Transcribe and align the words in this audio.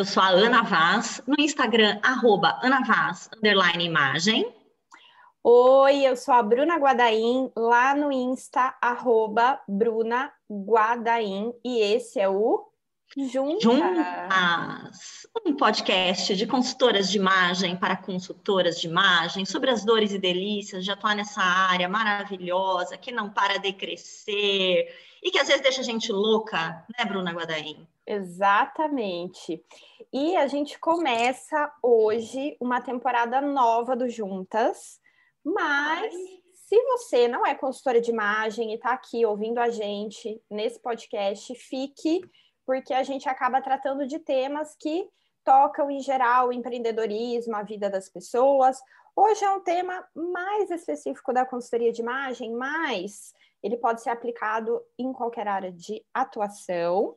eu 0.00 0.04
sou 0.06 0.22
a 0.22 0.28
Ana 0.28 0.62
Vaz, 0.62 1.22
no 1.26 1.34
Instagram, 1.38 2.00
arroba 2.02 2.58
Ana 2.62 2.80
Vaz, 2.80 3.28
underline 3.36 3.84
imagem. 3.84 4.50
Oi, 5.44 6.06
eu 6.06 6.16
sou 6.16 6.32
a 6.32 6.42
Bruna 6.42 6.78
Guadaim, 6.78 7.52
lá 7.54 7.94
no 7.94 8.10
Insta, 8.10 8.74
arroba 8.80 9.60
Bruna 9.68 10.32
Guadaim, 10.50 11.52
e 11.62 11.80
esse 11.80 12.18
é 12.18 12.26
o 12.26 12.66
Juntas. 13.14 13.62
Juntas, 13.62 15.26
um 15.44 15.54
podcast 15.54 16.34
de 16.34 16.46
consultoras 16.46 17.10
de 17.10 17.18
imagem 17.18 17.76
para 17.76 17.94
consultoras 17.94 18.80
de 18.80 18.86
imagem, 18.88 19.44
sobre 19.44 19.68
as 19.68 19.84
dores 19.84 20.12
e 20.12 20.18
delícias 20.18 20.82
de 20.82 20.90
atuar 20.90 21.14
nessa 21.14 21.42
área 21.42 21.90
maravilhosa, 21.90 22.96
que 22.96 23.12
não 23.12 23.28
para 23.28 23.58
de 23.58 23.72
crescer 23.74 24.88
e 25.22 25.30
que 25.30 25.38
às 25.38 25.48
vezes 25.48 25.62
deixa 25.62 25.82
a 25.82 25.84
gente 25.84 26.10
louca, 26.10 26.86
né, 26.98 27.04
Bruna 27.04 27.32
Guadaim? 27.32 27.86
Exatamente. 28.12 29.64
E 30.12 30.34
a 30.36 30.48
gente 30.48 30.76
começa 30.80 31.72
hoje 31.80 32.56
uma 32.60 32.80
temporada 32.80 33.40
nova 33.40 33.94
do 33.94 34.08
Juntas, 34.08 34.98
mas 35.44 36.12
se 36.52 36.82
você 36.86 37.28
não 37.28 37.46
é 37.46 37.54
consultora 37.54 38.00
de 38.00 38.10
imagem 38.10 38.72
e 38.72 38.74
está 38.74 38.94
aqui 38.94 39.24
ouvindo 39.24 39.58
a 39.58 39.70
gente 39.70 40.42
nesse 40.50 40.80
podcast, 40.80 41.54
fique, 41.54 42.20
porque 42.66 42.92
a 42.92 43.04
gente 43.04 43.28
acaba 43.28 43.62
tratando 43.62 44.04
de 44.04 44.18
temas 44.18 44.74
que 44.74 45.08
tocam 45.44 45.88
em 45.88 46.00
geral 46.00 46.48
o 46.48 46.52
empreendedorismo, 46.52 47.54
a 47.54 47.62
vida 47.62 47.88
das 47.88 48.08
pessoas. 48.08 48.76
Hoje 49.14 49.44
é 49.44 49.50
um 49.52 49.60
tema 49.60 50.04
mais 50.16 50.68
específico 50.68 51.32
da 51.32 51.46
consultoria 51.46 51.92
de 51.92 52.02
imagem, 52.02 52.52
mas 52.54 53.32
ele 53.62 53.76
pode 53.76 54.02
ser 54.02 54.10
aplicado 54.10 54.82
em 54.98 55.12
qualquer 55.12 55.46
área 55.46 55.70
de 55.70 56.04
atuação. 56.12 57.16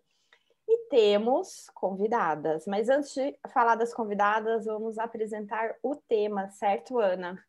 E 0.68 0.88
temos 0.90 1.70
convidadas, 1.74 2.66
mas 2.66 2.90
antes 2.90 3.14
de 3.14 3.36
falar 3.54 3.76
das 3.76 3.94
convidadas, 3.94 4.66
vamos 4.66 4.98
apresentar 4.98 5.76
o 5.84 5.96
tema, 5.96 6.50
certo, 6.50 7.00
Ana? 7.00 7.44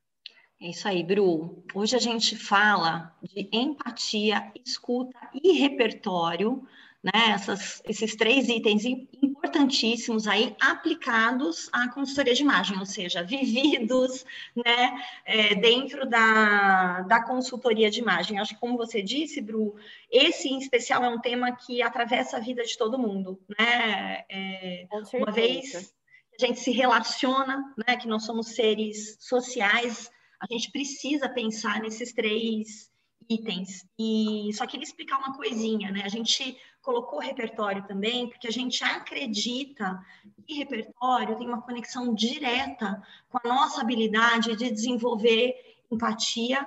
É 0.60 0.68
isso 0.68 0.88
aí, 0.88 1.02
Bru. 1.02 1.62
Hoje 1.74 1.96
a 1.96 1.98
gente 1.98 2.36
fala 2.36 3.14
de 3.22 3.48
empatia, 3.52 4.52
escuta 4.64 5.18
e 5.34 5.52
repertório 5.52 6.66
né, 7.04 7.32
essas, 7.34 7.82
esses 7.86 8.16
três 8.16 8.48
itens 8.48 8.82
importantíssimos 8.86 10.26
aí 10.26 10.56
aplicados 10.58 11.68
à 11.70 11.86
consultoria 11.90 12.32
de 12.32 12.40
imagem, 12.40 12.78
ou 12.78 12.86
seja, 12.86 13.22
vividos 13.22 14.24
né, 14.56 15.04
é, 15.26 15.54
dentro 15.54 16.08
da, 16.08 17.02
da 17.02 17.22
consultoria 17.22 17.90
de 17.90 18.00
imagem. 18.00 18.38
Acho 18.38 18.54
que, 18.54 18.60
como 18.60 18.78
você 18.78 19.02
disse, 19.02 19.42
Bru, 19.42 19.76
esse 20.10 20.48
em 20.48 20.58
especial 20.58 21.04
é 21.04 21.08
um 21.10 21.20
tema 21.20 21.54
que 21.54 21.82
atravessa 21.82 22.38
a 22.38 22.40
vida 22.40 22.64
de 22.64 22.78
todo 22.78 22.98
mundo. 22.98 23.38
Né? 23.58 24.24
É, 24.30 24.86
uma 25.12 25.30
vez 25.30 25.94
que 26.38 26.42
a 26.42 26.48
gente 26.48 26.60
se 26.60 26.70
relaciona, 26.70 27.74
né, 27.86 27.98
que 27.98 28.08
nós 28.08 28.24
somos 28.24 28.54
seres 28.54 29.18
sociais, 29.20 30.10
a 30.40 30.46
gente 30.50 30.72
precisa 30.72 31.28
pensar 31.28 31.82
nesses 31.82 32.14
três 32.14 32.90
itens. 33.28 33.86
E 33.98 34.50
só 34.54 34.66
queria 34.66 34.84
explicar 34.84 35.18
uma 35.18 35.34
coisinha, 35.34 35.90
né? 35.90 36.02
A 36.04 36.08
gente 36.08 36.56
colocou 36.84 37.18
repertório 37.18 37.82
também, 37.86 38.28
porque 38.28 38.46
a 38.46 38.52
gente 38.52 38.84
acredita 38.84 39.98
que 40.46 40.54
repertório 40.54 41.36
tem 41.36 41.48
uma 41.48 41.62
conexão 41.62 42.14
direta 42.14 43.02
com 43.30 43.38
a 43.42 43.48
nossa 43.48 43.80
habilidade 43.80 44.54
de 44.54 44.70
desenvolver 44.70 45.54
empatia, 45.90 46.66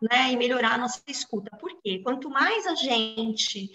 né? 0.00 0.30
E 0.30 0.36
melhorar 0.36 0.74
a 0.74 0.78
nossa 0.78 1.02
escuta. 1.08 1.56
Por 1.56 1.80
quê? 1.80 2.00
Quanto 2.04 2.28
mais 2.28 2.66
a 2.66 2.74
gente 2.74 3.70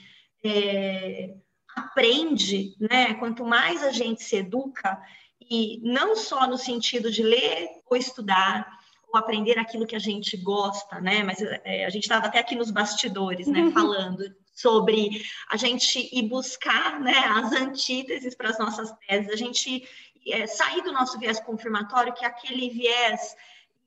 é, 0.45 1.35
aprende, 1.75 2.75
né? 2.79 3.15
Quanto 3.15 3.43
mais 3.43 3.83
a 3.83 3.91
gente 3.91 4.23
se 4.23 4.37
educa, 4.37 5.01
e 5.41 5.79
não 5.81 6.15
só 6.15 6.45
no 6.45 6.57
sentido 6.57 7.11
de 7.11 7.23
ler 7.23 7.67
ou 7.89 7.97
estudar, 7.97 8.69
ou 9.11 9.19
aprender 9.19 9.57
aquilo 9.57 9.87
que 9.87 9.95
a 9.95 9.99
gente 9.99 10.37
gosta, 10.37 11.01
né? 11.01 11.23
Mas 11.23 11.41
é, 11.41 11.85
a 11.85 11.89
gente 11.89 12.03
estava 12.03 12.27
até 12.27 12.37
aqui 12.37 12.55
nos 12.55 12.69
bastidores, 12.69 13.47
né? 13.47 13.71
Falando 13.73 14.23
sobre 14.61 15.21
a 15.49 15.57
gente 15.57 16.09
ir 16.11 16.23
buscar, 16.23 16.99
né? 16.99 17.17
As 17.17 17.51
antíteses 17.53 18.35
para 18.35 18.49
as 18.49 18.59
nossas 18.59 18.91
teses, 19.07 19.31
a 19.31 19.35
gente 19.35 19.87
é, 20.27 20.47
sair 20.47 20.81
do 20.81 20.91
nosso 20.91 21.17
viés 21.19 21.39
confirmatório, 21.39 22.13
que 22.13 22.25
é 22.25 22.27
aquele 22.27 22.69
viés 22.69 23.35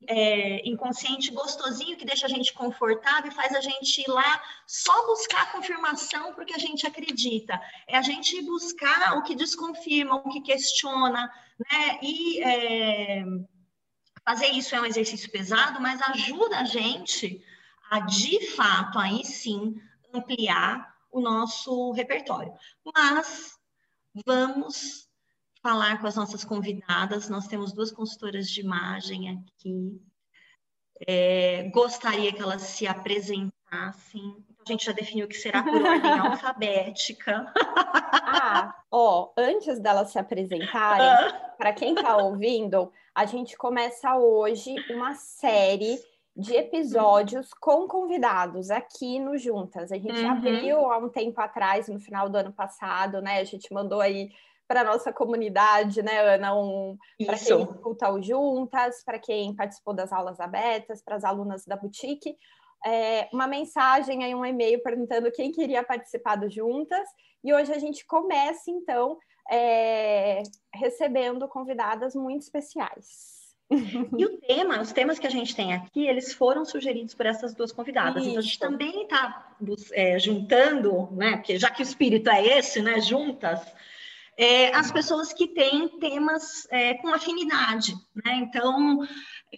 é, 0.09 0.69
inconsciente 0.69 1.31
gostosinho 1.31 1.97
que 1.97 2.05
deixa 2.05 2.27
a 2.27 2.29
gente 2.29 2.53
confortável 2.53 3.31
e 3.31 3.35
faz 3.35 3.55
a 3.55 3.61
gente 3.61 4.01
ir 4.01 4.09
lá 4.09 4.43
só 4.67 5.07
buscar 5.07 5.43
a 5.43 5.53
confirmação 5.53 6.35
porque 6.35 6.55
a 6.55 6.59
gente 6.59 6.87
acredita. 6.87 7.61
É 7.87 7.97
a 7.97 8.03
gente 8.03 8.37
ir 8.37 8.43
buscar 8.43 9.17
o 9.19 9.23
que 9.23 9.35
desconfirma, 9.35 10.17
o 10.17 10.29
que 10.29 10.41
questiona, 10.41 11.31
né? 11.71 11.99
E 12.03 12.43
é, 12.43 13.25
Fazer 14.25 14.47
isso 14.47 14.75
é 14.75 14.81
um 14.81 14.87
exercício 14.87 15.31
pesado, 15.31 15.81
mas 15.81 16.01
ajuda 16.01 16.59
a 16.59 16.65
gente 16.65 17.43
a, 17.91 18.01
de 18.01 18.47
fato, 18.51 18.99
aí 18.99 19.25
sim, 19.25 19.75
ampliar 20.13 20.93
o 21.11 21.21
nosso 21.21 21.93
repertório. 21.93 22.53
Mas 22.95 23.59
vamos 24.27 25.09
falar 25.63 26.01
com 26.01 26.07
as 26.07 26.17
nossas 26.17 26.45
convidadas. 26.45 27.29
Nós 27.29 27.47
temos 27.47 27.73
duas 27.73 27.93
consultoras 27.93 28.49
de 28.49 28.61
imagem 28.61 29.31
aqui. 29.31 30.01
É, 31.07 31.69
gostaria 31.71 32.33
que 32.33 32.43
elas 32.43 32.63
se 32.63 32.87
apresentassem. 32.87 34.45
A 34.65 34.71
gente 34.71 34.87
já 34.87 34.93
definiu 34.93 35.27
que 35.27 35.37
será 35.37 35.63
por 35.63 35.83
ordem 35.83 36.13
alfabética. 36.19 37.53
Ah, 37.57 38.75
ó, 38.91 39.33
antes 39.37 39.81
delas 39.81 40.11
se 40.11 40.19
apresentarem, 40.19 41.07
ah. 41.07 41.55
para 41.59 41.73
quem 41.73 41.95
está 41.95 42.17
ouvindo, 42.17 42.93
a 43.15 43.25
gente 43.25 43.57
começa 43.57 44.17
hoje 44.17 44.75
uma 44.91 45.15
série 45.15 45.99
de 46.35 46.55
episódios 46.55 47.53
com 47.61 47.87
convidados 47.87 48.71
aqui 48.71 49.19
no 49.19 49.37
Juntas. 49.37 49.93
A 49.93 49.97
gente 49.97 50.21
uhum. 50.21 50.31
abriu 50.31 50.91
há 50.91 50.99
um 50.99 51.09
tempo 51.09 51.41
atrás, 51.41 51.89
no 51.89 52.01
final 52.01 52.29
do 52.29 52.37
ano 52.37 52.53
passado, 52.53 53.21
né? 53.21 53.39
A 53.39 53.45
gente 53.45 53.73
mandou 53.73 54.01
aí 54.01 54.31
para 54.67 54.85
nossa 54.85 55.13
comunidade, 55.13 56.03
né, 56.03 56.35
Ana? 56.35 56.55
Um, 56.55 56.97
para 57.27 57.39
quem 57.39 57.63
escuta 57.63 58.11
o 58.11 58.23
Juntas, 58.23 59.05
para 59.05 59.19
quem 59.19 59.55
participou 59.55 59.93
das 59.93 60.13
aulas 60.13 60.41
abertas, 60.41 61.03
para 61.03 61.17
as 61.17 61.25
alunas 61.25 61.67
da 61.67 61.77
boutique. 61.77 62.35
É, 62.85 63.29
uma 63.33 63.47
mensagem 63.47 64.25
aí, 64.25 64.35
um 64.35 64.45
e-mail 64.45 64.83
perguntando 64.83 65.31
quem 65.31 65.53
queria 65.53 65.85
participar 65.85 66.37
do 66.37 66.49
Juntas. 66.49 67.07
E 67.45 67.53
hoje 67.53 67.73
a 67.73 67.79
gente 67.79 68.07
começa, 68.07 68.71
então, 68.71 69.19
é, 69.51 70.43
recebendo 70.75 71.47
convidadas 71.47 72.15
muito 72.15 72.43
especiais. 72.43 73.42
E 74.19 74.25
o 74.25 74.39
tema, 74.39 74.81
os 74.81 74.93
temas 74.93 75.19
que 75.19 75.27
a 75.27 75.31
gente 75.31 75.55
tem 75.55 75.73
aqui, 75.73 76.07
eles 76.07 76.33
foram 76.33 76.65
sugeridos 76.65 77.15
por 77.15 77.27
essas 77.27 77.55
duas 77.55 77.73
convidadas. 77.73 78.23
Isso. 78.23 78.31
Então 78.31 78.39
a 78.39 78.43
gente 78.43 78.59
também 78.59 79.03
está 79.03 79.55
é, 79.93 80.19
juntando, 80.19 81.09
né? 81.13 81.37
Porque 81.37 81.59
já 81.59 81.71
que 81.71 81.83
o 81.83 81.85
espírito 81.85 82.31
é 82.31 82.59
esse, 82.59 82.83
né? 82.83 83.01
Juntas, 83.01 83.61
é, 84.37 84.75
as 84.75 84.91
pessoas 84.91 85.33
que 85.33 85.49
têm 85.49 85.89
temas 85.99 86.67
é, 86.71 86.95
com 86.95 87.13
afinidade, 87.13 87.95
né? 88.15 88.35
Então, 88.37 89.07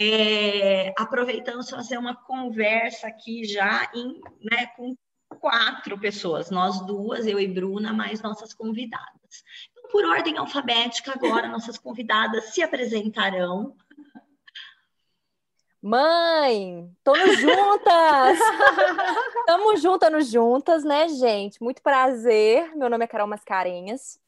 é, 0.01 0.93
aproveitando 0.99 1.69
fazer 1.69 1.99
uma 1.99 2.15
conversa 2.15 3.07
aqui 3.07 3.45
já 3.45 3.91
em, 3.95 4.21
né, 4.43 4.67
com 4.77 4.97
quatro 5.41 5.99
pessoas, 5.99 6.51
nós 6.51 6.85
duas, 6.87 7.27
eu 7.27 7.41
e 7.41 7.47
Bruna, 7.47 7.93
mais 7.93 8.23
nossas 8.23 8.55
convidadas 8.55 9.45
por 9.95 10.05
ordem 10.05 10.37
alfabética, 10.37 11.13
agora 11.13 11.47
nossas 11.47 11.79
convidadas 11.79 12.47
se 12.47 12.61
apresentarão. 12.61 13.77
Mãe, 15.87 16.91
estamos 16.97 17.41
juntas! 17.41 18.39
Estamos 19.41 19.83
juntas 19.83 20.11
nos 20.11 20.31
juntas, 20.31 20.83
né, 20.83 21.07
gente? 21.11 21.63
Muito 21.63 21.83
prazer. 21.83 22.75
Meu 22.75 22.89
nome 22.89 23.05
é 23.05 23.07
Carol 23.07 23.27
Mascarenhas. 23.27 24.19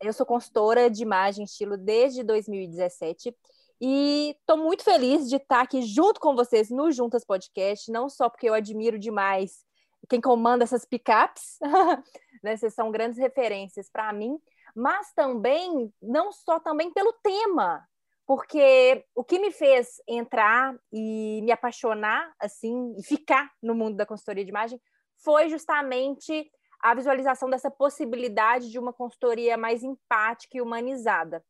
Eu 0.00 0.12
sou 0.12 0.24
consultora 0.24 0.88
de 0.88 1.02
imagem 1.02 1.44
estilo 1.44 1.76
desde 1.76 2.22
2017 2.22 3.36
e 3.80 4.36
estou 4.38 4.56
muito 4.56 4.84
feliz 4.84 5.28
de 5.28 5.34
estar 5.34 5.62
aqui 5.62 5.82
junto 5.82 6.20
com 6.20 6.36
vocês 6.36 6.70
no 6.70 6.92
Juntas 6.92 7.24
Podcast, 7.24 7.90
não 7.90 8.08
só 8.08 8.28
porque 8.28 8.48
eu 8.48 8.54
admiro 8.54 8.96
demais 8.96 9.64
quem 10.08 10.20
comanda 10.20 10.62
essas 10.62 10.84
picapes, 10.84 11.58
né? 12.40 12.56
Vocês 12.56 12.72
são 12.72 12.92
grandes 12.92 13.18
referências 13.18 13.90
para 13.90 14.12
mim, 14.12 14.38
mas 14.76 15.12
também, 15.12 15.92
não 16.00 16.30
só 16.30 16.60
também 16.60 16.92
pelo 16.92 17.12
tema, 17.14 17.84
porque 18.30 19.04
o 19.12 19.24
que 19.24 19.40
me 19.40 19.50
fez 19.50 20.00
entrar 20.06 20.72
e 20.92 21.42
me 21.42 21.50
apaixonar, 21.50 22.32
assim, 22.38 22.94
e 22.96 23.02
ficar 23.02 23.50
no 23.60 23.74
mundo 23.74 23.96
da 23.96 24.06
consultoria 24.06 24.44
de 24.44 24.50
imagem, 24.50 24.80
foi 25.16 25.48
justamente 25.48 26.48
a 26.80 26.94
visualização 26.94 27.50
dessa 27.50 27.72
possibilidade 27.72 28.70
de 28.70 28.78
uma 28.78 28.92
consultoria 28.92 29.56
mais 29.56 29.82
empática 29.82 30.56
e 30.56 30.60
humanizada. 30.60 31.44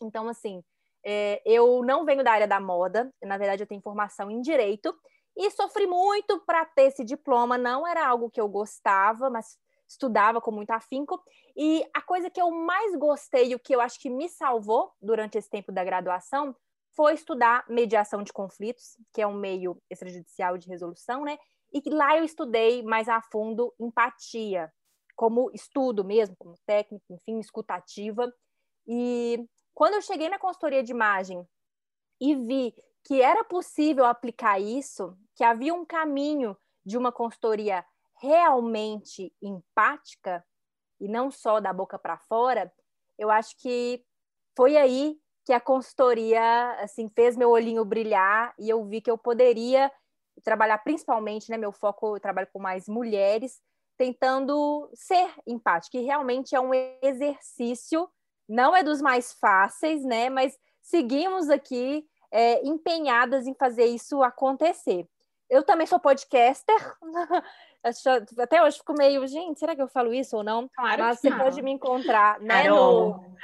Então, 0.00 0.26
assim, 0.26 0.64
é, 1.04 1.42
eu 1.44 1.82
não 1.84 2.06
venho 2.06 2.24
da 2.24 2.32
área 2.32 2.48
da 2.48 2.58
moda, 2.58 3.12
na 3.22 3.36
verdade, 3.36 3.62
eu 3.62 3.66
tenho 3.66 3.82
formação 3.82 4.30
em 4.30 4.40
direito, 4.40 4.98
e 5.36 5.50
sofri 5.50 5.86
muito 5.86 6.40
para 6.46 6.64
ter 6.64 6.84
esse 6.84 7.04
diploma. 7.04 7.58
Não 7.58 7.86
era 7.86 8.08
algo 8.08 8.30
que 8.30 8.40
eu 8.40 8.48
gostava, 8.48 9.28
mas 9.28 9.58
estudava 9.94 10.40
com 10.40 10.50
muito 10.50 10.70
afinco. 10.70 11.22
E 11.56 11.84
a 11.94 12.02
coisa 12.02 12.30
que 12.30 12.40
eu 12.40 12.50
mais 12.50 12.94
gostei, 12.96 13.54
o 13.54 13.58
que 13.58 13.74
eu 13.74 13.80
acho 13.80 13.98
que 13.98 14.10
me 14.10 14.28
salvou 14.28 14.92
durante 15.00 15.38
esse 15.38 15.48
tempo 15.48 15.72
da 15.72 15.84
graduação, 15.84 16.54
foi 16.94 17.14
estudar 17.14 17.64
mediação 17.68 18.22
de 18.22 18.32
conflitos, 18.32 18.96
que 19.12 19.20
é 19.20 19.26
um 19.26 19.34
meio 19.34 19.80
extrajudicial 19.90 20.56
de 20.56 20.68
resolução, 20.68 21.24
né? 21.24 21.38
E 21.72 21.82
lá 21.90 22.16
eu 22.16 22.24
estudei 22.24 22.82
mais 22.82 23.08
a 23.08 23.20
fundo 23.20 23.74
empatia, 23.80 24.72
como 25.16 25.50
estudo 25.52 26.04
mesmo, 26.04 26.36
como 26.38 26.54
técnica, 26.64 27.04
enfim, 27.10 27.40
escutativa. 27.40 28.32
E 28.86 29.44
quando 29.72 29.94
eu 29.94 30.02
cheguei 30.02 30.28
na 30.28 30.38
consultoria 30.38 30.84
de 30.84 30.92
imagem 30.92 31.44
e 32.20 32.36
vi 32.36 32.74
que 33.04 33.20
era 33.20 33.42
possível 33.44 34.04
aplicar 34.04 34.60
isso, 34.60 35.16
que 35.34 35.42
havia 35.42 35.74
um 35.74 35.84
caminho 35.84 36.56
de 36.86 36.96
uma 36.96 37.10
consultoria 37.10 37.84
realmente 38.20 39.32
empática 39.42 40.44
e 41.00 41.08
não 41.08 41.30
só 41.30 41.60
da 41.60 41.72
boca 41.72 41.98
para 41.98 42.18
fora, 42.18 42.72
eu 43.18 43.30
acho 43.30 43.56
que 43.58 44.04
foi 44.56 44.76
aí 44.76 45.18
que 45.44 45.52
a 45.52 45.60
consultoria 45.60 46.72
assim 46.80 47.08
fez 47.08 47.36
meu 47.36 47.50
olhinho 47.50 47.84
brilhar 47.84 48.54
e 48.58 48.68
eu 48.68 48.84
vi 48.84 49.00
que 49.00 49.10
eu 49.10 49.18
poderia 49.18 49.92
trabalhar 50.42 50.78
principalmente, 50.78 51.50
né, 51.50 51.56
meu 51.56 51.72
foco 51.72 52.16
eu 52.16 52.20
trabalho 52.20 52.48
com 52.52 52.58
mais 52.58 52.88
mulheres, 52.88 53.60
tentando 53.96 54.90
ser 54.94 55.30
empática, 55.46 55.98
e 55.98 56.02
realmente 56.02 56.54
é 56.54 56.60
um 56.60 56.72
exercício, 57.02 58.08
não 58.48 58.74
é 58.74 58.82
dos 58.82 59.00
mais 59.00 59.32
fáceis, 59.34 60.04
né, 60.04 60.28
mas 60.28 60.58
seguimos 60.82 61.48
aqui 61.48 62.04
é, 62.32 62.66
empenhadas 62.66 63.46
em 63.46 63.54
fazer 63.54 63.86
isso 63.86 64.22
acontecer. 64.22 65.08
Eu 65.48 65.62
também 65.62 65.86
sou 65.86 66.00
podcaster, 66.00 66.96
até 68.40 68.62
hoje 68.62 68.78
fico 68.78 68.94
meio, 68.94 69.26
gente, 69.26 69.58
será 69.58 69.74
que 69.76 69.82
eu 69.82 69.88
falo 69.88 70.12
isso 70.14 70.36
ou 70.36 70.42
não? 70.42 70.68
Claro 70.74 71.02
Mas 71.02 71.20
você 71.20 71.30
não. 71.30 71.38
pode 71.38 71.60
me 71.62 71.70
encontrar, 71.70 72.40
né, 72.40 72.62
Carol. 72.64 73.08
no 73.18 73.36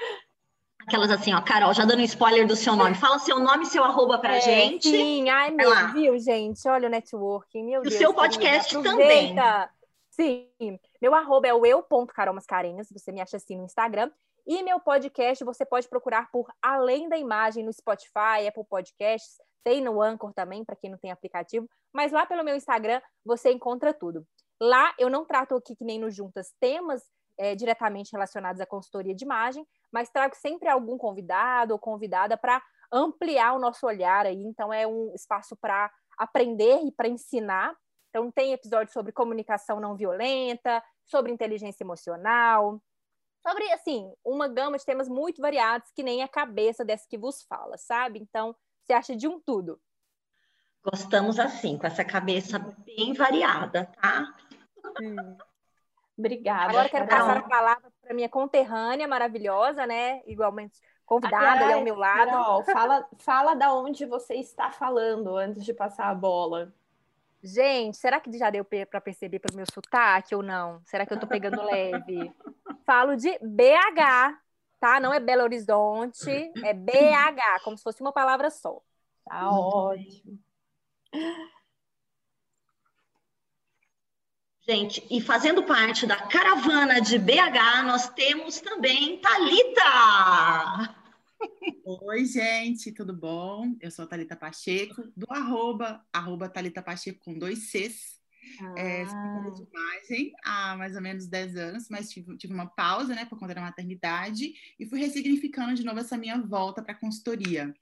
Aquelas 0.86 1.10
assim, 1.10 1.32
ó, 1.34 1.42
Carol, 1.42 1.72
já 1.74 1.84
dando 1.84 2.00
spoiler 2.02 2.46
do 2.46 2.56
seu 2.56 2.74
nome. 2.74 2.94
Fala 2.94 3.18
seu 3.18 3.38
nome 3.38 3.64
e 3.64 3.66
seu 3.66 3.84
arroba 3.84 4.18
pra 4.18 4.36
É, 4.36 4.40
gente. 4.40 4.88
Sim, 4.88 5.28
ai, 5.28 5.50
meu, 5.50 5.68
lá. 5.70 5.88
viu, 5.92 6.18
gente? 6.18 6.66
Olha 6.68 6.88
o 6.88 6.90
networking, 6.90 7.62
meu 7.64 7.82
E 7.84 7.86
o 7.86 7.90
Deus. 7.90 7.94
seu 7.94 8.14
podcast 8.14 8.76
aproveita. 8.76 9.70
Sim, 10.10 10.48
meu 11.00 11.14
arroba 11.14 11.46
é 11.46 11.54
o 11.54 11.64
eu.carolmascarenhas, 11.64 12.88
você 12.90 13.12
me 13.12 13.20
acha 13.20 13.36
assim 13.36 13.56
no 13.56 13.64
Instagram. 13.64 14.10
E 14.46 14.62
meu 14.62 14.80
podcast 14.80 15.44
você 15.44 15.64
pode 15.64 15.86
procurar 15.88 16.30
por 16.32 16.46
Além 16.60 17.08
da 17.08 17.16
Imagem 17.16 17.62
no 17.64 17.72
Spotify, 17.72 18.48
Apple 18.48 18.64
Podcasts, 18.68 19.36
tem 19.64 19.80
no 19.80 20.00
Anchor 20.00 20.32
também, 20.32 20.64
para 20.64 20.76
quem 20.76 20.90
não 20.90 20.98
tem 20.98 21.10
aplicativo. 21.10 21.68
Mas 21.92 22.12
lá 22.12 22.26
pelo 22.26 22.44
meu 22.44 22.56
Instagram 22.56 23.00
você 23.24 23.50
encontra 23.50 23.92
tudo. 23.92 24.26
Lá 24.60 24.94
eu 24.98 25.08
não 25.08 25.24
trato 25.24 25.54
aqui, 25.54 25.74
que 25.74 25.84
nem 25.84 25.98
no 25.98 26.10
Juntas, 26.10 26.54
temas 26.60 27.02
é, 27.38 27.54
diretamente 27.54 28.12
relacionados 28.12 28.60
à 28.60 28.66
consultoria 28.66 29.14
de 29.14 29.24
imagem, 29.24 29.66
mas 29.90 30.10
trago 30.10 30.36
sempre 30.36 30.68
algum 30.68 30.98
convidado 30.98 31.72
ou 31.72 31.78
convidada 31.78 32.36
para 32.36 32.62
ampliar 32.92 33.54
o 33.54 33.58
nosso 33.58 33.86
olhar 33.86 34.26
aí. 34.26 34.42
Então, 34.42 34.70
é 34.70 34.86
um 34.86 35.14
espaço 35.14 35.56
para 35.56 35.90
aprender 36.18 36.82
e 36.84 36.92
para 36.92 37.08
ensinar. 37.08 37.74
Então, 38.10 38.30
tem 38.30 38.52
episódios 38.52 38.92
sobre 38.92 39.12
comunicação 39.12 39.80
não 39.80 39.96
violenta, 39.96 40.82
sobre 41.06 41.32
inteligência 41.32 41.82
emocional, 41.82 42.80
sobre, 43.42 43.70
assim, 43.72 44.12
uma 44.22 44.46
gama 44.46 44.76
de 44.76 44.84
temas 44.84 45.08
muito 45.08 45.40
variados 45.40 45.90
que 45.92 46.02
nem 46.02 46.22
a 46.22 46.28
cabeça 46.28 46.84
dessa 46.84 47.06
que 47.08 47.16
vos 47.16 47.42
fala, 47.44 47.78
sabe? 47.78 48.18
Então, 48.18 48.54
você 48.84 48.92
acha 48.92 49.16
de 49.16 49.28
um 49.28 49.40
tudo. 49.40 49.80
Gostamos 50.82 51.38
assim, 51.38 51.76
com 51.76 51.86
essa 51.86 52.04
cabeça 52.04 52.58
bem 52.84 53.12
variada, 53.12 53.86
tá? 54.00 54.34
Obrigada. 56.16 56.70
Agora 56.70 56.88
quero 56.88 57.06
passar 57.06 57.36
a 57.38 57.42
palavra 57.42 57.92
para 58.00 58.14
minha 58.14 58.28
conterrânea 58.28 59.06
maravilhosa, 59.06 59.86
né? 59.86 60.22
Igualmente 60.26 60.80
convidada 61.04 61.74
ao 61.74 61.82
meu 61.82 61.96
lado. 61.96 62.30
Carol, 62.30 62.64
fala, 62.64 63.08
fala 63.18 63.54
da 63.54 63.74
onde 63.74 64.06
você 64.06 64.34
está 64.34 64.70
falando 64.70 65.36
antes 65.36 65.64
de 65.64 65.74
passar 65.74 66.08
a 66.08 66.14
bola. 66.14 66.72
Gente, 67.42 67.96
será 67.96 68.20
que 68.20 68.36
já 68.38 68.50
deu 68.50 68.64
para 68.64 69.00
perceber 69.00 69.38
pelo 69.38 69.56
meu 69.56 69.66
sotaque 69.72 70.34
ou 70.34 70.42
não? 70.42 70.80
Será 70.84 71.06
que 71.06 71.12
eu 71.12 71.18
tô 71.18 71.26
pegando 71.26 71.62
leve? 71.62 72.32
Falo 72.84 73.16
de 73.16 73.30
BH, 73.38 74.38
tá? 74.80 74.98
Não 74.98 75.12
é 75.12 75.20
Belo 75.20 75.42
Horizonte, 75.42 76.30
é 76.64 76.72
BH, 76.72 77.62
como 77.62 77.76
se 77.76 77.84
fosse 77.84 78.00
uma 78.00 78.12
palavra 78.12 78.50
só. 78.50 78.82
Tá 79.24 79.42
Muito 79.50 79.76
ótimo. 79.76 80.40
Gente, 84.62 85.04
e 85.10 85.20
fazendo 85.20 85.64
parte 85.64 86.06
da 86.06 86.16
caravana 86.16 87.00
de 87.00 87.18
BH, 87.18 87.82
nós 87.84 88.08
temos 88.10 88.60
também 88.60 89.20
Talita. 89.20 90.96
Oi, 91.84 92.24
gente, 92.24 92.92
tudo 92.92 93.12
bom? 93.12 93.74
Eu 93.80 93.90
sou 93.90 94.04
a 94.04 94.08
Thalita 94.08 94.36
Pacheco, 94.36 95.10
do 95.16 95.26
arroba, 95.30 96.04
arroba 96.12 96.48
Thalita 96.48 96.82
Pacheco 96.82 97.18
com 97.24 97.36
dois 97.36 97.70
Cs. 97.70 98.19
É, 98.76 99.06
sou 99.06 99.14
consultora 99.14 99.54
de 99.54 99.62
imagem 99.62 100.32
há 100.44 100.76
mais 100.76 100.94
ou 100.94 101.02
menos 101.02 101.26
10 101.26 101.56
anos, 101.56 101.88
mas 101.88 102.10
tive, 102.10 102.36
tive 102.36 102.54
uma 102.54 102.66
pausa, 102.66 103.14
né, 103.14 103.24
por 103.24 103.38
conta 103.38 103.54
da 103.54 103.60
maternidade, 103.60 104.52
e 104.78 104.86
fui 104.86 104.98
ressignificando 104.98 105.74
de 105.74 105.84
novo 105.84 105.98
essa 105.98 106.16
minha 106.16 106.40
volta 106.40 106.82
para 106.82 106.92
a 106.92 106.98
consultoria. 106.98 107.74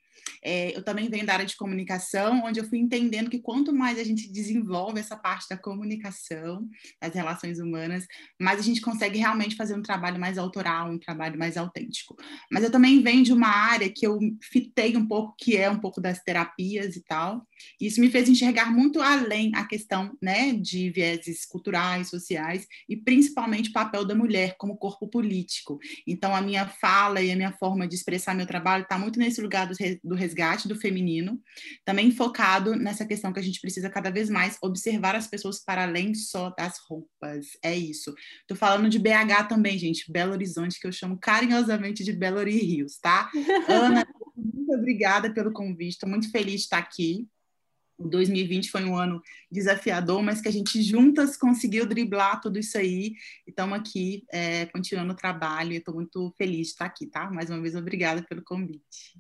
É, 0.43 0.77
eu 0.77 0.83
também 0.83 1.09
venho 1.09 1.27
da 1.27 1.35
área 1.35 1.47
de 1.47 1.57
comunicação, 1.57 2.45
onde 2.45 2.61
eu 2.61 2.69
fui 2.69 2.79
entendendo 2.79 3.31
que 3.31 3.41
quanto 3.41 3.73
mais 3.73 3.99
a 3.99 4.05
gente 4.05 4.31
desenvolve 4.31 5.01
essa 5.01 5.17
parte 5.17 5.49
da 5.49 5.57
comunicação, 5.57 6.69
das 7.01 7.15
relações 7.15 7.59
humanas, 7.59 8.07
mais 8.41 8.59
a 8.59 8.63
gente 8.63 8.81
consegue 8.81 9.19
realmente 9.19 9.57
fazer 9.57 9.75
um 9.75 9.83
trabalho 9.83 10.21
mais 10.21 10.39
autoral, 10.39 10.91
um 10.91 10.99
trabalho 10.99 11.39
mais 11.39 11.57
autêntico. 11.57 12.17
Mas 12.51 12.65
eu 12.65 12.71
também 12.71 13.03
venho 13.03 13.25
de 13.25 13.33
uma 13.33 13.49
área 13.49 13.91
que 13.91 14.07
eu 14.07 14.19
fitei 14.43 14.97
um 14.97 15.07
pouco, 15.07 15.35
que 15.39 15.57
é 15.57 15.71
um 15.71 15.79
pouco 15.79 16.01
das 16.01 16.23
terapias 16.23 16.97
e 16.97 17.03
tal. 17.05 17.47
E 17.81 17.87
isso 17.87 18.01
me 18.01 18.11
fez 18.11 18.29
enxergar 18.29 18.71
muito 18.71 19.01
além 19.01 19.51
a 19.55 19.67
questão 19.67 20.17
né, 20.23 20.53
de 20.53 20.91
vieses 20.91 21.45
culturais, 21.45 22.09
sociais 22.09 22.67
e 22.89 22.97
principalmente 22.97 23.71
o 23.71 23.73
papel 23.73 24.05
da 24.05 24.15
mulher 24.15 24.57
como 24.59 24.77
corpo 24.77 25.09
político. 25.09 25.79
Então, 26.07 26.35
a 26.35 26.41
minha 26.41 26.67
fala 26.67 27.21
e 27.21 27.31
a 27.31 27.37
minha 27.37 27.53
forma 27.53 27.87
de 27.87 27.95
expressar 27.95 28.35
meu 28.35 28.47
trabalho 28.47 28.83
está 28.83 28.99
muito 28.99 29.19
nesse 29.19 29.41
lugar 29.41 29.67
do, 29.67 29.75
do 30.09 30.15
resgate 30.15 30.67
do 30.67 30.75
feminino, 30.75 31.41
também 31.85 32.11
focado 32.11 32.75
nessa 32.75 33.07
questão 33.07 33.33
que 33.33 33.39
a 33.39 33.43
gente 33.43 33.61
precisa 33.61 33.89
cada 33.89 34.11
vez 34.11 34.29
mais 34.29 34.59
observar 34.63 35.15
as 35.15 35.27
pessoas 35.27 35.63
para 35.65 35.85
além 35.85 36.15
só 36.15 36.51
das 36.51 36.79
roupas. 36.89 37.47
É 37.63 37.77
isso. 37.77 38.15
Tô 38.47 38.57
falando 38.57 38.89
de 38.89 38.99
BH 38.99 39.49
também, 39.49 39.79
gente, 39.79 40.11
Belo 40.11 40.33
Horizonte, 40.33 40.81
que 40.81 40.87
eu 40.87 40.93
chamo 40.93 41.19
carinhosamente 41.19 42.03
de 42.03 42.13
Belo 42.13 42.39
Horizonte 42.39 42.49
Rios, 42.59 42.99
tá? 42.99 43.31
Ana, 43.69 44.07
muito 44.37 44.73
obrigada 44.73 45.33
pelo 45.33 45.53
convite, 45.53 45.93
estou 45.93 46.09
muito 46.09 46.31
feliz 46.31 46.55
de 46.55 46.61
estar 46.61 46.79
aqui. 46.79 47.29
O 47.99 48.09
2020 48.09 48.71
foi 48.71 48.85
um 48.85 48.97
ano 48.97 49.21
desafiador, 49.51 50.23
mas 50.23 50.41
que 50.41 50.47
a 50.47 50.53
gente 50.53 50.81
juntas 50.83 51.37
conseguiu 51.37 51.85
driblar 51.85 52.41
tudo 52.41 52.57
isso 52.57 52.79
aí. 52.79 53.15
E 53.45 53.51
estamos 53.51 53.77
aqui 53.77 54.25
é, 54.31 54.67
continuando 54.67 55.13
o 55.13 55.17
trabalho. 55.17 55.73
Estou 55.73 55.95
muito 55.95 56.33
feliz 56.39 56.69
de 56.69 56.73
estar 56.75 56.85
aqui, 56.85 57.07
tá? 57.07 57.29
Mais 57.29 57.51
uma 57.51 57.61
vez, 57.61 57.75
obrigada 57.75 58.23
pelo 58.23 58.45
convite. 58.45 59.19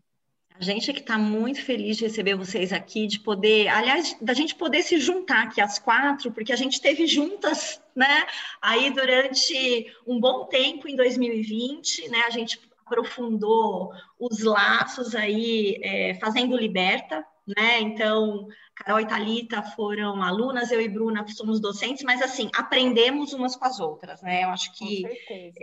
A 0.58 0.64
gente 0.64 0.90
é 0.90 0.92
que 0.92 1.00
está 1.00 1.16
muito 1.16 1.62
feliz 1.62 1.96
de 1.96 2.04
receber 2.04 2.34
vocês 2.34 2.72
aqui, 2.72 3.06
de 3.06 3.20
poder, 3.20 3.68
aliás, 3.68 4.16
da 4.20 4.34
gente 4.34 4.56
poder 4.56 4.82
se 4.82 4.98
juntar 4.98 5.44
aqui 5.44 5.60
às 5.60 5.78
quatro, 5.78 6.32
porque 6.32 6.52
a 6.52 6.56
gente 6.56 6.72
esteve 6.72 7.06
juntas, 7.06 7.80
né, 7.94 8.26
aí 8.60 8.90
durante 8.90 9.86
um 10.04 10.18
bom 10.18 10.46
tempo 10.46 10.88
em 10.88 10.96
2020, 10.96 12.08
né, 12.08 12.22
a 12.26 12.30
gente 12.30 12.60
aprofundou 12.84 13.92
os 14.18 14.42
laços 14.42 15.14
aí, 15.14 15.78
é, 15.80 16.14
fazendo 16.14 16.56
Liberta, 16.56 17.24
né, 17.57 17.81
então, 17.81 18.47
Carol 18.75 19.00
e 19.00 19.07
Thalita 19.07 19.62
foram 19.62 20.23
alunas, 20.23 20.71
eu 20.71 20.81
e 20.81 20.88
Bruna 20.88 21.26
somos 21.28 21.61
docentes, 21.61 22.05
mas 22.05 22.23
assim, 22.23 22.50
aprendemos 22.55 23.33
umas 23.33 23.57
com 23.57 23.64
as 23.64 23.81
outras, 23.81 24.23
né, 24.23 24.45
eu 24.45 24.50
acho 24.50 24.73
que 24.76 25.05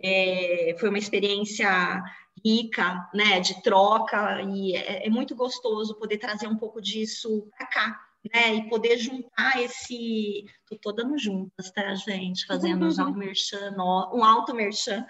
é, 0.03 0.75
foi 0.79 0.89
uma 0.89 0.97
experiência 0.97 2.03
rica, 2.43 3.09
né, 3.13 3.39
de 3.39 3.61
troca, 3.61 4.41
e 4.41 4.75
é, 4.75 5.07
é, 5.07 5.09
muito 5.09 5.35
gostoso 5.35 5.95
poder 5.95 6.17
trazer 6.17 6.47
um 6.47 6.57
pouco 6.57 6.81
disso 6.81 7.47
para 7.57 7.67
cá, 7.67 8.01
né, 8.33 8.55
e 8.55 8.69
poder 8.69 8.97
juntar 8.97 9.61
esse, 9.61 10.45
tô, 10.67 10.77
tô 10.77 10.91
dando 10.91 11.17
juntas, 11.17 11.71
tá, 11.71 11.93
gente, 11.95 12.45
fazendo 12.45 12.89
já 12.91 13.05
um 13.05 13.13
merchan, 13.15 13.75
um 13.77 14.23
alto 14.23 14.53
merchan, 14.53 15.05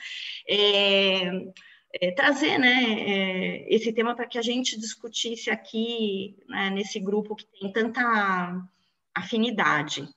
é, 0.48 1.32
é, 2.01 2.11
trazer, 2.11 2.57
né, 2.57 3.65
esse 3.67 3.91
tema 3.93 4.15
para 4.15 4.27
que 4.27 4.37
a 4.37 4.41
gente 4.41 4.79
discutisse 4.79 5.49
aqui, 5.49 6.35
né, 6.47 6.69
nesse 6.69 6.99
grupo 6.99 7.35
que 7.35 7.45
tem 7.45 7.71
tanta 7.71 8.61
afinidade. 9.13 10.07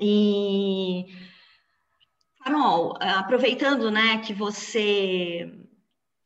E, 0.00 1.06
Carol, 2.42 2.96
aproveitando, 3.00 3.90
né, 3.90 4.18
que 4.18 4.32
você 4.32 5.52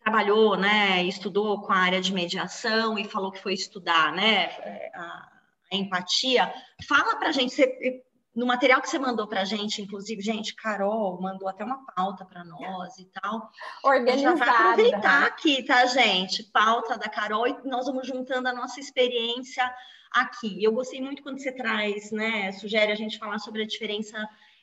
trabalhou, 0.00 0.57
né, 0.57 1.02
estudou 1.04 1.61
com 1.62 1.73
a 1.73 1.78
área 1.78 2.00
de 2.00 2.12
mediação 2.12 2.99
e 2.99 3.04
falou 3.04 3.33
que 3.33 3.42
foi 3.42 3.54
estudar, 3.54 4.12
né, 4.12 4.47
a, 4.95 5.28
a 5.73 5.76
empatia. 5.76 6.52
Fala 6.88 7.16
para 7.16 7.28
a 7.28 7.33
gente, 7.33 7.54
você 7.54 8.02
no 8.35 8.47
material 8.47 8.81
que 8.81 8.89
você 8.89 8.99
mandou 8.99 9.29
para 9.29 9.43
a 9.43 9.45
gente, 9.45 9.83
inclusive, 9.83 10.23
gente, 10.23 10.55
Carol 10.55 11.21
mandou 11.21 11.49
até 11.49 11.65
uma 11.65 11.85
pauta 11.95 12.25
para 12.25 12.43
nós 12.45 12.97
e 12.99 13.05
tal. 13.07 13.51
Organizada. 13.85 14.37
Já 14.37 14.45
vai 14.45 14.49
aproveitar 14.49 15.27
aqui, 15.27 15.62
tá, 15.65 15.85
gente? 15.87 16.45
Pauta 16.45 16.97
da 16.97 17.11
Carol 17.11 17.47
e 17.47 17.57
nós 17.65 17.87
vamos 17.87 18.07
juntando 18.07 18.49
a 18.49 18.55
nossa 18.55 18.81
experiência 18.81 19.71
aqui. 20.11 20.62
Eu 20.65 20.73
gostei 20.73 21.01
muito 21.01 21.23
quando 21.23 21.41
você 21.41 21.53
traz, 21.53 22.11
né, 22.11 22.53
sugere 22.53 22.91
a 22.91 22.97
gente 22.97 23.19
falar 23.19 23.39
sobre 23.39 23.62
a 23.62 23.67
diferença 23.67 24.17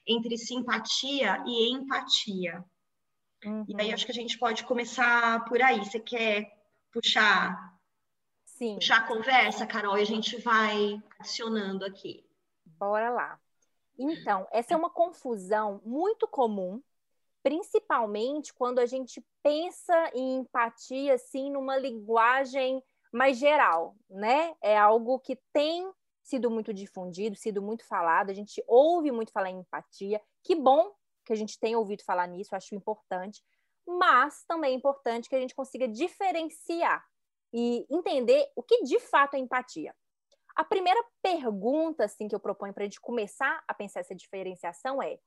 entre 0.07 0.35
simpatia 0.37 1.43
e 1.45 1.71
empatia. 1.71 2.63
Uhum. 3.45 3.65
E 3.67 3.81
aí 3.81 3.93
acho 3.93 4.05
que 4.05 4.11
a 4.11 4.15
gente 4.15 4.37
pode 4.39 4.63
começar 4.63 5.45
por 5.45 5.61
aí. 5.61 5.77
Você 5.79 5.99
quer 5.99 6.51
puxar, 6.91 7.55
Sim. 8.45 8.75
puxar 8.75 8.97
a 8.97 9.07
conversa, 9.07 9.67
Carol, 9.67 9.97
e 9.97 10.01
a 10.01 10.05
gente 10.05 10.41
vai 10.41 10.99
adicionando 11.19 11.85
aqui. 11.85 12.25
Bora 12.65 13.11
lá. 13.11 13.39
Então, 14.01 14.47
essa 14.49 14.73
é 14.73 14.77
uma 14.77 14.89
confusão 14.89 15.81
muito 15.83 16.25
comum, 16.25 16.81
principalmente 17.43 18.53
quando 18.53 18.79
a 18.79 18.85
gente 18.85 19.21
pensa 19.43 20.11
em 20.13 20.37
empatia 20.37 21.15
assim 21.15 21.51
numa 21.51 21.77
linguagem 21.77 22.81
mais 23.11 23.37
geral, 23.37 23.97
né? 24.09 24.55
É 24.61 24.77
algo 24.77 25.19
que 25.19 25.37
tem 25.51 25.91
sido 26.23 26.49
muito 26.49 26.73
difundido, 26.73 27.35
sido 27.35 27.61
muito 27.61 27.85
falado, 27.85 28.29
a 28.29 28.33
gente 28.33 28.63
ouve 28.65 29.11
muito 29.11 29.33
falar 29.33 29.49
em 29.49 29.59
empatia. 29.59 30.21
Que 30.43 30.55
bom 30.55 30.93
que 31.25 31.33
a 31.33 31.35
gente 31.35 31.59
tenha 31.59 31.77
ouvido 31.77 32.03
falar 32.03 32.27
nisso, 32.27 32.55
acho 32.55 32.73
importante, 32.75 33.43
mas 33.85 34.45
também 34.47 34.71
é 34.71 34.75
importante 34.77 35.27
que 35.27 35.35
a 35.35 35.41
gente 35.41 35.55
consiga 35.55 35.87
diferenciar 35.87 37.03
e 37.51 37.85
entender 37.89 38.49
o 38.55 38.63
que 38.63 38.83
de 38.83 38.99
fato 38.99 39.33
é 39.33 39.39
empatia. 39.39 39.93
A 40.59 40.63
primeira 40.65 41.01
pergunta 41.21 42.03
assim 42.03 42.27
que 42.27 42.35
eu 42.35 42.39
proponho 42.39 42.73
para 42.73 42.83
a 42.83 42.85
gente 42.85 42.99
começar 42.99 43.63
a 43.65 43.73
pensar 43.73 44.01
essa 44.01 44.13
diferenciação 44.13 45.01
é: 45.01 45.17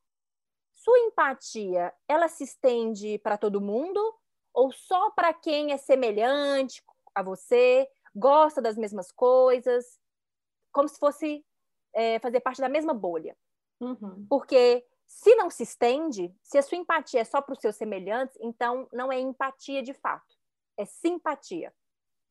sua 0.74 0.98
empatia, 0.98 1.90
ela 2.06 2.28
se 2.28 2.44
estende 2.44 3.16
para 3.16 3.38
todo 3.38 3.58
mundo 3.58 3.98
ou 4.52 4.70
só 4.70 5.10
para 5.12 5.32
quem 5.32 5.72
é 5.72 5.78
semelhante 5.78 6.82
a 7.14 7.22
você, 7.22 7.88
gosta 8.14 8.60
das 8.60 8.76
mesmas 8.76 9.10
coisas, 9.10 9.98
como 10.70 10.86
se 10.86 10.98
fosse 10.98 11.42
é, 11.94 12.18
fazer 12.18 12.40
parte 12.40 12.60
da 12.60 12.68
mesma 12.68 12.92
bolha? 12.92 13.34
Uhum. 13.80 14.26
Porque 14.28 14.86
se 15.06 15.34
não 15.34 15.48
se 15.48 15.62
estende, 15.62 16.30
se 16.42 16.58
a 16.58 16.62
sua 16.62 16.76
empatia 16.76 17.22
é 17.22 17.24
só 17.24 17.40
para 17.40 17.54
os 17.54 17.58
seus 17.58 17.76
semelhantes, 17.76 18.36
então 18.38 18.86
não 18.92 19.10
é 19.10 19.18
empatia 19.18 19.82
de 19.82 19.94
fato, 19.94 20.36
é 20.76 20.84
simpatia. 20.84 21.72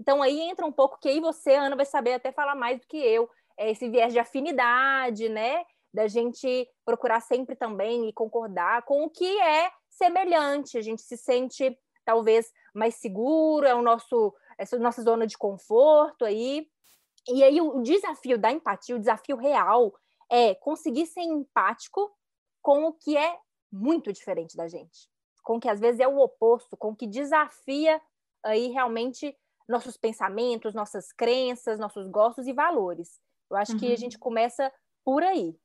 Então 0.02 0.20
aí 0.20 0.40
entra 0.40 0.66
um 0.66 0.72
pouco 0.72 0.98
que 1.00 1.08
aí 1.08 1.20
você, 1.20 1.54
Ana, 1.54 1.76
vai 1.76 1.86
saber 1.86 2.14
até 2.14 2.32
falar 2.32 2.56
mais 2.56 2.80
do 2.80 2.88
que 2.88 2.98
eu, 2.98 3.30
é 3.56 3.70
esse 3.70 3.88
viés 3.88 4.12
de 4.12 4.18
afinidade, 4.18 5.30
né? 5.30 5.64
Da 5.94 6.08
gente 6.08 6.68
procurar 6.84 7.22
sempre 7.22 7.56
também 7.56 8.10
e 8.10 8.14
concordar 8.14 8.82
com 8.82 9.04
o 9.04 9.10
que 9.12 9.40
é 9.40 9.72
semelhante. 9.92 10.76
A 10.76 10.82
gente 10.82 11.04
se 11.04 11.16
sente 11.16 11.78
talvez 12.04 12.52
mais 12.74 12.96
seguro, 12.96 13.68
é 13.68 13.76
o 13.76 13.84
nosso 13.84 14.34
essa 14.58 14.76
nossa 14.80 15.04
zona 15.04 15.28
de 15.28 15.38
conforto 15.38 16.26
aí. 16.26 16.68
E 17.30 17.44
aí 17.44 17.62
o 17.62 17.84
desafio 17.84 18.40
da 18.40 18.52
empatia, 18.52 18.96
o 18.96 19.00
desafio 19.00 19.38
real 19.38 19.94
é 20.32 20.56
conseguir 20.56 21.06
ser 21.06 21.22
empático 21.22 22.12
com 22.60 22.86
o 22.86 22.94
que 22.94 23.16
é 23.16 23.38
muito 23.72 24.12
diferente 24.12 24.58
da 24.58 24.68
gente, 24.68 25.08
com 25.44 25.58
o 25.58 25.60
que 25.60 25.70
às 25.70 25.80
vezes 25.80 26.00
é 26.00 26.08
o 26.08 26.18
oposto, 26.18 26.76
com 26.76 26.90
o 26.90 26.96
que 26.96 27.06
desafia 27.06 28.02
aí 28.44 28.70
realmente 28.70 29.38
nossos 29.72 29.98
pensamentos, 29.98 30.74
nossas 30.74 31.12
crenças, 31.12 31.80
nossos 31.80 32.08
gostos 32.08 32.48
e 32.48 32.54
valores. 32.54 33.20
Eu 33.50 33.58
acho 33.58 33.74
uhum. 33.74 33.80
que 33.80 33.88
a 33.88 33.90
uhum. 33.90 33.98
gente 33.98 34.20
começa 34.20 34.72
por 35.04 35.24
aí. 35.24 35.56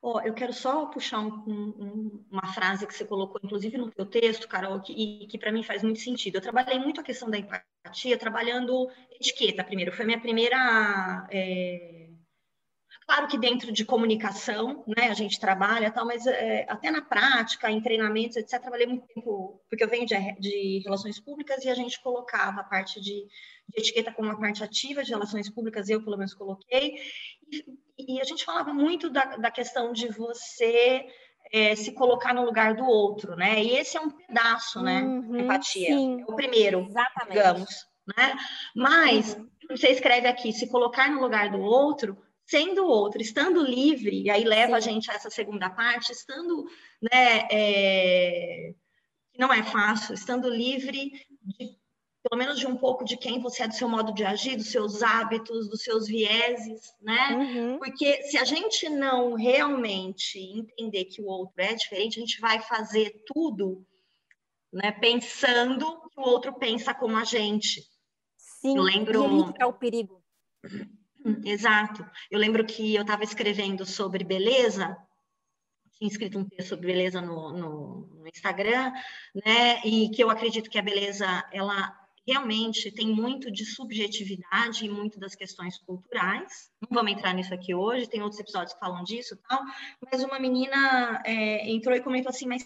Oh, 0.00 0.20
eu 0.20 0.34
quero 0.34 0.52
só 0.52 0.86
puxar 0.86 1.18
um, 1.18 1.32
um, 1.46 2.24
uma 2.30 2.46
frase 2.52 2.86
que 2.86 2.94
você 2.94 3.04
colocou, 3.04 3.40
inclusive 3.42 3.76
no 3.76 3.90
teu 3.90 4.06
texto, 4.06 4.46
Carol, 4.46 4.80
que, 4.80 4.92
e 4.92 5.26
que 5.26 5.38
para 5.38 5.50
mim 5.50 5.62
faz 5.62 5.82
muito 5.82 5.98
sentido. 5.98 6.36
Eu 6.36 6.40
trabalhei 6.40 6.78
muito 6.78 7.00
a 7.00 7.04
questão 7.04 7.28
da 7.28 7.38
empatia, 7.38 8.16
trabalhando 8.18 8.88
etiqueta 9.10 9.64
primeiro. 9.64 9.92
Foi 9.92 10.04
minha 10.04 10.20
primeira 10.20 11.26
é 11.30 12.06
Claro 13.06 13.28
que 13.28 13.38
dentro 13.38 13.70
de 13.70 13.84
comunicação, 13.84 14.82
né, 14.84 15.08
a 15.08 15.14
gente 15.14 15.38
trabalha 15.38 15.92
tal, 15.92 16.04
mas 16.04 16.26
é, 16.26 16.66
até 16.68 16.90
na 16.90 17.00
prática, 17.00 17.70
em 17.70 17.80
treinamentos, 17.80 18.36
etc., 18.36 18.60
trabalhei 18.60 18.86
muito 18.86 19.06
tempo, 19.06 19.62
porque 19.70 19.84
eu 19.84 19.88
venho 19.88 20.04
de, 20.04 20.16
de 20.40 20.82
relações 20.84 21.20
públicas 21.20 21.64
e 21.64 21.68
a 21.68 21.74
gente 21.74 22.02
colocava 22.02 22.62
a 22.62 22.64
parte 22.64 23.00
de, 23.00 23.24
de, 23.68 23.80
etiqueta 23.80 24.12
como 24.12 24.28
uma 24.28 24.40
parte 24.40 24.64
ativa 24.64 25.04
de 25.04 25.10
relações 25.10 25.48
públicas, 25.48 25.88
eu 25.88 26.02
pelo 26.02 26.16
menos 26.16 26.34
coloquei, 26.34 26.96
e, 27.96 28.16
e 28.16 28.20
a 28.20 28.24
gente 28.24 28.44
falava 28.44 28.74
muito 28.74 29.08
da, 29.08 29.36
da 29.36 29.52
questão 29.52 29.92
de 29.92 30.08
você 30.08 31.06
é, 31.52 31.76
se 31.76 31.92
colocar 31.92 32.34
no 32.34 32.44
lugar 32.44 32.74
do 32.74 32.84
outro, 32.84 33.36
né? 33.36 33.62
E 33.62 33.76
esse 33.76 33.96
é 33.96 34.00
um 34.00 34.10
pedaço, 34.10 34.82
né? 34.82 35.00
Uhum, 35.02 35.38
empatia. 35.38 35.96
Sim, 35.96 36.22
é 36.22 36.24
o 36.24 36.34
primeiro, 36.34 36.80
exatamente. 36.80 37.36
digamos, 37.36 37.86
né? 38.16 38.36
Mas 38.74 39.34
uhum. 39.34 39.48
você 39.70 39.90
escreve 39.90 40.26
aqui, 40.26 40.52
se 40.52 40.68
colocar 40.68 41.08
no 41.08 41.20
lugar 41.20 41.52
do 41.52 41.60
outro, 41.60 42.25
sendo 42.46 42.86
outro, 42.86 43.20
estando 43.20 43.62
livre, 43.62 44.22
e 44.22 44.30
aí 44.30 44.44
leva 44.44 44.72
Sim. 44.72 44.76
a 44.76 44.80
gente 44.80 45.10
a 45.10 45.14
essa 45.14 45.28
segunda 45.28 45.68
parte, 45.68 46.12
estando, 46.12 46.64
né, 47.02 47.48
é, 47.50 48.74
não 49.36 49.52
é 49.52 49.62
fácil, 49.64 50.14
estando 50.14 50.48
livre 50.48 51.12
de, 51.42 51.76
pelo 52.28 52.38
menos 52.38 52.58
de 52.58 52.66
um 52.66 52.76
pouco 52.76 53.04
de 53.04 53.16
quem 53.16 53.40
você 53.40 53.64
é, 53.64 53.68
do 53.68 53.74
seu 53.74 53.88
modo 53.88 54.14
de 54.14 54.24
agir, 54.24 54.56
dos 54.56 54.70
seus 54.70 55.02
hábitos, 55.02 55.68
dos 55.68 55.82
seus 55.82 56.06
vieses, 56.06 56.92
né? 57.00 57.34
Uhum. 57.34 57.78
Porque 57.78 58.22
se 58.22 58.36
a 58.38 58.44
gente 58.44 58.88
não 58.88 59.34
realmente 59.34 60.38
entender 60.38 61.04
que 61.06 61.20
o 61.20 61.26
outro 61.26 61.54
é 61.58 61.74
diferente, 61.74 62.18
a 62.18 62.20
gente 62.20 62.40
vai 62.40 62.60
fazer 62.60 63.22
tudo, 63.26 63.86
né, 64.72 64.92
pensando 64.92 66.00
que 66.10 66.18
o 66.18 66.22
outro 66.22 66.52
pensa 66.54 66.94
como 66.94 67.16
a 67.16 67.24
gente. 67.24 67.82
Sim, 68.36 68.76
Eu 68.76 68.82
lembro... 68.82 69.54
é 69.58 69.66
o 69.66 69.72
perigo. 69.72 70.22
Exato. 71.44 72.04
Eu 72.30 72.38
lembro 72.38 72.64
que 72.64 72.94
eu 72.94 73.02
estava 73.02 73.24
escrevendo 73.24 73.84
sobre 73.84 74.24
beleza, 74.24 74.96
tinha 75.98 76.08
escrito 76.08 76.38
um 76.38 76.44
texto 76.44 76.70
sobre 76.70 76.86
beleza 76.86 77.20
no, 77.20 77.52
no, 77.52 78.06
no, 78.18 78.28
Instagram, 78.28 78.92
né? 79.34 79.80
E 79.84 80.10
que 80.10 80.22
eu 80.22 80.30
acredito 80.30 80.70
que 80.70 80.78
a 80.78 80.82
beleza, 80.82 81.26
ela 81.52 81.94
realmente 82.26 82.90
tem 82.90 83.08
muito 83.08 83.50
de 83.50 83.64
subjetividade 83.64 84.84
e 84.84 84.88
muito 84.90 85.18
das 85.18 85.34
questões 85.34 85.78
culturais. 85.78 86.70
Não 86.80 86.88
vamos 86.90 87.12
entrar 87.12 87.32
nisso 87.32 87.54
aqui 87.54 87.74
hoje, 87.74 88.08
tem 88.08 88.20
outros 88.20 88.40
episódios 88.40 88.74
que 88.74 88.80
falam 88.80 89.04
disso 89.04 89.38
tal, 89.48 89.62
mas 90.10 90.22
uma 90.22 90.38
menina 90.38 91.22
é, 91.24 91.70
entrou 91.70 91.94
e 91.96 92.02
comentou 92.02 92.30
assim, 92.30 92.46
mas 92.46 92.64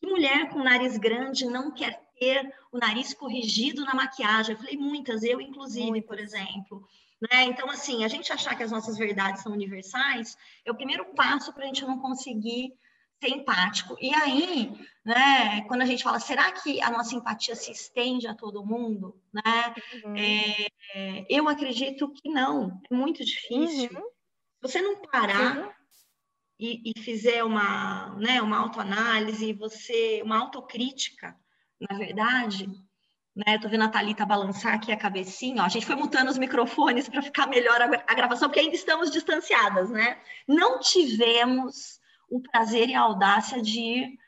que 0.00 0.06
mulher 0.06 0.50
com 0.50 0.62
nariz 0.62 0.98
grande 0.98 1.46
não 1.46 1.72
quer 1.72 2.02
ter 2.18 2.52
o 2.72 2.78
nariz 2.78 3.14
corrigido 3.14 3.84
na 3.84 3.94
maquiagem? 3.94 4.54
Eu 4.54 4.58
falei, 4.58 4.76
muitas, 4.76 5.22
eu 5.22 5.40
inclusive, 5.40 6.02
por 6.02 6.18
exemplo. 6.18 6.86
Né? 7.30 7.44
Então, 7.44 7.70
assim, 7.70 8.04
a 8.04 8.08
gente 8.08 8.32
achar 8.32 8.54
que 8.56 8.62
as 8.62 8.70
nossas 8.70 8.98
verdades 8.98 9.42
são 9.42 9.52
universais 9.52 10.36
é 10.64 10.70
o 10.70 10.74
primeiro 10.74 11.04
passo 11.14 11.52
para 11.52 11.64
a 11.64 11.66
gente 11.66 11.84
não 11.84 11.98
conseguir 11.98 12.74
ser 13.22 13.30
empático. 13.30 13.96
E 14.00 14.14
aí, 14.14 14.72
né, 15.04 15.62
quando 15.62 15.82
a 15.82 15.86
gente 15.86 16.02
fala, 16.02 16.18
será 16.18 16.52
que 16.52 16.82
a 16.82 16.90
nossa 16.90 17.14
empatia 17.14 17.54
se 17.54 17.70
estende 17.70 18.26
a 18.26 18.34
todo 18.34 18.64
mundo? 18.64 19.18
Né? 19.32 19.74
Uhum. 20.04 20.16
É, 20.16 21.26
eu 21.28 21.48
acredito 21.48 22.12
que 22.12 22.28
não, 22.28 22.80
é 22.90 22.94
muito 22.94 23.24
difícil. 23.24 23.90
Uhum. 23.92 24.02
Se 24.02 24.62
você 24.62 24.82
não 24.82 25.00
parar 25.00 25.74
e, 26.58 26.92
e, 26.94 27.00
fizer 27.00 27.44
uma, 27.44 28.14
né, 28.16 28.40
uma 28.42 28.58
autoanálise, 28.58 29.52
você, 29.52 30.20
uma 30.22 30.38
autocrítica, 30.38 31.36
na 31.80 31.96
verdade, 31.98 32.68
né? 33.34 33.56
Eu 33.56 33.60
tô 33.60 33.68
vendo 33.68 33.84
a 33.84 33.88
Thalita 33.88 34.24
balançar 34.24 34.74
aqui 34.74 34.92
a 34.92 34.96
cabecinha. 34.96 35.62
Ó. 35.62 35.66
A 35.66 35.68
gente 35.68 35.86
foi 35.86 35.96
mutando 35.96 36.30
os 36.30 36.38
microfones 36.38 37.08
para 37.08 37.20
ficar 37.20 37.48
melhor 37.48 37.80
a, 37.80 38.14
gravação, 38.14 38.48
porque 38.48 38.60
ainda 38.60 38.76
estamos 38.76 39.10
distanciadas, 39.10 39.90
né? 39.90 40.18
Não 40.46 40.78
tivemos 40.78 42.00
o 42.30 42.40
prazer 42.40 42.88
e 42.88 42.94
a 42.94 43.00
audácia 43.00 43.60
de 43.60 43.80
ir 43.80 44.18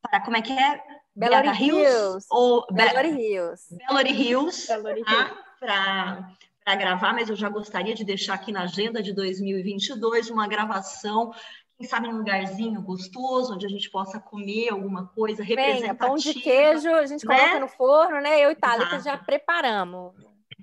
para, 0.00 0.20
como 0.20 0.36
é 0.36 0.42
que 0.42 0.52
é? 0.52 0.80
Belo 1.14 1.34
Hills. 1.54 2.26
Ou 2.30 2.66
Belo 2.70 3.18
Hills. 3.18 3.74
Belo 3.74 4.00
Hills. 4.06 4.66
Tá? 5.04 6.30
Para 6.64 6.74
gravar, 6.76 7.14
mas 7.14 7.28
eu 7.28 7.36
já 7.36 7.48
gostaria 7.48 7.94
de 7.94 8.04
deixar 8.04 8.34
aqui 8.34 8.52
na 8.52 8.62
agenda 8.62 9.02
de 9.02 9.12
2022 9.12 10.30
uma 10.30 10.46
gravação 10.46 11.32
quem 11.76 11.86
sabe 11.86 12.08
um 12.08 12.16
lugarzinho 12.16 12.80
gostoso, 12.80 13.54
onde 13.54 13.66
a 13.66 13.68
gente 13.68 13.90
possa 13.90 14.18
comer 14.18 14.70
alguma 14.70 15.06
coisa 15.08 15.42
representativa. 15.42 15.80
Venha, 15.80 15.94
pão 15.94 16.16
de 16.16 16.34
queijo, 16.34 16.88
a 16.88 17.06
gente 17.06 17.26
né? 17.26 17.38
coloca 17.38 17.60
no 17.60 17.68
forno, 17.68 18.20
né? 18.20 18.40
Eu 18.40 18.50
e 18.50 18.54
Thalita 18.54 19.00
já 19.00 19.18
preparamos. 19.18 20.14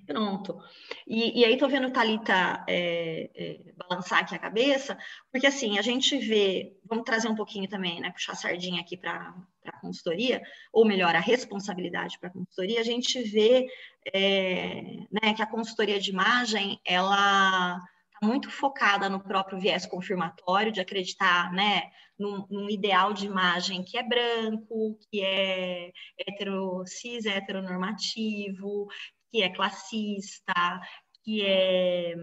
Pronto. 0.07 0.59
E, 1.07 1.39
e 1.39 1.45
aí 1.45 1.55
tô 1.57 1.67
vendo 1.67 1.91
Thalita 1.91 2.63
é, 2.67 3.29
é, 3.35 3.73
balançar 3.77 4.19
aqui 4.19 4.33
a 4.33 4.39
cabeça, 4.39 4.97
porque 5.31 5.47
assim, 5.47 5.77
a 5.77 5.81
gente 5.81 6.17
vê, 6.17 6.75
vamos 6.83 7.05
trazer 7.05 7.27
um 7.27 7.35
pouquinho 7.35 7.69
também, 7.69 7.99
né? 8.01 8.11
Puxar 8.11 8.33
a 8.33 8.35
sardinha 8.35 8.81
aqui 8.81 8.97
para 8.97 9.33
a 9.65 9.79
consultoria, 9.79 10.41
ou 10.73 10.83
melhor, 10.83 11.15
a 11.15 11.19
responsabilidade 11.19 12.17
para 12.19 12.29
a 12.29 12.33
consultoria, 12.33 12.81
a 12.81 12.83
gente 12.83 13.21
vê 13.21 13.67
é, 14.13 14.81
né, 15.11 15.33
que 15.35 15.41
a 15.41 15.47
consultoria 15.47 15.99
de 15.99 16.09
imagem, 16.09 16.81
ela 16.83 17.79
muito 18.23 18.49
focada 18.49 19.09
no 19.09 19.19
próprio 19.19 19.59
viés 19.59 19.85
confirmatório, 19.85 20.71
de 20.71 20.81
acreditar 20.81 21.51
né, 21.51 21.91
num, 22.17 22.45
num, 22.49 22.69
ideal 22.69 23.13
de 23.13 23.25
imagem 23.25 23.83
que 23.83 23.97
é 23.97 24.03
branco, 24.03 24.97
que 25.11 25.21
é 25.21 25.91
hetero, 26.17 26.83
cis 26.85 27.25
heteronormativo, 27.25 28.87
que 29.31 29.43
é 29.43 29.49
classista, 29.53 30.81
que 31.23 31.45
é 31.45 32.15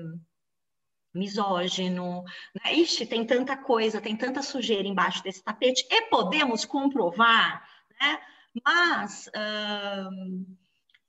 misógino. 1.15 2.23
Né? 2.55 2.75
Ixi, 2.75 3.07
tem 3.07 3.27
tanta 3.27 3.57
coisa, 3.57 4.01
tem 4.01 4.17
tanta 4.17 4.43
sujeira 4.43 4.89
embaixo 4.89 5.23
desse 5.23 5.43
tapete, 5.43 5.87
e 5.91 6.03
podemos 6.09 6.65
comprovar, 6.65 7.63
né? 8.01 8.21
Mas 8.65 9.31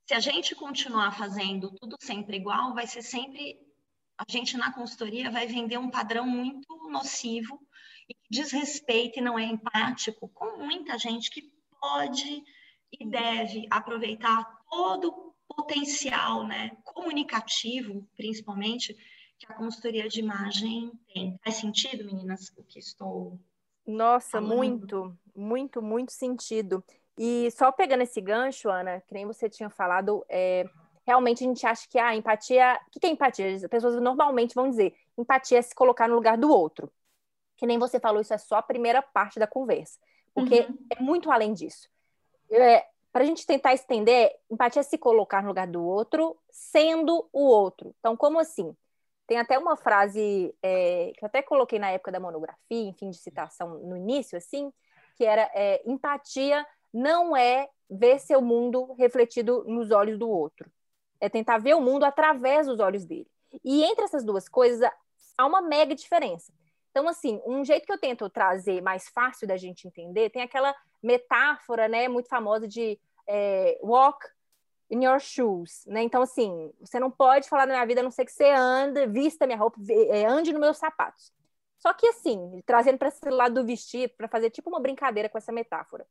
se 0.06 0.14
a 0.14 0.20
gente 0.20 0.54
continuar 0.56 1.12
fazendo 1.12 1.72
tudo 1.72 1.96
sempre 2.02 2.38
igual, 2.38 2.74
vai 2.74 2.86
ser 2.86 3.02
sempre 3.02 3.58
a 4.22 4.32
gente 4.32 4.56
na 4.56 4.72
consultoria 4.72 5.32
vai 5.32 5.48
vender 5.48 5.78
um 5.78 5.90
padrão 5.90 6.28
muito 6.28 6.68
nocivo 6.90 7.60
e 8.08 8.14
que 8.14 8.30
desrespeita 8.30 9.20
e 9.20 9.22
não 9.22 9.38
é 9.38 9.44
empático 9.44 10.30
com 10.30 10.58
muita 10.58 10.98
gente 10.98 11.32
que 11.32 11.52
pode 11.80 12.44
e 12.92 13.10
deve 13.10 13.66
aproveitar 13.70 14.44
todo 14.70 15.08
o 15.10 15.56
potencial, 15.56 16.46
né, 16.46 16.72
comunicativo, 16.84 18.08
principalmente, 18.16 18.96
que 19.40 19.52
a 19.52 19.56
consultoria 19.56 20.08
de 20.08 20.20
imagem 20.20 20.92
tem. 21.12 21.40
Faz 21.44 21.56
sentido, 21.56 22.06
meninas, 22.06 22.50
o 22.58 22.64
que 22.64 22.78
estou 22.78 23.40
Nossa, 23.88 24.40
muito, 24.40 25.18
muito, 25.36 25.82
muito 25.82 26.12
sentido. 26.12 26.84
E 27.18 27.50
só 27.52 27.72
pegando 27.72 28.04
esse 28.04 28.22
gancho, 28.22 28.70
Ana, 28.70 29.02
que 29.02 29.14
nem 29.14 29.26
você 29.26 29.50
tinha 29.50 29.70
falado, 29.70 30.24
é, 30.30 30.66
realmente 31.06 31.44
a 31.44 31.48
gente 31.48 31.66
acha 31.66 31.88
que 31.90 31.98
a 31.98 32.08
ah, 32.08 32.16
empatia. 32.16 32.80
O 32.88 33.00
que 33.00 33.06
é 33.06 33.10
empatia? 33.10 33.56
As 33.56 33.66
pessoas 33.68 34.02
normalmente 34.02 34.56
vão 34.56 34.70
dizer: 34.70 34.96
empatia 35.18 35.60
é 35.60 35.62
se 35.62 35.76
colocar 35.76 36.08
no 36.08 36.16
lugar 36.16 36.38
do 36.38 36.50
outro. 36.50 36.92
Que 37.58 37.66
nem 37.66 37.78
você 37.78 38.00
falou, 38.00 38.22
isso 38.22 38.34
é 38.34 38.38
só 38.38 38.56
a 38.56 38.62
primeira 38.62 39.02
parte 39.02 39.40
da 39.40 39.46
conversa. 39.46 40.00
Porque 40.34 40.62
uhum. 40.62 40.78
é 40.90 41.02
muito 41.02 41.32
além 41.32 41.54
disso. 41.54 41.88
É, 42.50 42.86
Para 43.12 43.24
a 43.24 43.26
gente 43.26 43.46
tentar 43.46 43.74
estender, 43.74 44.34
empatia 44.50 44.80
é 44.80 44.84
se 44.84 44.98
colocar 44.98 45.42
no 45.42 45.50
lugar 45.50 45.68
do 45.68 45.84
outro, 45.84 46.38
sendo 46.50 47.28
o 47.32 47.46
outro. 47.46 47.94
Então, 48.00 48.16
como 48.16 48.40
assim? 48.40 48.76
Tem 49.28 49.38
até 49.38 49.58
uma 49.58 49.78
frase 49.78 50.54
é, 50.62 51.14
que 51.16 51.24
eu 51.24 51.28
até 51.28 51.42
coloquei 51.42 51.80
na 51.80 51.92
época 51.92 52.12
da 52.12 52.20
monografia, 52.20 52.58
enfim, 52.70 53.12
de 53.12 53.18
citação 53.18 53.80
no 53.80 53.96
início, 53.96 54.38
assim, 54.38 54.74
que 55.16 55.24
era 55.24 55.50
é, 55.54 55.82
empatia 55.86 56.66
não 56.94 57.38
é 57.38 57.70
ver 57.90 58.20
seu 58.20 58.42
mundo 58.42 58.94
refletido 58.94 59.64
nos 59.66 59.92
olhos 59.92 60.18
do 60.18 60.30
outro 60.30 60.70
é 61.22 61.30
tentar 61.30 61.60
ver 61.60 61.76
o 61.76 61.82
mundo 61.82 62.04
através 62.04 62.68
dos 62.68 62.80
olhos 62.80 63.06
dele. 63.06 63.28
E 63.64 63.84
entre 63.84 64.04
essas 64.04 64.24
duas 64.24 64.50
coisas 64.50 64.90
há 65.38 65.46
uma 65.46 65.62
mega 65.62 65.96
diferença. 65.96 66.52
Então, 66.90 67.08
assim, 67.08 67.40
um 67.46 67.64
jeito 67.64 67.86
que 67.86 67.94
eu 67.94 67.98
tento 67.98 68.30
trazer 68.30 68.82
mais 68.82 69.08
fácil 69.10 69.48
da 69.48 69.56
gente 69.56 69.88
entender, 69.88 70.30
tem 70.30 70.42
aquela 70.42 70.76
metáfora, 71.02 71.88
né, 71.88 72.08
muito 72.08 72.28
famosa 72.28 72.68
de 72.68 73.00
é, 73.28 73.80
walk 73.82 74.28
in 74.90 75.06
your 75.06 75.20
shoes, 75.20 75.86
né? 75.88 76.04
Então, 76.04 76.22
assim, 76.22 76.70
você 76.82 77.00
não 77.00 77.10
pode 77.10 77.48
falar 77.48 77.66
na 77.66 77.74
minha 77.74 77.86
vida, 77.86 78.02
a 78.02 78.04
não 78.04 78.12
ser 78.12 78.26
que 78.26 78.32
você 78.32 78.50
anda, 78.52 79.08
vista 79.08 79.48
minha 79.48 79.58
roupa, 79.58 79.80
é, 79.90 80.26
ande 80.26 80.52
nos 80.52 80.60
meus 80.60 80.78
sapatos. 80.78 81.32
Só 81.78 81.94
que, 81.94 82.08
assim, 82.08 82.62
trazendo 82.66 82.98
para 82.98 83.08
esse 83.08 83.28
lado 83.30 83.56
do 83.56 83.66
vestir, 83.66 84.14
para 84.18 84.28
fazer 84.28 84.50
tipo 84.50 84.70
uma 84.70 84.80
brincadeira 84.80 85.30
com 85.30 85.38
essa 85.38 85.52
metáfora. 85.52 86.06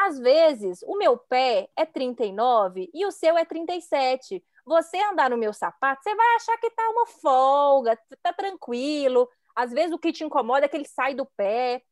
Às 0.00 0.16
vezes, 0.16 0.80
o 0.86 0.96
meu 0.96 1.18
pé 1.18 1.68
é 1.76 1.84
39 1.84 2.88
e 2.94 3.04
o 3.04 3.10
seu 3.10 3.36
é 3.36 3.44
37. 3.44 4.44
Você 4.64 4.96
andar 5.02 5.28
no 5.28 5.36
meu 5.36 5.52
sapato, 5.52 6.02
você 6.02 6.14
vai 6.14 6.36
achar 6.36 6.56
que 6.58 6.70
tá 6.70 6.88
uma 6.90 7.06
folga, 7.06 7.98
tá 8.22 8.32
tranquilo. 8.32 9.28
Às 9.56 9.72
vezes 9.72 9.92
o 9.92 9.98
que 9.98 10.12
te 10.12 10.22
incomoda 10.22 10.66
é 10.66 10.68
que 10.68 10.76
ele 10.76 10.86
sai 10.86 11.14
do 11.14 11.26
pé. 11.26 11.82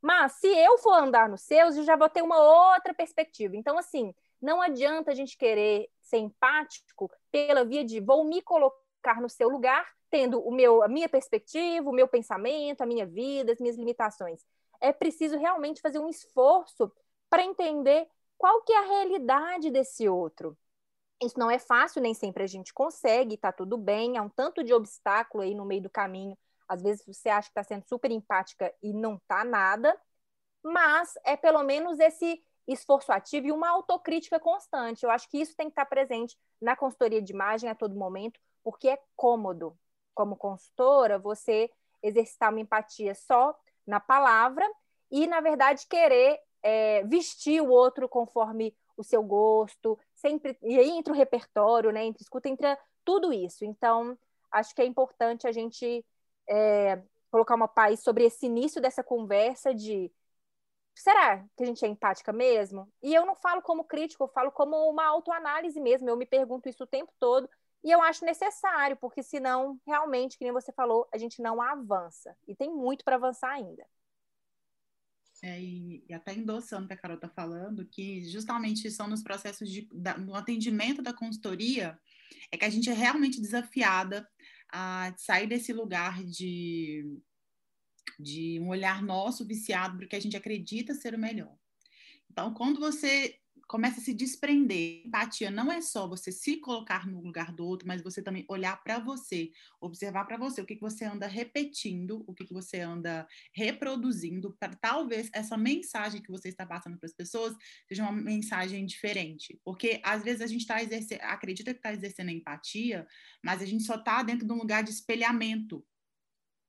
Mas 0.00 0.34
se 0.34 0.46
eu 0.46 0.78
for 0.78 0.92
andar 0.92 1.28
nos 1.28 1.42
seus, 1.42 1.76
eu 1.76 1.82
já 1.82 1.96
vou 1.96 2.08
ter 2.08 2.22
uma 2.22 2.38
outra 2.38 2.94
perspectiva. 2.94 3.56
Então, 3.56 3.76
assim, 3.76 4.14
não 4.40 4.62
adianta 4.62 5.10
a 5.10 5.14
gente 5.14 5.36
querer 5.36 5.88
ser 6.00 6.18
empático 6.18 7.10
pela 7.32 7.64
via 7.64 7.84
de 7.84 7.98
vou 7.98 8.24
me 8.24 8.40
colocar 8.40 9.20
no 9.20 9.28
seu 9.28 9.48
lugar, 9.48 9.84
tendo 10.10 10.38
o 10.40 10.54
meu, 10.54 10.80
a 10.80 10.86
minha 10.86 11.08
perspectiva, 11.08 11.90
o 11.90 11.92
meu 11.92 12.06
pensamento, 12.06 12.82
a 12.82 12.86
minha 12.86 13.04
vida, 13.04 13.52
as 13.52 13.58
minhas 13.58 13.76
limitações. 13.76 14.44
É 14.80 14.92
preciso 14.92 15.36
realmente 15.36 15.80
fazer 15.80 15.98
um 15.98 16.08
esforço 16.08 16.92
para 17.28 17.44
entender 17.44 18.08
qual 18.38 18.62
que 18.62 18.72
é 18.72 18.78
a 18.78 18.86
realidade 18.86 19.70
desse 19.70 20.08
outro. 20.08 20.56
Isso 21.22 21.38
não 21.38 21.50
é 21.50 21.58
fácil, 21.58 22.02
nem 22.02 22.12
sempre 22.12 22.42
a 22.42 22.46
gente 22.46 22.74
consegue, 22.74 23.38
tá 23.38 23.50
tudo 23.50 23.78
bem, 23.78 24.18
há 24.18 24.22
um 24.22 24.28
tanto 24.28 24.62
de 24.62 24.74
obstáculo 24.74 25.42
aí 25.42 25.54
no 25.54 25.64
meio 25.64 25.82
do 25.82 25.90
caminho. 25.90 26.36
Às 26.68 26.82
vezes 26.82 27.04
você 27.06 27.28
acha 27.28 27.48
que 27.48 27.58
está 27.58 27.62
sendo 27.62 27.84
super 27.86 28.10
empática 28.10 28.72
e 28.82 28.92
não 28.92 29.18
tá 29.26 29.44
nada, 29.44 29.98
mas 30.62 31.14
é 31.24 31.36
pelo 31.36 31.62
menos 31.62 31.98
esse 32.00 32.42
esforço 32.66 33.12
ativo 33.12 33.46
e 33.46 33.52
uma 33.52 33.68
autocrítica 33.68 34.38
constante. 34.40 35.04
Eu 35.04 35.10
acho 35.10 35.28
que 35.30 35.38
isso 35.38 35.56
tem 35.56 35.68
que 35.68 35.72
estar 35.72 35.86
presente 35.86 36.36
na 36.60 36.76
consultoria 36.76 37.22
de 37.22 37.32
imagem 37.32 37.70
a 37.70 37.74
todo 37.74 37.94
momento, 37.94 38.38
porque 38.62 38.88
é 38.88 38.98
cômodo, 39.14 39.78
como 40.14 40.36
consultora, 40.36 41.18
você 41.18 41.70
exercitar 42.02 42.50
uma 42.50 42.60
empatia 42.60 43.14
só 43.14 43.56
na 43.86 44.00
palavra 44.00 44.68
e, 45.10 45.26
na 45.26 45.40
verdade, 45.40 45.86
querer 45.88 46.40
é, 46.62 47.04
vestir 47.04 47.60
o 47.60 47.68
outro 47.68 48.08
conforme 48.08 48.74
o 48.96 49.04
seu 49.04 49.22
gosto, 49.22 49.98
sempre 50.14 50.58
e 50.62 50.78
aí 50.78 50.90
entra 50.90 51.12
o 51.12 51.16
repertório, 51.16 51.92
né? 51.92 52.04
Entre 52.04 52.22
escuta, 52.22 52.48
entra 52.48 52.78
tudo 53.04 53.32
isso. 53.32 53.64
Então, 53.64 54.18
acho 54.50 54.74
que 54.74 54.82
é 54.82 54.86
importante 54.86 55.46
a 55.46 55.52
gente 55.52 56.04
é, 56.48 57.02
colocar 57.30 57.54
uma 57.54 57.68
paz 57.68 58.00
sobre 58.00 58.24
esse 58.24 58.46
início 58.46 58.80
dessa 58.80 59.04
conversa 59.04 59.74
de 59.74 60.10
será 60.94 61.44
que 61.56 61.62
a 61.62 61.66
gente 61.66 61.84
é 61.84 61.88
empática 61.88 62.32
mesmo? 62.32 62.90
E 63.02 63.14
eu 63.14 63.26
não 63.26 63.36
falo 63.36 63.60
como 63.62 63.84
crítico, 63.84 64.24
eu 64.24 64.28
falo 64.28 64.50
como 64.50 64.76
uma 64.88 65.04
autoanálise 65.06 65.80
mesmo. 65.80 66.08
Eu 66.08 66.16
me 66.16 66.26
pergunto 66.26 66.68
isso 66.68 66.84
o 66.84 66.86
tempo 66.86 67.12
todo 67.18 67.48
e 67.84 67.90
eu 67.90 68.02
acho 68.02 68.24
necessário, 68.24 68.96
porque 68.96 69.22
senão, 69.22 69.78
realmente, 69.86 70.38
que 70.38 70.44
nem 70.44 70.52
você 70.52 70.72
falou, 70.72 71.06
a 71.12 71.18
gente 71.18 71.42
não 71.42 71.60
avança. 71.60 72.36
E 72.48 72.54
tem 72.54 72.70
muito 72.70 73.04
para 73.04 73.16
avançar 73.16 73.50
ainda 73.50 73.86
é, 75.42 75.60
e, 75.60 76.04
e, 76.08 76.14
até 76.14 76.34
endossando 76.34 76.84
o 76.84 76.88
que 76.88 76.94
a 76.94 76.96
Carol 76.96 77.16
está 77.16 77.28
falando, 77.28 77.86
que 77.86 78.24
justamente 78.24 78.90
são 78.90 79.06
nos 79.06 79.22
processos 79.22 79.70
de, 79.70 79.88
da, 79.92 80.16
no 80.16 80.34
atendimento 80.34 81.02
da 81.02 81.12
consultoria, 81.12 81.98
é 82.50 82.56
que 82.56 82.64
a 82.64 82.70
gente 82.70 82.88
é 82.88 82.94
realmente 82.94 83.40
desafiada 83.40 84.28
a 84.72 85.14
sair 85.16 85.46
desse 85.46 85.72
lugar 85.72 86.24
de, 86.24 87.04
de 88.18 88.58
um 88.60 88.68
olhar 88.68 89.02
nosso 89.02 89.46
viciado 89.46 89.98
porque 89.98 90.16
a 90.16 90.20
gente 90.20 90.36
acredita 90.36 90.94
ser 90.94 91.14
o 91.14 91.18
melhor. 91.18 91.54
Então, 92.30 92.52
quando 92.52 92.80
você 92.80 93.38
começa 93.66 94.00
a 94.00 94.02
se 94.02 94.14
desprender. 94.14 95.02
Empatia 95.06 95.50
não 95.50 95.70
é 95.70 95.80
só 95.80 96.06
você 96.06 96.30
se 96.30 96.56
colocar 96.56 97.06
no 97.06 97.20
lugar 97.20 97.52
do 97.52 97.64
outro, 97.64 97.86
mas 97.86 98.02
você 98.02 98.22
também 98.22 98.44
olhar 98.48 98.82
para 98.82 98.98
você, 98.98 99.50
observar 99.80 100.24
para 100.24 100.36
você 100.36 100.60
o 100.60 100.66
que, 100.66 100.76
que 100.76 100.80
você 100.80 101.04
anda 101.04 101.26
repetindo, 101.26 102.24
o 102.26 102.34
que, 102.34 102.44
que 102.44 102.52
você 102.52 102.80
anda 102.80 103.26
reproduzindo, 103.52 104.56
para 104.58 104.74
talvez 104.74 105.28
essa 105.32 105.56
mensagem 105.56 106.22
que 106.22 106.30
você 106.30 106.48
está 106.48 106.64
passando 106.64 106.98
para 106.98 107.06
as 107.06 107.14
pessoas 107.14 107.54
seja 107.88 108.02
uma 108.02 108.12
mensagem 108.12 108.86
diferente. 108.86 109.60
Porque 109.64 110.00
às 110.04 110.22
vezes 110.22 110.42
a 110.42 110.46
gente 110.46 110.60
está 110.60 110.82
exercendo, 110.82 111.20
acredita 111.22 111.72
que 111.72 111.78
está 111.78 111.92
exercendo 111.92 112.30
empatia, 112.30 113.06
mas 113.42 113.60
a 113.62 113.66
gente 113.66 113.84
só 113.84 113.96
está 113.96 114.22
dentro 114.22 114.46
de 114.46 114.52
um 114.52 114.58
lugar 114.58 114.82
de 114.82 114.90
espelhamento 114.90 115.84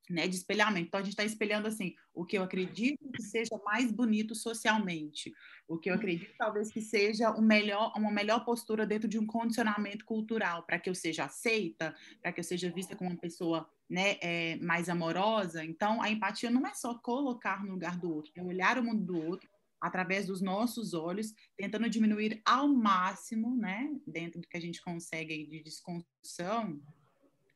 né, 0.09 0.27
de 0.27 0.35
espelhamento. 0.35 0.87
Então, 0.87 0.99
a 0.99 1.03
gente 1.03 1.13
está 1.13 1.23
espelhando 1.23 1.67
assim, 1.67 1.95
o 2.13 2.25
que 2.25 2.37
eu 2.37 2.43
acredito 2.43 2.97
que 3.11 3.21
seja 3.21 3.57
mais 3.65 3.91
bonito 3.91 4.33
socialmente, 4.33 5.33
o 5.67 5.77
que 5.77 5.89
eu 5.89 5.95
acredito 5.95 6.33
talvez 6.37 6.71
que 6.71 6.81
seja 6.81 7.31
um 7.31 7.41
melhor, 7.41 7.91
uma 7.95 8.11
melhor 8.11 8.45
postura 8.45 8.85
dentro 8.85 9.07
de 9.07 9.19
um 9.19 9.25
condicionamento 9.25 10.05
cultural, 10.05 10.63
para 10.63 10.79
que 10.79 10.89
eu 10.89 10.95
seja 10.95 11.25
aceita, 11.25 11.95
para 12.21 12.31
que 12.31 12.39
eu 12.39 12.43
seja 12.43 12.71
vista 12.71 12.95
como 12.95 13.09
uma 13.09 13.19
pessoa 13.19 13.69
né, 13.89 14.17
é, 14.21 14.55
mais 14.57 14.89
amorosa. 14.89 15.63
Então, 15.63 16.01
a 16.01 16.09
empatia 16.09 16.49
não 16.49 16.65
é 16.65 16.73
só 16.73 16.95
colocar 16.95 17.63
no 17.63 17.71
lugar 17.71 17.97
do 17.97 18.13
outro, 18.13 18.31
é 18.35 18.41
olhar 18.41 18.77
o 18.77 18.83
mundo 18.83 19.03
do 19.03 19.25
outro 19.25 19.49
através 19.79 20.25
dos 20.25 20.41
nossos 20.41 20.93
olhos, 20.93 21.33
tentando 21.55 21.89
diminuir 21.89 22.41
ao 22.43 22.67
máximo, 22.67 23.55
né, 23.55 23.89
dentro 24.05 24.41
do 24.41 24.47
que 24.47 24.57
a 24.57 24.61
gente 24.61 24.81
consegue 24.81 25.45
de 25.45 25.61
desconstrução, 25.61 26.81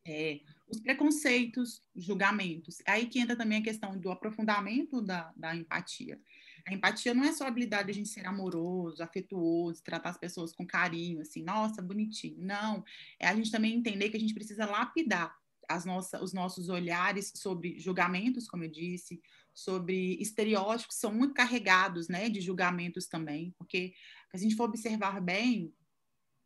é, 0.05 0.41
os 0.67 0.79
preconceitos, 0.79 1.81
julgamentos. 1.95 2.77
Aí 2.85 3.05
que 3.07 3.19
entra 3.19 3.35
também 3.35 3.59
a 3.59 3.63
questão 3.63 3.97
do 3.97 4.11
aprofundamento 4.11 5.01
da, 5.01 5.31
da 5.35 5.55
empatia. 5.55 6.19
A 6.67 6.73
empatia 6.73 7.13
não 7.13 7.23
é 7.23 7.31
só 7.31 7.45
a 7.45 7.47
habilidade 7.47 7.85
de 7.85 7.91
a 7.91 7.95
gente 7.95 8.09
ser 8.09 8.25
amoroso, 8.25 9.01
afetuoso, 9.01 9.83
tratar 9.83 10.09
as 10.09 10.17
pessoas 10.17 10.53
com 10.53 10.65
carinho, 10.65 11.21
assim, 11.21 11.43
nossa, 11.43 11.81
bonitinho. 11.81 12.37
Não, 12.39 12.83
é 13.19 13.27
a 13.27 13.35
gente 13.35 13.51
também 13.51 13.73
entender 13.73 14.09
que 14.09 14.17
a 14.17 14.19
gente 14.19 14.33
precisa 14.33 14.65
lapidar 14.65 15.35
as 15.67 15.85
os 16.21 16.33
nossos 16.33 16.69
olhares 16.69 17.31
sobre 17.35 17.79
julgamentos, 17.79 18.47
como 18.47 18.63
eu 18.63 18.69
disse, 18.69 19.21
sobre 19.53 20.15
estereótipos 20.21 20.97
são 20.97 21.13
muito 21.13 21.33
carregados, 21.33 22.07
né, 22.07 22.29
de 22.29 22.41
julgamentos 22.41 23.07
também, 23.07 23.53
porque 23.57 23.93
se 24.31 24.37
a 24.37 24.39
gente 24.39 24.55
for 24.55 24.65
observar 24.65 25.21
bem, 25.21 25.73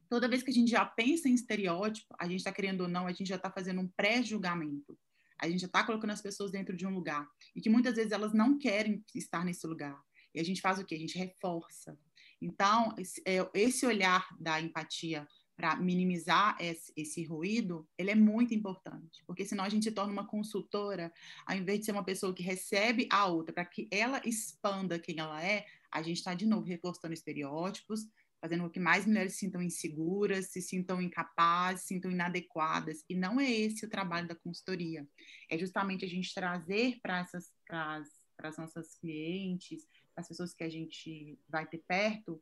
toda 0.10 0.28
vez 0.28 0.44
que 0.44 0.52
a 0.52 0.54
gente 0.54 0.70
já 0.70 0.86
pensa 0.86 1.28
em 1.28 1.34
estereótipo, 1.34 2.14
a 2.20 2.28
gente 2.28 2.38
está 2.38 2.52
querendo 2.52 2.82
ou 2.82 2.88
não, 2.88 3.08
a 3.08 3.12
gente 3.12 3.28
já 3.28 3.36
está 3.36 3.52
fazendo 3.52 3.82
um 3.82 3.88
pré-julgamento. 3.88 4.98
A 5.40 5.50
gente 5.50 5.62
já 5.62 5.68
está 5.68 5.84
colocando 5.84 6.12
as 6.12 6.22
pessoas 6.22 6.52
dentro 6.52 6.76
de 6.76 6.88
um 6.88 6.94
lugar 6.94 7.28
e 7.56 7.62
que 7.62 7.70
muitas 7.70 7.96
vezes 7.96 8.12
elas 8.12 8.34
não 8.34 8.58
querem 8.58 9.04
estar 9.14 9.44
nesse 9.44 9.68
lugar. 9.68 10.02
E 10.34 10.40
a 10.40 10.44
gente 10.44 10.62
faz 10.62 10.80
o 10.80 10.86
quê? 10.86 10.96
A 10.96 11.00
gente 11.00 11.18
reforça. 11.18 11.98
Então, 12.42 12.94
esse 12.98 13.22
é, 13.26 13.88
olhar 13.88 14.28
da 14.40 14.60
empatia 14.62 15.28
para 15.56 15.76
minimizar 15.78 16.58
esse, 16.60 16.92
esse, 16.96 17.24
ruído, 17.24 17.88
ele 17.98 18.12
é 18.12 18.16
muito 18.16 18.54
importante, 18.54 19.24
porque 19.26 19.46
senão 19.46 19.64
a 19.64 19.70
gente 19.70 19.86
se 19.86 19.92
torna 19.92 20.12
uma 20.12 20.28
consultora, 20.28 21.12
ao 21.46 21.56
invés 21.56 21.80
de 21.80 21.86
ser 21.86 21.94
uma 21.94 22.04
pessoa 22.04 22.34
que 22.34 22.44
recebe 22.44 23.08
a 23.10 23.26
outra 23.26 23.54
para 23.54 23.66
que 23.66 23.88
ela 23.90 24.22
expanda 24.26 25.00
quem 25.00 25.18
ela 25.18 25.42
é, 25.42 25.66
a 25.90 26.02
gente 26.02 26.18
está 26.18 26.34
de 26.34 26.46
novo 26.46 26.68
reforçando 26.68 27.14
estereótipos, 27.14 28.02
fazendo 28.46 28.64
com 28.64 28.70
que 28.70 28.80
mais 28.80 29.08
mulheres 29.08 29.34
se 29.34 29.40
sintam 29.40 29.60
inseguras, 29.60 30.52
se 30.52 30.62
sintam 30.62 31.02
incapazes, 31.02 31.82
se 31.82 31.88
sintam 31.88 32.12
inadequadas. 32.12 33.04
E 33.10 33.16
não 33.16 33.40
é 33.42 33.52
esse 33.52 33.84
o 33.84 33.90
trabalho 33.90 34.28
da 34.28 34.36
consultoria. 34.36 35.08
É 35.50 35.58
justamente 35.58 36.06
a 36.06 36.08
gente 36.08 36.32
trazer 36.32 37.00
para 37.02 37.20
essas 37.20 37.52
para 37.66 38.04
as 38.50 38.58
nossas 38.58 38.94
clientes, 38.96 39.88
as 40.16 40.28
pessoas 40.28 40.54
que 40.54 40.64
a 40.64 40.70
gente 40.70 41.40
vai 41.50 41.66
ter 41.66 41.80
perto, 41.88 42.40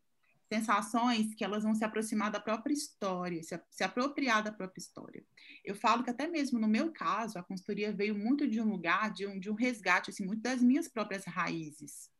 sensações 0.51 1.33
que 1.35 1.43
elas 1.43 1.63
vão 1.63 1.73
se 1.73 1.85
aproximar 1.85 2.31
da 2.31 2.39
própria 2.39 2.73
história, 2.73 3.41
se, 3.41 3.57
se 3.69 3.83
apropriar 3.83 4.43
da 4.43 4.51
própria 4.51 4.81
história. 4.81 5.23
Eu 5.63 5.75
falo 5.75 6.03
que 6.03 6.09
até 6.09 6.27
mesmo 6.27 6.59
no 6.59 6.67
meu 6.67 6.91
caso, 6.91 7.39
a 7.39 7.43
consultoria 7.43 7.93
veio 7.93 8.13
muito 8.13 8.45
de 8.47 8.59
um 8.59 8.69
lugar, 8.69 9.13
de 9.13 9.25
um, 9.25 9.39
de 9.39 9.49
um 9.49 9.55
resgate, 9.55 10.09
assim, 10.09 10.25
muito 10.25 10.41
das 10.41 10.61
minhas 10.61 10.89
próprias 10.89 11.23
raízes. 11.23 12.11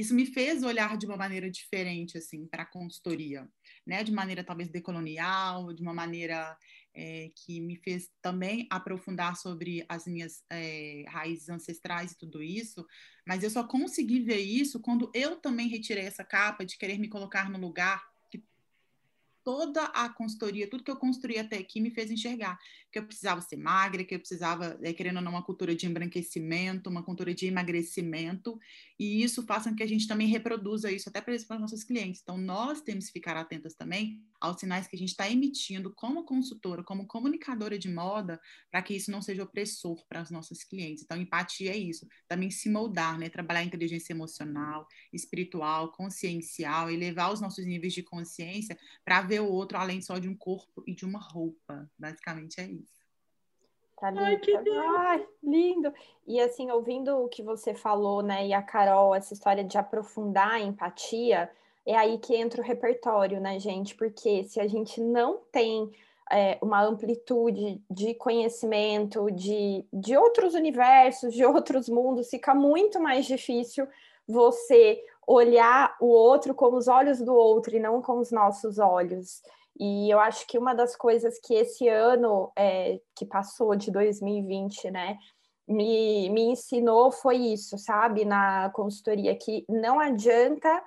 Isso 0.00 0.14
me 0.14 0.26
fez 0.26 0.62
olhar 0.62 0.96
de 0.96 1.06
uma 1.06 1.16
maneira 1.16 1.50
diferente 1.50 2.18
assim 2.18 2.46
para 2.46 2.62
a 2.62 2.66
consultoria, 2.66 3.48
né? 3.86 4.04
De 4.04 4.12
maneira 4.12 4.44
talvez 4.44 4.68
decolonial, 4.68 5.72
de 5.72 5.82
uma 5.82 5.94
maneira 5.94 6.56
é, 6.94 7.30
que 7.34 7.60
me 7.60 7.76
fez 7.76 8.10
também 8.20 8.66
aprofundar 8.70 9.36
sobre 9.36 9.84
as 9.88 10.06
minhas 10.06 10.44
é, 10.50 11.04
raízes 11.08 11.48
ancestrais 11.48 12.12
e 12.12 12.18
tudo 12.18 12.42
isso. 12.42 12.86
Mas 13.26 13.42
eu 13.42 13.50
só 13.50 13.64
consegui 13.64 14.20
ver 14.20 14.40
isso 14.40 14.80
quando 14.80 15.10
eu 15.14 15.36
também 15.36 15.68
retirei 15.68 16.04
essa 16.04 16.24
capa 16.24 16.64
de 16.64 16.76
querer 16.76 16.98
me 16.98 17.08
colocar 17.08 17.48
no 17.48 17.58
lugar 17.58 18.04
toda 19.46 19.84
a 19.84 20.08
consultoria, 20.08 20.68
tudo 20.68 20.82
que 20.82 20.90
eu 20.90 20.96
construí 20.96 21.38
até 21.38 21.56
aqui 21.56 21.80
me 21.80 21.92
fez 21.92 22.10
enxergar 22.10 22.58
que 22.96 23.00
eu 23.00 23.06
precisava 23.06 23.42
ser 23.42 23.56
magra, 23.56 24.02
que 24.02 24.14
eu 24.14 24.18
precisava, 24.18 24.78
é, 24.82 24.90
querendo 24.94 25.18
ou 25.18 25.22
não, 25.22 25.32
uma 25.32 25.42
cultura 25.42 25.76
de 25.76 25.86
embranquecimento, 25.86 26.88
uma 26.88 27.02
cultura 27.02 27.34
de 27.34 27.46
emagrecimento, 27.46 28.58
e 28.98 29.22
isso 29.22 29.44
faça 29.44 29.68
com 29.68 29.76
que 29.76 29.82
a 29.82 29.86
gente 29.86 30.08
também 30.08 30.26
reproduza 30.26 30.90
isso 30.90 31.10
até 31.10 31.20
para 31.20 31.34
os 31.34 31.46
nossos 31.60 31.84
clientes. 31.84 32.22
Então, 32.22 32.38
nós 32.38 32.80
temos 32.80 33.06
que 33.06 33.12
ficar 33.12 33.36
atentas 33.36 33.74
também 33.74 34.22
aos 34.40 34.58
sinais 34.58 34.86
que 34.86 34.96
a 34.96 34.98
gente 34.98 35.10
está 35.10 35.30
emitindo 35.30 35.92
como 35.94 36.24
consultora, 36.24 36.82
como 36.82 37.06
comunicadora 37.06 37.78
de 37.78 37.92
moda, 37.92 38.40
para 38.70 38.80
que 38.80 38.94
isso 38.94 39.10
não 39.10 39.20
seja 39.20 39.42
opressor 39.42 40.06
para 40.08 40.22
os 40.22 40.30
nossos 40.30 40.64
clientes. 40.64 41.04
Então, 41.04 41.18
empatia 41.18 41.72
é 41.72 41.76
isso, 41.76 42.06
também 42.26 42.50
se 42.50 42.70
moldar, 42.70 43.18
né? 43.18 43.28
Trabalhar 43.28 43.62
inteligência 43.62 44.14
emocional, 44.14 44.86
espiritual, 45.12 45.92
consciencial, 45.92 46.90
e 46.90 46.96
levar 46.96 47.30
os 47.30 47.42
nossos 47.42 47.66
níveis 47.66 47.92
de 47.92 48.02
consciência 48.02 48.78
para 49.04 49.20
ver 49.20 49.40
o 49.40 49.48
outro 49.48 49.76
além 49.76 50.00
só 50.00 50.18
de 50.18 50.28
um 50.28 50.36
corpo 50.36 50.82
e 50.86 50.94
de 50.94 51.04
uma 51.04 51.18
roupa. 51.18 51.90
Basicamente 51.98 52.60
é 52.60 52.70
isso. 52.70 52.85
Tá 53.98 54.10
lindo. 54.10 54.24
Ai, 54.24 54.36
que 54.36 54.56
lindo. 54.56 54.80
Ai, 54.98 55.26
lindo. 55.42 55.94
E 56.26 56.40
assim, 56.40 56.70
ouvindo 56.70 57.16
o 57.18 57.28
que 57.28 57.42
você 57.42 57.74
falou, 57.74 58.22
né, 58.22 58.46
e 58.46 58.52
a 58.52 58.62
Carol, 58.62 59.14
essa 59.14 59.32
história 59.32 59.64
de 59.64 59.78
aprofundar 59.78 60.52
a 60.52 60.60
empatia, 60.60 61.50
é 61.84 61.96
aí 61.96 62.18
que 62.18 62.34
entra 62.34 62.60
o 62.60 62.64
repertório, 62.64 63.40
né, 63.40 63.58
gente? 63.58 63.94
Porque 63.94 64.44
se 64.44 64.60
a 64.60 64.66
gente 64.66 65.00
não 65.00 65.38
tem 65.50 65.90
é, 66.30 66.58
uma 66.60 66.82
amplitude 66.82 67.80
de 67.90 68.14
conhecimento 68.14 69.30
de, 69.30 69.84
de 69.92 70.16
outros 70.16 70.54
universos, 70.54 71.32
de 71.32 71.44
outros 71.44 71.88
mundos, 71.88 72.28
fica 72.28 72.54
muito 72.54 73.00
mais 73.00 73.24
difícil 73.24 73.86
você 74.26 75.02
olhar 75.26 75.96
o 76.00 76.06
outro 76.06 76.54
com 76.54 76.74
os 76.74 76.88
olhos 76.88 77.20
do 77.20 77.34
outro 77.34 77.76
e 77.76 77.80
não 77.80 78.02
com 78.02 78.18
os 78.18 78.30
nossos 78.30 78.78
olhos. 78.78 79.42
E 79.78 80.10
eu 80.10 80.18
acho 80.18 80.46
que 80.46 80.58
uma 80.58 80.74
das 80.74 80.96
coisas 80.96 81.38
que 81.38 81.54
esse 81.54 81.88
ano 81.88 82.50
é, 82.56 82.98
que 83.14 83.26
passou 83.26 83.76
de 83.76 83.90
2020, 83.90 84.90
né, 84.90 85.18
me, 85.68 86.30
me 86.30 86.42
ensinou 86.42 87.10
foi 87.10 87.36
isso, 87.36 87.76
sabe, 87.76 88.24
na 88.24 88.70
consultoria, 88.70 89.36
que 89.36 89.64
não 89.68 89.98
adianta 89.98 90.82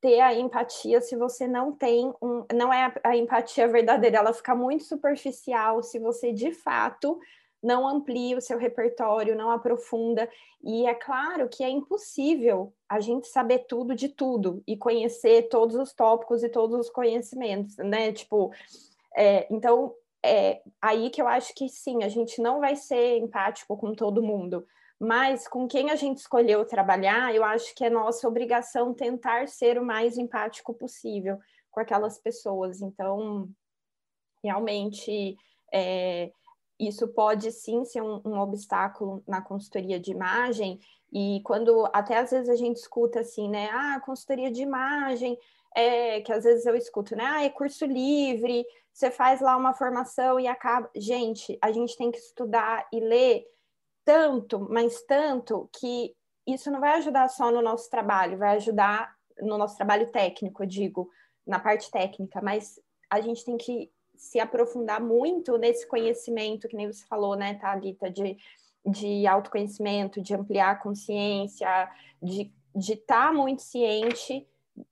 ter 0.00 0.20
a 0.20 0.32
empatia 0.32 1.00
se 1.00 1.14
você 1.14 1.46
não 1.46 1.72
tem 1.72 2.12
um, 2.22 2.44
não 2.54 2.72
é 2.72 2.86
a, 2.86 3.10
a, 3.10 3.16
empatia 3.16 3.68
verdadeira, 3.68 4.18
ela 4.18 4.32
fica 4.32 4.54
muito 4.54 4.84
superficial 4.84 5.82
se 5.82 5.98
você 5.98 6.32
de 6.32 6.52
fato 6.52 7.20
não 7.62 7.86
amplia 7.86 8.38
o 8.38 8.40
seu 8.40 8.58
repertório, 8.58 9.36
não 9.36 9.50
aprofunda. 9.50 10.28
E 10.62 10.86
é 10.86 10.94
claro 10.94 11.48
que 11.48 11.62
é 11.62 11.68
impossível 11.68 12.72
a 12.88 13.00
gente 13.00 13.28
saber 13.28 13.60
tudo 13.68 13.94
de 13.94 14.08
tudo 14.08 14.62
e 14.66 14.76
conhecer 14.76 15.48
todos 15.48 15.76
os 15.76 15.92
tópicos 15.92 16.42
e 16.42 16.48
todos 16.48 16.78
os 16.78 16.90
conhecimentos, 16.90 17.76
né? 17.76 18.12
Tipo, 18.12 18.50
é, 19.16 19.46
então 19.52 19.94
é 20.22 20.62
aí 20.80 21.10
que 21.10 21.20
eu 21.20 21.28
acho 21.28 21.54
que 21.54 21.68
sim, 21.68 22.02
a 22.02 22.08
gente 22.08 22.40
não 22.40 22.60
vai 22.60 22.76
ser 22.76 23.18
empático 23.18 23.76
com 23.76 23.94
todo 23.94 24.22
mundo, 24.22 24.66
mas 24.98 25.48
com 25.48 25.66
quem 25.66 25.90
a 25.90 25.96
gente 25.96 26.18
escolheu 26.18 26.64
trabalhar, 26.66 27.34
eu 27.34 27.42
acho 27.42 27.74
que 27.74 27.84
é 27.84 27.90
nossa 27.90 28.28
obrigação 28.28 28.92
tentar 28.92 29.48
ser 29.48 29.78
o 29.78 29.84
mais 29.84 30.18
empático 30.18 30.74
possível 30.74 31.38
com 31.70 31.80
aquelas 31.80 32.18
pessoas. 32.18 32.82
Então, 32.82 33.48
realmente, 34.44 35.36
é, 35.72 36.30
isso 36.88 37.08
pode 37.08 37.52
sim 37.52 37.84
ser 37.84 38.02
um, 38.02 38.20
um, 38.24 38.38
obstáculo 38.38 39.22
na 39.26 39.42
consultoria 39.42 40.00
de 40.00 40.10
imagem, 40.10 40.80
e 41.12 41.40
quando 41.44 41.88
até 41.92 42.18
às 42.18 42.30
vezes 42.30 42.48
a 42.48 42.54
gente 42.54 42.76
escuta 42.76 43.20
assim, 43.20 43.48
né? 43.48 43.68
Ah, 43.72 44.00
consultoria 44.00 44.50
de 44.50 44.62
imagem, 44.62 45.38
é, 45.76 46.20
que 46.20 46.32
às 46.32 46.44
vezes 46.44 46.64
eu 46.66 46.74
escuto, 46.74 47.16
né? 47.16 47.24
Ah, 47.24 47.44
é 47.44 47.50
curso 47.50 47.84
livre, 47.84 48.64
você 48.92 49.10
faz 49.10 49.40
lá 49.40 49.56
uma 49.56 49.74
formação 49.74 50.38
e 50.38 50.46
acaba. 50.46 50.90
Gente, 50.96 51.58
a 51.60 51.72
gente 51.72 51.96
tem 51.96 52.10
que 52.10 52.18
estudar 52.18 52.88
e 52.92 53.00
ler 53.00 53.44
tanto, 54.04 54.60
mas 54.70 55.02
tanto, 55.02 55.68
que 55.78 56.14
isso 56.46 56.70
não 56.70 56.80
vai 56.80 56.96
ajudar 56.98 57.28
só 57.28 57.50
no 57.50 57.62
nosso 57.62 57.88
trabalho, 57.90 58.38
vai 58.38 58.56
ajudar 58.56 59.14
no 59.40 59.56
nosso 59.56 59.76
trabalho 59.76 60.10
técnico, 60.10 60.62
eu 60.62 60.66
digo, 60.66 61.10
na 61.46 61.58
parte 61.58 61.90
técnica, 61.90 62.40
mas 62.42 62.80
a 63.08 63.20
gente 63.20 63.44
tem 63.44 63.56
que 63.56 63.90
se 64.20 64.38
aprofundar 64.38 65.00
muito 65.00 65.56
nesse 65.56 65.86
conhecimento, 65.86 66.68
que 66.68 66.76
nem 66.76 66.92
você 66.92 67.06
falou, 67.06 67.34
né, 67.34 67.54
Thalita, 67.54 68.10
de, 68.10 68.36
de 68.84 69.26
autoconhecimento, 69.26 70.20
de 70.20 70.34
ampliar 70.34 70.72
a 70.72 70.76
consciência, 70.76 71.90
de 72.22 72.52
estar 72.76 73.28
tá 73.28 73.32
muito 73.32 73.62
ciente 73.62 74.46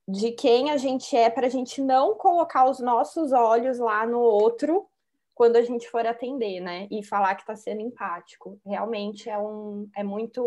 de 0.07 0.31
quem 0.31 0.71
a 0.71 0.77
gente 0.77 1.15
é, 1.15 1.29
para 1.29 1.45
a 1.45 1.49
gente 1.49 1.79
não 1.79 2.15
colocar 2.15 2.67
os 2.67 2.79
nossos 2.79 3.31
olhos 3.31 3.77
lá 3.77 4.03
no 4.05 4.19
outro 4.19 4.87
quando 5.35 5.57
a 5.57 5.61
gente 5.61 5.87
for 5.89 6.05
atender, 6.07 6.59
né? 6.59 6.87
E 6.89 7.03
falar 7.03 7.35
que 7.35 7.41
está 7.41 7.55
sendo 7.55 7.81
empático. 7.81 8.59
Realmente 8.65 9.29
é 9.29 9.37
um 9.37 9.87
é 9.95 10.03
muito 10.03 10.43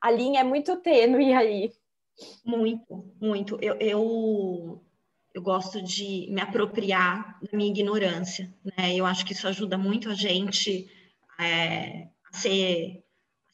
a 0.00 0.10
linha 0.10 0.40
é 0.40 0.44
muito 0.44 0.76
tênue 0.76 1.32
aí. 1.32 1.72
Muito, 2.44 3.04
muito. 3.20 3.58
Eu, 3.60 3.74
eu, 3.80 4.82
eu 5.34 5.42
gosto 5.42 5.82
de 5.82 6.26
me 6.30 6.40
apropriar 6.40 7.38
da 7.40 7.56
minha 7.56 7.70
ignorância, 7.70 8.52
né? 8.64 8.94
Eu 8.94 9.06
acho 9.06 9.24
que 9.24 9.32
isso 9.32 9.48
ajuda 9.48 9.78
muito 9.78 10.10
a 10.10 10.14
gente 10.14 10.90
é, 11.38 12.08
a 12.32 12.36
ser, 12.36 13.02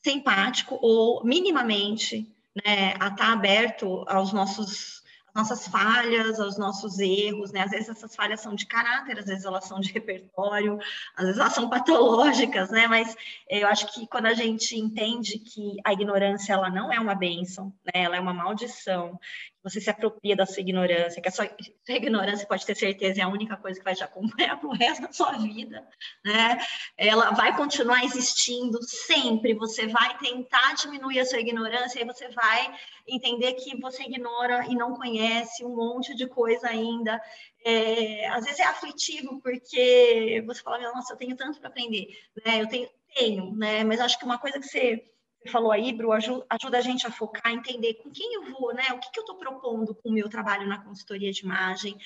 empático 0.06 0.78
ou 0.80 1.22
minimamente 1.22 2.34
né, 2.64 2.94
a 2.98 3.08
estar 3.08 3.16
tá 3.16 3.32
aberto 3.32 4.04
aos 4.08 4.32
nossos 4.32 5.02
nossas 5.34 5.68
falhas, 5.68 6.40
aos 6.40 6.58
nossos 6.58 6.98
erros, 6.98 7.52
né? 7.52 7.60
Às 7.60 7.70
vezes 7.70 7.88
essas 7.88 8.16
falhas 8.16 8.40
são 8.40 8.54
de 8.54 8.66
caráter, 8.66 9.18
às 9.18 9.26
vezes 9.26 9.44
elas 9.44 9.64
são 9.66 9.78
de 9.78 9.92
repertório, 9.92 10.78
às 11.16 11.26
vezes 11.26 11.40
elas 11.40 11.52
são 11.52 11.68
patológicas, 11.68 12.70
né? 12.70 12.88
Mas 12.88 13.16
eu 13.48 13.68
acho 13.68 13.92
que 13.92 14.06
quando 14.08 14.26
a 14.26 14.34
gente 14.34 14.76
entende 14.76 15.38
que 15.38 15.76
a 15.84 15.92
ignorância 15.92 16.54
ela 16.54 16.68
não 16.70 16.92
é 16.92 16.98
uma 16.98 17.14
bênção, 17.14 17.72
né? 17.84 18.02
Ela 18.02 18.16
é 18.16 18.20
uma 18.20 18.34
maldição, 18.34 19.18
você 19.62 19.80
se 19.80 19.90
apropria 19.90 20.36
da 20.36 20.46
sua 20.46 20.60
ignorância, 20.60 21.20
que 21.20 21.28
a 21.28 21.32
sua, 21.32 21.46
sua 21.84 21.94
ignorância 21.94 22.46
pode 22.46 22.64
ter 22.64 22.76
certeza 22.76 23.20
é 23.20 23.24
a 23.24 23.28
única 23.28 23.56
coisa 23.56 23.78
que 23.78 23.84
vai 23.84 23.94
te 23.94 24.04
acompanhar 24.04 24.58
para 24.58 24.68
o 24.68 24.72
resto 24.72 25.02
da 25.02 25.12
sua 25.12 25.32
vida, 25.32 25.86
né? 26.24 26.58
Ela 26.96 27.30
vai 27.32 27.56
continuar 27.56 28.04
existindo 28.04 28.78
sempre, 28.82 29.54
você 29.54 29.86
vai 29.86 30.16
tentar 30.18 30.74
diminuir 30.74 31.20
a 31.20 31.26
sua 31.26 31.40
ignorância 31.40 32.00
e 32.00 32.04
você 32.04 32.28
vai 32.28 32.74
entender 33.06 33.54
que 33.54 33.76
você 33.80 34.04
ignora 34.04 34.66
e 34.68 34.74
não 34.74 34.94
conhece 34.94 35.64
um 35.64 35.74
monte 35.74 36.14
de 36.14 36.26
coisa 36.26 36.68
ainda. 36.68 37.20
É, 37.64 38.28
às 38.28 38.44
vezes 38.44 38.60
é 38.60 38.64
aflitivo, 38.64 39.40
porque 39.40 40.42
você 40.46 40.62
fala, 40.62 40.92
nossa, 40.92 41.12
eu 41.12 41.16
tenho 41.16 41.36
tanto 41.36 41.58
para 41.58 41.68
aprender, 41.68 42.06
né? 42.44 42.62
Eu 42.62 42.68
tenho, 42.68 42.88
tenho, 43.14 43.52
né? 43.56 43.82
Mas 43.82 44.00
acho 44.00 44.18
que 44.18 44.24
uma 44.24 44.38
coisa 44.38 44.60
que 44.60 44.66
você 44.66 45.04
você 45.40 45.50
falou 45.50 45.70
aí, 45.70 45.92
Bru, 45.92 46.12
ajuda, 46.12 46.78
a 46.78 46.80
gente 46.80 47.06
a 47.06 47.10
focar, 47.10 47.52
entender 47.52 47.94
com 47.94 48.10
quem 48.10 48.34
eu 48.34 48.52
vou, 48.52 48.74
né? 48.74 48.84
O 48.92 48.98
que, 48.98 49.10
que 49.12 49.20
eu 49.20 49.22
estou 49.22 49.36
propondo 49.36 49.94
com 49.94 50.08
o 50.08 50.12
meu 50.12 50.28
trabalho 50.28 50.66
na 50.66 50.82
consultoria 50.82 51.30
de 51.30 51.44
imagem. 51.44 51.96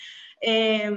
É, 0.42 0.90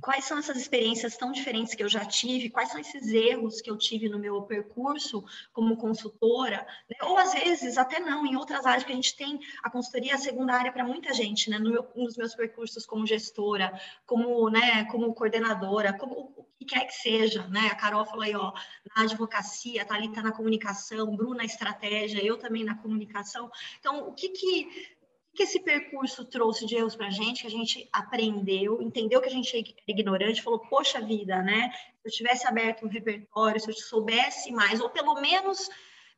quais 0.00 0.24
são 0.24 0.38
essas 0.38 0.56
experiências 0.56 1.16
tão 1.16 1.32
diferentes 1.32 1.74
que 1.74 1.82
eu 1.82 1.88
já 1.88 2.04
tive, 2.04 2.50
quais 2.50 2.70
são 2.70 2.80
esses 2.80 3.08
erros 3.08 3.60
que 3.60 3.70
eu 3.70 3.76
tive 3.76 4.08
no 4.08 4.18
meu 4.18 4.42
percurso 4.42 5.24
como 5.52 5.76
consultora, 5.76 6.66
né? 6.88 6.96
ou 7.02 7.18
às 7.18 7.32
vezes 7.32 7.76
até 7.76 8.00
não, 8.00 8.24
em 8.26 8.36
outras 8.36 8.64
áreas, 8.64 8.84
que 8.84 8.92
a 8.92 8.94
gente 8.94 9.16
tem 9.16 9.40
a 9.62 9.70
consultoria 9.70 10.16
secundária 10.18 10.72
para 10.72 10.84
muita 10.84 11.12
gente, 11.12 11.50
né? 11.50 11.58
No 11.58 11.70
meu, 11.70 11.88
nos 11.94 12.16
meus 12.16 12.34
percursos 12.34 12.86
como 12.86 13.06
gestora, 13.06 13.72
como, 14.06 14.48
né, 14.50 14.84
como 14.86 15.14
coordenadora, 15.14 15.92
como 15.92 16.32
o 16.36 16.46
que 16.58 16.64
quer 16.64 16.86
que 16.86 16.94
seja, 16.94 17.46
né? 17.48 17.68
A 17.70 17.74
Carol 17.74 18.04
falou 18.04 18.22
aí, 18.22 18.34
ó, 18.34 18.52
na 18.96 19.04
advocacia, 19.04 19.82
a 19.82 19.84
Thalita 19.84 20.22
na 20.22 20.32
comunicação, 20.32 21.16
Bruna 21.16 21.40
na 21.40 21.44
estratégia, 21.44 22.24
eu 22.24 22.36
também 22.36 22.64
na 22.64 22.76
comunicação. 22.76 23.50
Então, 23.78 24.08
o 24.08 24.12
que 24.12 24.28
que 24.28 24.98
que 25.34 25.44
esse 25.44 25.60
percurso 25.60 26.24
trouxe 26.24 26.66
de 26.66 26.76
erros 26.76 26.96
para 26.96 27.06
a 27.06 27.10
gente, 27.10 27.42
que 27.42 27.46
a 27.46 27.50
gente 27.50 27.88
aprendeu, 27.92 28.82
entendeu 28.82 29.20
que 29.20 29.28
a 29.28 29.32
gente 29.32 29.56
era 29.56 29.64
ignorante, 29.86 30.42
falou, 30.42 30.58
poxa 30.58 31.00
vida, 31.00 31.40
né? 31.42 31.70
Se 32.02 32.08
eu 32.08 32.12
tivesse 32.12 32.46
aberto 32.46 32.84
um 32.84 32.88
repertório, 32.88 33.60
se 33.60 33.70
eu 33.70 33.74
soubesse 33.74 34.50
mais, 34.50 34.80
ou 34.80 34.90
pelo 34.90 35.14
menos 35.20 35.68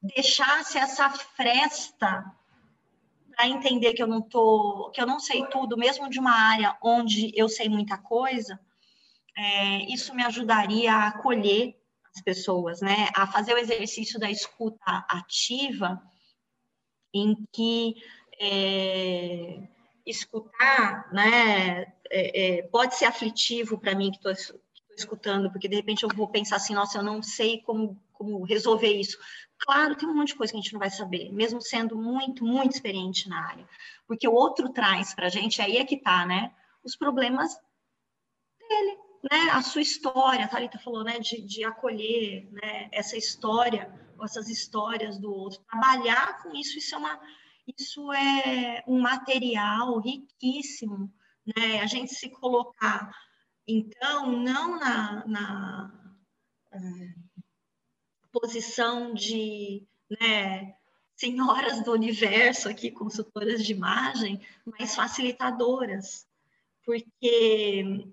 deixasse 0.03 0.79
essa 0.79 1.11
fresta 1.11 2.25
para 3.37 3.49
entender 3.49 3.93
que 3.93 4.03
eu 4.03 4.07
não 4.07 4.21
tô, 4.21 4.91
que 4.93 5.01
eu 5.01 5.07
não 5.07 5.21
sei 5.21 5.47
tudo, 5.47 5.77
mesmo 5.77 6.09
de 6.09 6.19
uma 6.19 6.33
área 6.33 6.77
onde 6.83 7.33
eu 7.35 7.49
sei 7.49 7.69
muita 7.69 7.99
coisa, 7.99 8.59
é, 9.37 9.93
isso 9.93 10.15
me 10.15 10.23
ajudaria 10.23 10.93
a 10.93 11.09
acolher 11.09 11.77
as 12.15 12.23
pessoas, 12.23 12.81
né? 12.81 13.09
A 13.15 13.27
fazer 13.27 13.55
o 13.55 13.59
exercício 13.59 14.19
da 14.19 14.31
escuta 14.31 15.05
ativa, 15.09 16.03
em 17.15 17.35
que 17.53 17.95
é, 18.41 19.69
escutar, 20.07 21.13
né, 21.13 21.93
é, 22.11 22.59
é, 22.59 22.63
pode 22.63 22.97
ser 22.97 23.07
aflitivo 23.07 23.79
para 23.79 23.95
mim 23.95 24.11
que 24.11 24.17
estou 24.17 24.33
escutando, 24.97 25.51
porque 25.51 25.69
de 25.69 25.77
repente 25.77 26.03
eu 26.03 26.09
vou 26.15 26.29
pensar 26.29 26.57
assim, 26.57 26.75
nossa, 26.75 26.99
eu 26.99 27.03
não 27.03 27.23
sei 27.23 27.63
como, 27.63 28.01
como 28.13 28.45
resolver 28.45 28.93
isso. 28.93 29.19
Claro, 29.59 29.95
tem 29.95 30.09
um 30.09 30.15
monte 30.15 30.29
de 30.29 30.35
coisa 30.35 30.53
que 30.53 30.59
a 30.59 30.61
gente 30.61 30.73
não 30.73 30.81
vai 30.81 30.91
saber, 30.91 31.33
mesmo 31.33 31.61
sendo 31.63 31.97
muito, 31.97 32.45
muito 32.45 32.73
experiente 32.73 33.29
na 33.29 33.49
área. 33.49 33.69
Porque 34.07 34.27
o 34.27 34.35
outro 34.35 34.69
traz 34.71 35.15
para 35.15 35.27
a 35.27 35.31
gente, 35.31 35.63
aí 35.63 35.77
é 35.77 35.85
que 35.85 35.97
tá, 35.97 36.27
né? 36.27 36.53
Os 36.83 36.97
problemas 36.97 37.57
dele, 38.69 38.99
né? 39.31 39.51
A 39.53 39.63
sua 39.63 39.81
história, 39.81 40.45
a 40.45 40.49
Thalita 40.49 40.79
falou, 40.79 41.05
né? 41.05 41.21
De, 41.21 41.41
de 41.41 41.65
acolher 41.65 42.49
né? 42.51 42.89
essa 42.91 43.17
história, 43.17 43.89
essas 44.21 44.49
histórias 44.49 45.17
do 45.17 45.33
outro. 45.33 45.61
Trabalhar 45.71 46.43
com 46.43 46.55
isso, 46.57 46.77
isso 46.77 46.95
é 46.97 46.99
uma, 46.99 47.21
isso 47.67 48.13
é 48.13 48.83
um 48.87 49.01
material 49.01 49.99
riquíssimo, 50.01 51.13
né? 51.57 51.81
A 51.81 51.87
gente 51.87 52.15
se 52.15 52.29
colocar, 52.31 53.11
então, 53.67 54.33
não 54.33 54.79
na, 54.79 55.27
na 55.27 56.15
é, 56.73 56.79
posição 58.31 59.15
de 59.15 59.87
né, 60.21 60.75
senhoras 61.15 61.85
do 61.85 61.93
universo 61.93 62.69
aqui, 62.69 62.91
consultoras 62.91 63.65
de 63.65 63.73
imagem, 63.73 64.41
mas 64.65 64.95
facilitadoras, 64.95 66.27
porque 66.85 68.05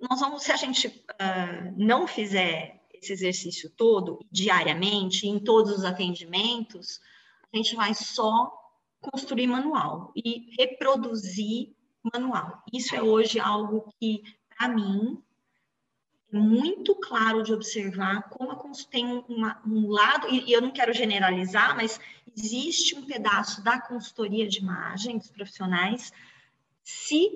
nós 0.00 0.20
vamos, 0.20 0.42
se 0.42 0.52
a 0.52 0.56
gente 0.56 0.88
uh, 0.88 1.74
não 1.76 2.06
fizer 2.06 2.80
esse 2.94 3.12
exercício 3.12 3.70
todo, 3.70 4.24
diariamente, 4.30 5.26
em 5.26 5.38
todos 5.38 5.72
os 5.72 5.84
atendimentos, 5.84 7.00
a 7.52 7.56
gente 7.56 7.74
vai 7.74 7.94
só 7.94 8.52
construir 9.00 9.46
manual 9.46 10.12
e 10.14 10.54
reproduzir 10.58 11.74
manual. 12.12 12.62
Isso 12.72 12.94
é 12.94 13.02
hoje 13.02 13.40
algo 13.40 13.92
que, 13.98 14.22
para 14.56 14.68
mim, 14.68 15.22
é 16.32 16.38
muito 16.38 16.94
claro 16.94 17.42
de 17.42 17.52
observar 17.52 18.28
como 18.30 18.56
tem 18.90 19.24
uma, 19.28 19.60
um 19.66 19.88
lado, 19.88 20.28
e, 20.28 20.52
eu 20.52 20.60
não 20.60 20.70
quero 20.70 20.92
generalizar, 20.92 21.76
mas 21.76 21.98
existe 22.36 22.94
um 22.94 23.04
pedaço 23.04 23.62
da 23.64 23.80
consultoria 23.80 24.46
de 24.46 24.58
imagem 24.58 25.18
dos 25.18 25.30
profissionais 25.30 26.12
se 26.84 27.30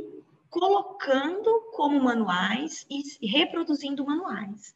colocando 0.48 1.72
como 1.72 2.00
manuais 2.00 2.86
e 2.88 3.26
reproduzindo 3.26 4.06
manuais. 4.06 4.74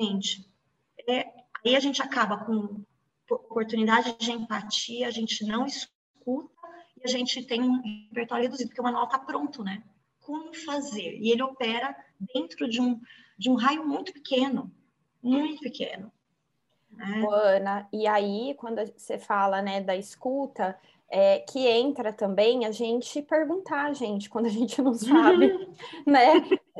Gente, 0.00 0.48
é, 1.06 1.26
aí 1.64 1.76
a 1.76 1.80
gente 1.80 2.00
acaba 2.00 2.38
com 2.44 2.82
oportunidade 3.30 4.16
de 4.18 4.32
empatia, 4.32 5.08
a 5.08 5.10
gente 5.10 5.44
não 5.44 5.66
escuta 5.66 6.52
e 6.96 7.02
a 7.04 7.08
gente 7.08 7.44
tem 7.44 7.62
um 7.62 7.80
repertório 8.08 8.44
reduzido, 8.44 8.68
porque 8.68 8.80
o 8.80 8.84
manual 8.84 9.04
está 9.04 9.18
pronto, 9.18 9.62
né? 9.62 9.82
Como 10.20 10.54
fazer? 10.54 11.18
E 11.18 11.30
ele 11.30 11.42
opera 11.42 11.96
dentro 12.34 12.68
de 12.68 12.80
um, 12.80 13.00
de 13.38 13.50
um 13.50 13.54
raio 13.54 13.86
muito 13.86 14.12
pequeno, 14.12 14.70
muito 15.22 15.60
pequeno. 15.60 16.12
Né? 16.90 17.24
Ana, 17.30 17.88
e 17.92 18.06
aí, 18.06 18.54
quando 18.58 18.80
você 18.96 19.18
fala 19.18 19.62
né, 19.62 19.80
da 19.80 19.96
escuta, 19.96 20.78
é, 21.08 21.38
que 21.40 21.66
entra 21.66 22.12
também 22.12 22.66
a 22.66 22.70
gente 22.70 23.22
perguntar, 23.22 23.94
gente, 23.94 24.28
quando 24.28 24.46
a 24.46 24.50
gente 24.50 24.82
não 24.82 24.94
sabe, 24.94 25.48
né? 26.06 26.34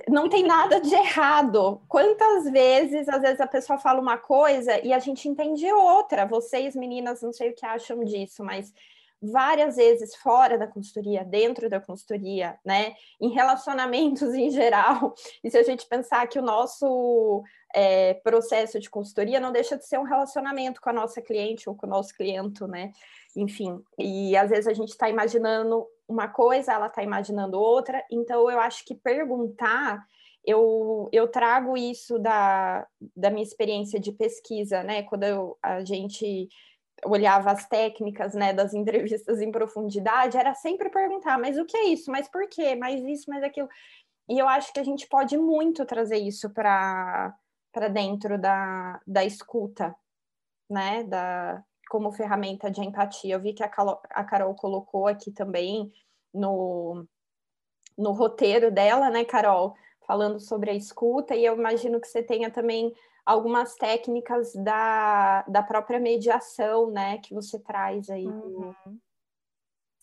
Não 0.06 0.28
tem 0.28 0.44
nada 0.44 0.80
de 0.80 0.94
errado. 0.94 1.80
Quantas 1.88 2.50
vezes, 2.50 3.08
às 3.08 3.20
vezes, 3.20 3.40
a 3.40 3.46
pessoa 3.46 3.78
fala 3.78 4.00
uma 4.00 4.18
coisa 4.18 4.78
e 4.84 4.92
a 4.92 4.98
gente 4.98 5.28
entende 5.28 5.70
outra. 5.72 6.26
Vocês, 6.26 6.76
meninas, 6.76 7.22
não 7.22 7.32
sei 7.32 7.50
o 7.50 7.54
que 7.54 7.64
acham 7.64 8.04
disso, 8.04 8.44
mas 8.44 8.72
várias 9.20 9.76
vezes 9.76 10.14
fora 10.14 10.56
da 10.56 10.66
consultoria, 10.66 11.24
dentro 11.24 11.68
da 11.68 11.80
consultoria, 11.80 12.58
né? 12.64 12.94
Em 13.20 13.30
relacionamentos 13.30 14.34
em 14.34 14.50
geral. 14.50 15.14
E 15.42 15.50
se 15.50 15.58
a 15.58 15.62
gente 15.62 15.86
pensar 15.86 16.26
que 16.28 16.38
o 16.38 16.42
nosso 16.42 17.42
é, 17.74 18.14
processo 18.14 18.78
de 18.78 18.88
consultoria 18.88 19.40
não 19.40 19.52
deixa 19.52 19.76
de 19.76 19.86
ser 19.86 19.98
um 19.98 20.04
relacionamento 20.04 20.80
com 20.80 20.90
a 20.90 20.92
nossa 20.92 21.20
cliente 21.20 21.68
ou 21.68 21.74
com 21.74 21.86
o 21.86 21.90
nosso 21.90 22.14
cliente, 22.14 22.64
né? 22.64 22.92
Enfim, 23.38 23.80
e 23.96 24.36
às 24.36 24.50
vezes 24.50 24.66
a 24.66 24.74
gente 24.74 24.88
está 24.88 25.08
imaginando 25.08 25.86
uma 26.08 26.26
coisa, 26.26 26.72
ela 26.72 26.88
está 26.88 27.04
imaginando 27.04 27.56
outra, 27.56 28.04
então 28.10 28.50
eu 28.50 28.58
acho 28.58 28.84
que 28.84 28.96
perguntar, 28.96 30.04
eu, 30.44 31.08
eu 31.12 31.28
trago 31.28 31.76
isso 31.76 32.18
da, 32.18 32.84
da 33.14 33.30
minha 33.30 33.44
experiência 33.44 34.00
de 34.00 34.10
pesquisa, 34.10 34.82
né? 34.82 35.04
Quando 35.04 35.22
eu, 35.22 35.56
a 35.62 35.84
gente 35.84 36.48
olhava 37.04 37.52
as 37.52 37.68
técnicas, 37.68 38.34
né, 38.34 38.52
das 38.52 38.74
entrevistas 38.74 39.40
em 39.40 39.52
profundidade, 39.52 40.36
era 40.36 40.52
sempre 40.52 40.90
perguntar, 40.90 41.38
mas 41.38 41.56
o 41.56 41.64
que 41.64 41.76
é 41.76 41.84
isso? 41.84 42.10
Mas 42.10 42.28
por 42.28 42.48
quê? 42.48 42.74
Mas 42.74 43.04
isso, 43.04 43.26
mas 43.30 43.44
aquilo. 43.44 43.68
E 44.28 44.36
eu 44.36 44.48
acho 44.48 44.72
que 44.72 44.80
a 44.80 44.84
gente 44.84 45.06
pode 45.06 45.38
muito 45.38 45.86
trazer 45.86 46.18
isso 46.18 46.50
para 46.50 47.32
dentro 47.92 48.36
da, 48.36 49.00
da 49.06 49.24
escuta, 49.24 49.94
né, 50.68 51.04
da, 51.04 51.64
como 51.88 52.12
ferramenta 52.12 52.70
de 52.70 52.80
empatia. 52.80 53.34
Eu 53.34 53.40
vi 53.40 53.52
que 53.52 53.62
a 53.62 53.68
Carol, 53.68 54.00
a 54.10 54.24
Carol 54.24 54.54
colocou 54.54 55.06
aqui 55.06 55.32
também 55.32 55.92
no, 56.32 57.06
no 57.96 58.12
roteiro 58.12 58.70
dela, 58.70 59.10
né, 59.10 59.24
Carol, 59.24 59.74
falando 60.06 60.38
sobre 60.40 60.70
a 60.70 60.74
escuta, 60.74 61.34
e 61.34 61.44
eu 61.44 61.54
imagino 61.54 62.00
que 62.00 62.06
você 62.06 62.22
tenha 62.22 62.50
também 62.50 62.94
algumas 63.26 63.74
técnicas 63.74 64.54
da, 64.54 65.42
da 65.42 65.62
própria 65.62 66.00
mediação, 66.00 66.90
né, 66.90 67.18
que 67.18 67.34
você 67.34 67.58
traz 67.58 68.08
aí. 68.08 68.26
Uhum. 68.26 68.74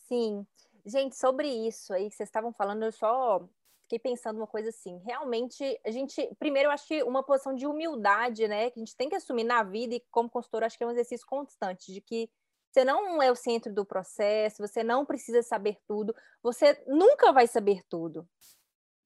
Sim. 0.08 0.46
Gente, 0.86 1.16
sobre 1.16 1.48
isso 1.48 1.92
aí 1.94 2.10
que 2.10 2.16
vocês 2.16 2.30
estavam 2.30 2.54
falando, 2.54 2.84
eu 2.84 2.92
só 2.92 3.44
fiquei 3.86 4.00
pensando 4.00 4.38
uma 4.38 4.48
coisa 4.48 4.70
assim. 4.70 4.98
Realmente, 5.06 5.80
a 5.86 5.92
gente, 5.92 6.30
primeiro, 6.38 6.68
eu 6.68 6.72
acho 6.72 6.88
que 6.88 7.04
uma 7.04 7.24
posição 7.24 7.56
de 7.56 7.66
humildade, 7.66 8.48
né, 8.48 8.70
que 8.70 8.80
a 8.80 8.82
gente 8.82 8.96
tem 8.96 9.10
que 9.10 9.16
assumir 9.16 9.44
na 9.44 9.64
vida 9.64 9.96
e 9.96 10.04
como 10.12 10.30
consultora, 10.30 10.66
acho 10.66 10.78
que 10.78 10.84
é 10.84 10.88
um 10.88 10.92
exercício 10.92 11.26
constante 11.26 11.94
de 11.94 12.02
que 12.02 12.30
você 12.72 12.84
não 12.84 13.24
é 13.24 13.32
o 13.32 13.36
centro 13.36 13.74
do 13.74 13.86
processo, 13.86 14.62
você 14.62 14.84
não 14.84 15.06
precisa 15.06 15.42
saber 15.42 15.78
tudo, 15.88 16.14
você 16.44 16.84
nunca 16.86 17.32
vai 17.32 17.48
saber 17.48 17.82
tudo 17.90 18.28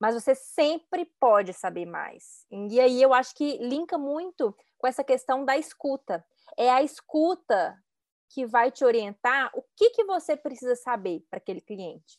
mas 0.00 0.14
você 0.14 0.34
sempre 0.34 1.04
pode 1.20 1.52
saber 1.52 1.84
mais. 1.84 2.46
E 2.50 2.80
aí 2.80 3.02
eu 3.02 3.12
acho 3.12 3.34
que 3.34 3.58
linka 3.58 3.98
muito 3.98 4.56
com 4.78 4.86
essa 4.86 5.04
questão 5.04 5.44
da 5.44 5.58
escuta. 5.58 6.24
É 6.56 6.70
a 6.70 6.82
escuta 6.82 7.78
que 8.30 8.46
vai 8.46 8.70
te 8.70 8.82
orientar 8.82 9.50
o 9.54 9.62
que, 9.76 9.90
que 9.90 10.04
você 10.04 10.36
precisa 10.36 10.74
saber 10.74 11.22
para 11.28 11.36
aquele 11.36 11.60
cliente. 11.60 12.18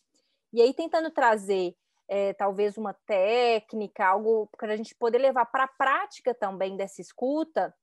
E 0.54 0.62
aí 0.62 0.74
tentando 0.74 1.10
trazer 1.10 1.76
é, 2.13 2.34
talvez 2.34 2.78
uma 2.78 2.93
técnica, 2.93 4.06
algo 4.06 4.50
para 4.58 4.74
a 4.74 4.76
gente 4.76 4.93
poder 4.93 5.17
levar 5.17 5.45
para 5.45 5.63
a 5.63 5.67
prática 5.69 6.34
também 6.34 6.76
dessa 6.76 7.00
escuta, 7.00 7.74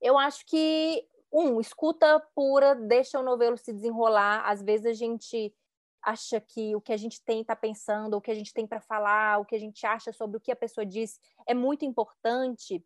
eu 0.00 0.16
acho 0.16 0.46
que 0.46 1.06
um, 1.30 1.60
escuta 1.60 2.18
pura, 2.34 2.74
deixa 2.74 3.20
o 3.20 3.22
novelo 3.22 3.58
se 3.58 3.74
desenrolar. 3.74 4.48
Às 4.48 4.62
vezes 4.62 4.86
a 4.86 4.94
gente 4.94 5.54
acha 6.02 6.40
que 6.40 6.74
o 6.74 6.80
que 6.80 6.94
a 6.94 6.96
gente 6.96 7.22
tem 7.22 7.42
está 7.42 7.54
pensando, 7.54 8.14
o 8.14 8.22
que 8.22 8.30
a 8.30 8.34
gente 8.34 8.54
tem 8.54 8.66
para 8.66 8.80
falar, 8.80 9.38
o 9.38 9.44
que 9.44 9.54
a 9.54 9.60
gente 9.60 9.84
acha 9.84 10.14
sobre 10.14 10.38
o 10.38 10.40
que 10.40 10.50
a 10.50 10.56
pessoa 10.56 10.86
diz 10.86 11.20
é 11.46 11.52
muito 11.52 11.84
importante, 11.84 12.82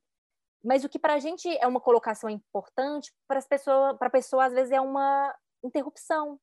Mas 0.65 0.85
o 0.85 0.89
que 0.89 0.99
para 0.99 1.15
a 1.15 1.19
gente 1.21 1.49
é 1.59 1.67
uma 1.67 1.81
colocação 1.81 2.29
importante, 2.29 3.15
para 3.29 3.39
a 3.39 4.11
pessoa 4.11 4.45
às 4.47 4.53
vezes 4.53 4.73
é 4.73 4.81
uma 4.81 5.33
interrupção. 5.63 6.41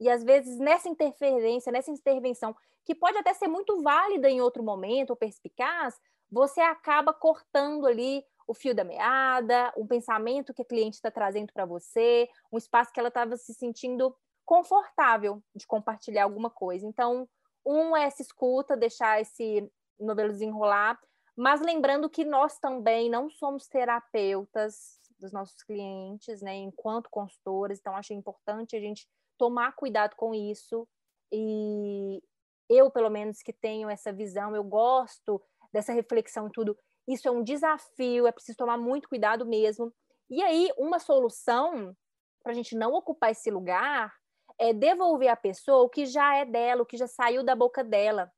E 0.00 0.08
às 0.08 0.24
vezes 0.24 0.58
nessa 0.58 0.88
interferência, 0.88 1.72
nessa 1.72 1.90
intervenção, 1.90 2.54
que 2.84 2.94
pode 2.94 3.16
até 3.18 3.32
ser 3.34 3.48
muito 3.48 3.82
válida 3.82 4.28
em 4.28 4.40
outro 4.40 4.62
momento, 4.62 5.10
ou 5.10 5.16
perspicaz, 5.16 6.00
você 6.30 6.60
acaba 6.60 7.12
cortando 7.12 7.86
ali 7.86 8.24
o 8.46 8.54
fio 8.54 8.74
da 8.74 8.84
meada, 8.84 9.72
um 9.76 9.86
pensamento 9.86 10.52
que 10.52 10.62
a 10.62 10.64
cliente 10.64 10.96
está 10.96 11.10
trazendo 11.10 11.52
para 11.52 11.64
você, 11.64 12.28
um 12.50 12.58
espaço 12.58 12.92
que 12.92 12.98
ela 12.98 13.08
estava 13.08 13.36
se 13.36 13.54
sentindo 13.54 14.14
confortável 14.44 15.42
de 15.54 15.66
compartilhar 15.66 16.24
alguma 16.24 16.50
coisa. 16.50 16.86
Então, 16.86 17.28
um 17.64 17.96
é 17.96 18.04
essa 18.04 18.22
escuta, 18.22 18.76
deixar 18.76 19.20
esse 19.20 19.70
novelo 19.98 20.32
desenrolar, 20.32 20.98
mas 21.36 21.60
lembrando 21.60 22.10
que 22.10 22.24
nós 22.24 22.58
também 22.58 23.08
não 23.08 23.30
somos 23.30 23.68
terapeutas 23.68 25.00
dos 25.18 25.32
nossos 25.32 25.62
clientes, 25.62 26.42
né, 26.42 26.56
enquanto 26.56 27.08
consultores, 27.08 27.78
então 27.78 27.96
acho 27.96 28.12
importante 28.12 28.74
a 28.74 28.80
gente 28.80 29.08
tomar 29.42 29.72
cuidado 29.72 30.14
com 30.14 30.32
isso 30.32 30.86
e 31.32 32.22
eu, 32.70 32.88
pelo 32.92 33.10
menos, 33.10 33.42
que 33.42 33.52
tenho 33.52 33.90
essa 33.90 34.12
visão, 34.12 34.54
eu 34.54 34.62
gosto 34.62 35.42
dessa 35.72 35.92
reflexão 35.92 36.46
e 36.46 36.52
tudo, 36.52 36.78
isso 37.08 37.26
é 37.26 37.30
um 37.32 37.42
desafio, 37.42 38.28
é 38.28 38.30
preciso 38.30 38.56
tomar 38.56 38.78
muito 38.78 39.08
cuidado 39.08 39.44
mesmo. 39.44 39.92
E 40.30 40.40
aí, 40.44 40.70
uma 40.78 41.00
solução 41.00 41.92
para 42.40 42.52
a 42.52 42.54
gente 42.54 42.76
não 42.76 42.92
ocupar 42.92 43.32
esse 43.32 43.50
lugar 43.50 44.14
é 44.56 44.72
devolver 44.72 45.28
a 45.28 45.34
pessoa 45.34 45.82
o 45.82 45.88
que 45.88 46.06
já 46.06 46.36
é 46.36 46.44
dela, 46.44 46.82
o 46.82 46.86
que 46.86 46.96
já 46.96 47.08
saiu 47.08 47.42
da 47.42 47.56
boca 47.56 47.82
dela. 47.82 48.30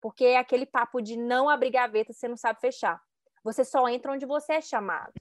Porque 0.00 0.24
é 0.24 0.38
aquele 0.38 0.64
papo 0.64 1.02
de 1.02 1.18
não 1.18 1.50
abrir 1.50 1.70
gaveta, 1.70 2.14
você 2.14 2.26
não 2.26 2.36
sabe 2.36 2.60
fechar. 2.60 2.98
Você 3.44 3.62
só 3.62 3.86
entra 3.90 4.12
onde 4.12 4.24
você 4.24 4.54
é 4.54 4.60
chamado. 4.62 5.12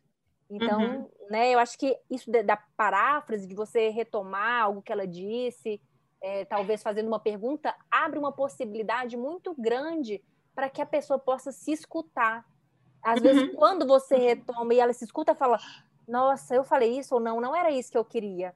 Então, 0.50 0.82
uhum. 0.82 1.10
né, 1.30 1.54
eu 1.54 1.60
acho 1.60 1.78
que 1.78 1.96
isso 2.10 2.30
da 2.32 2.58
paráfrase, 2.58 3.48
de 3.48 3.54
você 3.54 3.90
retomar 3.90 4.64
algo 4.64 4.82
que 4.82 4.92
ela 4.92 5.06
disse, 5.06 5.80
é, 6.22 6.44
talvez 6.46 6.82
fazendo 6.82 7.08
uma 7.08 7.20
pergunta, 7.20 7.76
abre 7.90 8.18
uma 8.18 8.32
possibilidade 8.32 9.16
muito 9.16 9.54
grande 9.58 10.24
para 10.56 10.70
que 10.70 10.82
a 10.82 10.86
pessoa 10.86 11.20
possa 11.20 11.52
se 11.52 11.72
escutar. 11.72 12.46
Às 13.02 13.18
uhum. 13.18 13.24
vezes, 13.24 13.56
quando 13.56 13.86
você 13.86 14.18
retoma 14.18 14.74
e 14.74 14.80
ela 14.80 14.92
se 14.92 15.06
escuta, 15.06 15.36
fala: 15.36 15.60
Nossa, 16.08 16.56
eu 16.56 16.64
falei 16.64 16.98
isso 16.98 17.16
ou 17.16 17.22
não, 17.22 17.40
não 17.40 17.56
era 17.56 17.72
isso 17.72 17.92
que 17.92 17.98
eu 17.98 18.04
queria. 18.04 18.54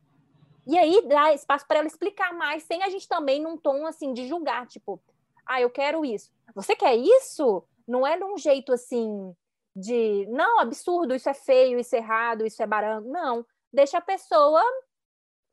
E 0.65 0.77
aí 0.77 1.05
dá 1.07 1.33
espaço 1.33 1.67
para 1.67 1.79
ela 1.79 1.87
explicar 1.87 2.33
mais, 2.33 2.63
sem 2.63 2.83
a 2.83 2.89
gente 2.89 3.07
também 3.07 3.41
num 3.41 3.57
tom 3.57 3.85
assim 3.85 4.13
de 4.13 4.27
julgar, 4.27 4.65
tipo, 4.65 4.99
ah, 5.45 5.61
eu 5.61 5.69
quero 5.69 6.05
isso. 6.05 6.31
Você 6.55 6.75
quer 6.75 6.95
isso? 6.95 7.63
Não 7.87 8.07
é 8.07 8.15
num 8.17 8.37
jeito 8.37 8.71
assim 8.71 9.35
de, 9.75 10.25
não, 10.27 10.59
absurdo, 10.59 11.15
isso 11.15 11.29
é 11.29 11.33
feio, 11.33 11.79
isso 11.79 11.95
é 11.95 11.99
errado, 11.99 12.45
isso 12.45 12.61
é 12.61 12.67
barango. 12.67 13.09
Não, 13.09 13.45
deixa 13.71 13.97
a 13.97 14.01
pessoa 14.01 14.61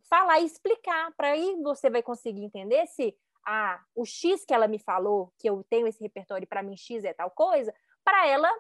falar 0.09 0.41
e 0.41 0.45
explicar, 0.45 1.13
para 1.17 1.29
aí 1.29 1.57
você 1.63 1.89
vai 1.89 2.03
conseguir 2.03 2.45
entender 2.45 2.87
se 2.87 3.17
ah, 3.47 3.81
o 3.95 4.05
X 4.05 4.45
que 4.45 4.53
ela 4.53 4.69
me 4.69 4.79
falou, 4.79 5.33
que 5.39 5.49
eu 5.49 5.65
tenho 5.71 5.87
esse 5.87 6.03
repertório 6.03 6.47
para 6.47 6.63
mim 6.63 6.77
X 6.77 7.05
é 7.05 7.15
tal 7.15 7.31
coisa, 7.31 7.73
para 8.05 8.27
ela 8.27 8.51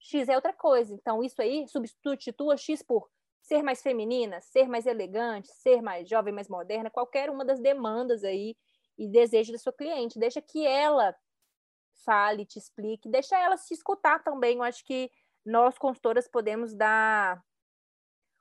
X 0.00 0.28
é 0.28 0.34
outra 0.34 0.52
coisa. 0.52 0.92
Então 0.94 1.22
isso 1.22 1.40
aí 1.40 1.66
substitua 1.68 2.56
X 2.56 2.82
por 2.82 3.08
ser 3.40 3.62
mais 3.62 3.82
feminina, 3.82 4.40
ser 4.40 4.68
mais 4.68 4.86
elegante, 4.86 5.48
ser 5.48 5.82
mais 5.82 6.08
jovem, 6.08 6.32
mais 6.32 6.48
moderna, 6.48 6.90
qualquer 6.90 7.30
uma 7.30 7.44
das 7.44 7.60
demandas 7.60 8.24
aí 8.24 8.56
e 8.96 9.06
desejos 9.06 9.52
da 9.52 9.58
sua 9.58 9.72
cliente. 9.72 10.18
Deixa 10.18 10.40
que 10.40 10.66
ela 10.66 11.14
fale, 12.04 12.44
te 12.44 12.58
explique, 12.58 13.08
deixa 13.08 13.38
ela 13.38 13.56
se 13.56 13.74
escutar 13.74 14.22
também. 14.22 14.56
Eu 14.56 14.62
acho 14.62 14.84
que 14.84 15.10
nós, 15.44 15.78
consultoras, 15.78 16.28
podemos 16.28 16.74
dar 16.74 17.42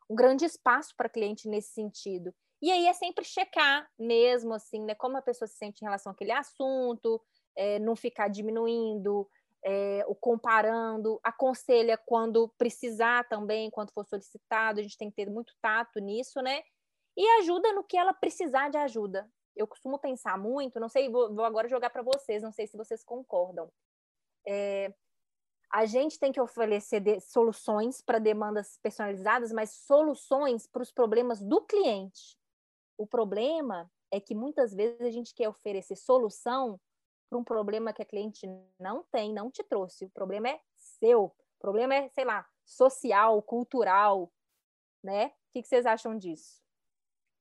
um 0.09 0.15
grande 0.15 0.45
espaço 0.45 0.93
para 0.95 1.09
cliente 1.09 1.47
nesse 1.47 1.73
sentido. 1.73 2.33
E 2.61 2.71
aí 2.71 2.87
é 2.87 2.93
sempre 2.93 3.25
checar 3.25 3.89
mesmo, 3.99 4.53
assim, 4.53 4.83
né, 4.85 4.95
como 4.95 5.17
a 5.17 5.21
pessoa 5.21 5.47
se 5.47 5.57
sente 5.57 5.81
em 5.81 5.85
relação 5.85 6.11
àquele 6.11 6.31
assunto, 6.31 7.21
é, 7.57 7.77
não 7.79 7.95
ficar 7.95 8.29
diminuindo, 8.29 9.29
é, 9.65 10.03
o 10.07 10.15
comparando, 10.15 11.19
aconselha 11.23 11.97
quando 11.97 12.49
precisar 12.57 13.27
também, 13.27 13.69
quando 13.69 13.91
for 13.91 14.05
solicitado, 14.05 14.79
a 14.79 14.83
gente 14.83 14.97
tem 14.97 15.09
que 15.09 15.15
ter 15.15 15.29
muito 15.29 15.53
tato 15.61 15.99
nisso, 15.99 16.41
né? 16.41 16.61
E 17.17 17.27
ajuda 17.39 17.71
no 17.73 17.83
que 17.83 17.97
ela 17.97 18.13
precisar 18.13 18.69
de 18.69 18.77
ajuda 18.77 19.29
eu 19.55 19.67
costumo 19.67 19.99
pensar 19.99 20.37
muito, 20.37 20.79
não 20.79 20.89
sei, 20.89 21.09
vou, 21.09 21.33
vou 21.33 21.45
agora 21.45 21.67
jogar 21.67 21.89
para 21.89 22.01
vocês, 22.01 22.41
não 22.41 22.51
sei 22.51 22.67
se 22.67 22.77
vocês 22.77 23.03
concordam. 23.03 23.71
É, 24.45 24.93
a 25.71 25.85
gente 25.85 26.19
tem 26.19 26.31
que 26.31 26.39
oferecer 26.39 26.99
de, 26.99 27.19
soluções 27.19 28.01
para 28.01 28.19
demandas 28.19 28.77
personalizadas, 28.81 29.51
mas 29.51 29.71
soluções 29.71 30.67
para 30.67 30.83
os 30.83 30.91
problemas 30.91 31.41
do 31.41 31.61
cliente. 31.61 32.37
O 32.97 33.07
problema 33.07 33.91
é 34.11 34.19
que 34.19 34.35
muitas 34.35 34.73
vezes 34.73 35.01
a 35.01 35.09
gente 35.09 35.33
quer 35.33 35.49
oferecer 35.49 35.95
solução 35.95 36.79
para 37.27 37.39
um 37.39 37.43
problema 37.43 37.91
que 37.91 38.03
a 38.03 38.05
cliente 38.05 38.47
não 38.79 39.03
tem, 39.11 39.33
não 39.33 39.49
te 39.49 39.63
trouxe. 39.63 40.05
O 40.05 40.09
problema 40.11 40.49
é 40.49 40.61
seu. 40.75 41.23
O 41.23 41.59
problema 41.59 41.95
é, 41.95 42.09
sei 42.09 42.23
lá, 42.23 42.47
social, 42.63 43.41
cultural, 43.41 44.31
né? 45.03 45.27
O 45.27 45.31
que, 45.53 45.63
que 45.63 45.67
vocês 45.67 45.85
acham 45.85 46.15
disso? 46.15 46.62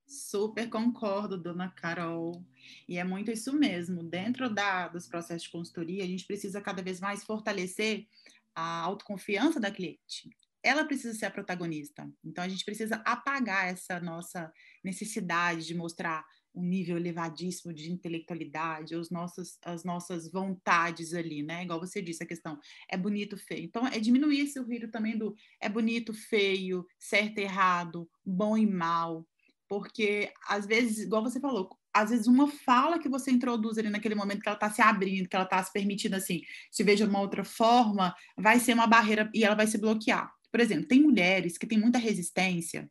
Super 0.06 0.68
concordo, 0.68 1.38
dona 1.38 1.70
Carol. 1.70 2.44
E 2.88 2.98
é 2.98 3.04
muito 3.04 3.30
isso 3.30 3.52
mesmo. 3.52 4.02
Dentro 4.02 4.52
da, 4.52 4.88
dos 4.88 5.06
processos 5.06 5.44
de 5.44 5.50
consultoria, 5.50 6.04
a 6.04 6.06
gente 6.06 6.26
precisa 6.26 6.60
cada 6.60 6.82
vez 6.82 7.00
mais 7.00 7.24
fortalecer 7.24 8.06
a 8.54 8.80
autoconfiança 8.80 9.58
da 9.58 9.70
cliente. 9.70 10.30
Ela 10.62 10.84
precisa 10.84 11.18
ser 11.18 11.26
a 11.26 11.30
protagonista. 11.30 12.08
Então, 12.24 12.44
a 12.44 12.48
gente 12.48 12.64
precisa 12.64 12.96
apagar 13.04 13.66
essa 13.66 13.98
nossa 13.98 14.52
necessidade 14.84 15.66
de 15.66 15.74
mostrar 15.74 16.24
um 16.54 16.62
nível 16.62 16.96
elevadíssimo 16.96 17.72
de 17.72 17.90
intelectualidade, 17.90 18.94
os 18.94 19.10
nossos, 19.10 19.58
as 19.64 19.82
nossas 19.84 20.30
vontades 20.30 21.14
ali, 21.14 21.42
né? 21.42 21.64
Igual 21.64 21.80
você 21.80 22.02
disse, 22.02 22.22
a 22.22 22.26
questão 22.26 22.60
é 22.88 22.96
bonito, 22.96 23.36
feio. 23.36 23.64
Então, 23.64 23.86
é 23.86 23.98
diminuir 23.98 24.40
esse 24.40 24.60
ruído 24.60 24.88
também 24.90 25.16
do 25.16 25.34
é 25.60 25.68
bonito, 25.68 26.12
feio, 26.12 26.86
certo, 26.98 27.38
errado, 27.38 28.08
bom 28.24 28.56
e 28.56 28.66
mal 28.66 29.26
porque 29.72 30.30
às 30.46 30.66
vezes, 30.66 30.98
igual 30.98 31.22
você 31.22 31.40
falou, 31.40 31.74
às 31.94 32.11
vezes 32.11 32.26
uma 32.26 32.46
fala 32.46 32.98
que 32.98 33.08
você 33.08 33.30
introduz 33.30 33.78
ali 33.78 33.88
naquele 33.88 34.14
momento 34.14 34.42
que 34.42 34.48
ela 34.50 34.54
está 34.54 34.70
se 34.70 34.82
abrindo, 34.82 35.26
que 35.26 35.35
ela 35.35 35.46
está 35.46 35.64
se 35.64 35.72
permitindo 35.72 36.14
assim, 36.14 36.42
se 36.70 36.85
veja 36.85 37.06
de 37.06 37.11
uma 37.11 37.22
outra 37.22 37.42
forma, 37.42 38.14
vai 38.37 38.61
ser 38.61 38.74
uma 38.74 38.87
barreira 38.87 39.30
e 39.32 39.42
ela 39.42 39.54
vai 39.54 39.66
se 39.66 39.78
bloquear. 39.78 40.30
Por 40.50 40.61
exemplo, 40.61 40.87
tem 40.87 41.00
mulheres 41.00 41.56
que 41.56 41.66
têm 41.66 41.78
muita 41.78 41.98
resistência 41.98 42.87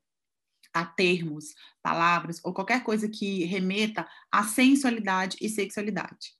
a 0.73 0.83
termos, 0.83 1.53
palavras 1.83 2.41
ou 2.43 2.51
qualquer 2.51 2.83
coisa 2.83 3.07
que 3.07 3.43
remeta 3.43 4.07
à 4.31 4.43
sensualidade 4.43 5.37
e 5.39 5.49
sexualidade. 5.49 6.33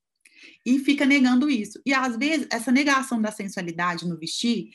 E 0.66 0.80
fica 0.80 1.06
negando 1.06 1.52
isso. 1.52 1.80
E 1.86 1.94
às 1.94 2.18
vezes 2.18 2.48
essa 2.52 2.72
negação 2.72 3.22
da 3.22 3.32
sensualidade 3.32 4.08
no 4.08 4.18
vestir 4.18 4.72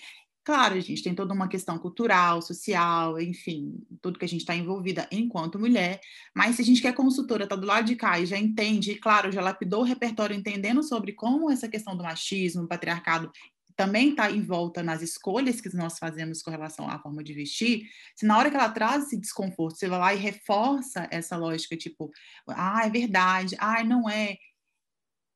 Claro, 0.46 0.76
a 0.76 0.80
gente 0.80 1.02
tem 1.02 1.12
toda 1.12 1.34
uma 1.34 1.48
questão 1.48 1.76
cultural, 1.76 2.40
social, 2.40 3.20
enfim, 3.20 3.84
tudo 4.00 4.16
que 4.16 4.24
a 4.24 4.28
gente 4.28 4.42
está 4.42 4.54
envolvida 4.54 5.08
enquanto 5.10 5.58
mulher, 5.58 6.00
mas 6.32 6.54
se 6.54 6.62
a 6.62 6.64
gente 6.64 6.80
quer 6.80 6.94
consultora, 6.94 7.42
está 7.42 7.56
do 7.56 7.66
lado 7.66 7.84
de 7.84 7.96
cá 7.96 8.20
e 8.20 8.26
já 8.26 8.38
entende, 8.38 8.92
e 8.92 8.96
claro, 8.96 9.32
já 9.32 9.40
lapidou 9.42 9.80
o 9.80 9.84
repertório 9.84 10.36
entendendo 10.36 10.84
sobre 10.84 11.14
como 11.14 11.50
essa 11.50 11.68
questão 11.68 11.96
do 11.96 12.04
machismo, 12.04 12.62
do 12.62 12.68
patriarcado 12.68 13.28
também 13.74 14.10
está 14.10 14.30
em 14.30 14.40
volta 14.40 14.84
nas 14.84 15.02
escolhas 15.02 15.60
que 15.60 15.74
nós 15.76 15.98
fazemos 15.98 16.40
com 16.42 16.50
relação 16.52 16.88
à 16.88 16.96
forma 17.00 17.24
de 17.24 17.34
vestir, 17.34 17.82
se 18.14 18.24
na 18.24 18.38
hora 18.38 18.48
que 18.48 18.56
ela 18.56 18.70
traz 18.70 19.06
esse 19.06 19.18
desconforto, 19.18 19.76
você 19.76 19.88
vai 19.88 19.98
lá 19.98 20.14
e 20.14 20.18
reforça 20.18 21.08
essa 21.10 21.36
lógica, 21.36 21.76
tipo, 21.76 22.08
ah, 22.48 22.86
é 22.86 22.90
verdade, 22.90 23.56
ah, 23.58 23.82
não 23.82 24.08
é, 24.08 24.36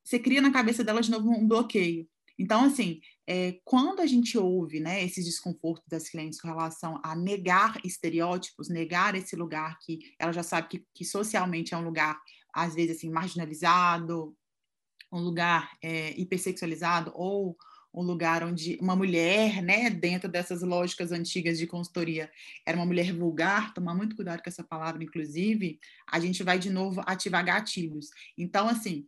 você 0.03 0.19
cria 0.19 0.41
na 0.41 0.51
cabeça 0.51 0.83
dela 0.83 1.01
de 1.01 1.11
novo 1.11 1.29
um 1.29 1.47
bloqueio. 1.47 2.07
Então, 2.37 2.65
assim, 2.65 2.99
é, 3.27 3.59
quando 3.63 4.01
a 4.01 4.05
gente 4.05 4.37
ouve 4.37 4.79
né, 4.79 5.03
esses 5.03 5.25
desconfortos 5.25 5.87
das 5.87 6.09
clientes 6.09 6.39
com 6.39 6.47
relação 6.47 6.99
a 7.03 7.15
negar 7.15 7.79
estereótipos, 7.85 8.69
negar 8.69 9.15
esse 9.15 9.35
lugar 9.35 9.77
que 9.79 9.99
ela 10.19 10.31
já 10.31 10.43
sabe 10.43 10.67
que, 10.67 10.85
que 10.93 11.05
socialmente 11.05 11.73
é 11.73 11.77
um 11.77 11.83
lugar, 11.83 12.19
às 12.53 12.75
vezes, 12.75 12.97
assim, 12.97 13.09
marginalizado, 13.09 14.35
um 15.11 15.19
lugar 15.19 15.71
é, 15.81 16.11
hipersexualizado 16.19 17.11
ou 17.15 17.57
um 17.93 18.01
lugar 18.01 18.43
onde 18.43 18.77
uma 18.81 18.95
mulher, 18.95 19.61
né, 19.61 19.89
dentro 19.89 20.29
dessas 20.29 20.61
lógicas 20.61 21.11
antigas 21.11 21.57
de 21.57 21.67
consultoria, 21.67 22.31
era 22.65 22.77
uma 22.77 22.85
mulher 22.85 23.13
vulgar, 23.13 23.73
tomar 23.73 23.93
muito 23.93 24.15
cuidado 24.15 24.41
com 24.41 24.49
essa 24.49 24.63
palavra, 24.63 25.03
inclusive, 25.03 25.77
a 26.09 26.19
gente 26.19 26.41
vai 26.41 26.57
de 26.57 26.69
novo 26.69 27.01
ativar 27.05 27.43
gatilhos. 27.43 28.07
Então, 28.37 28.67
assim, 28.67 29.05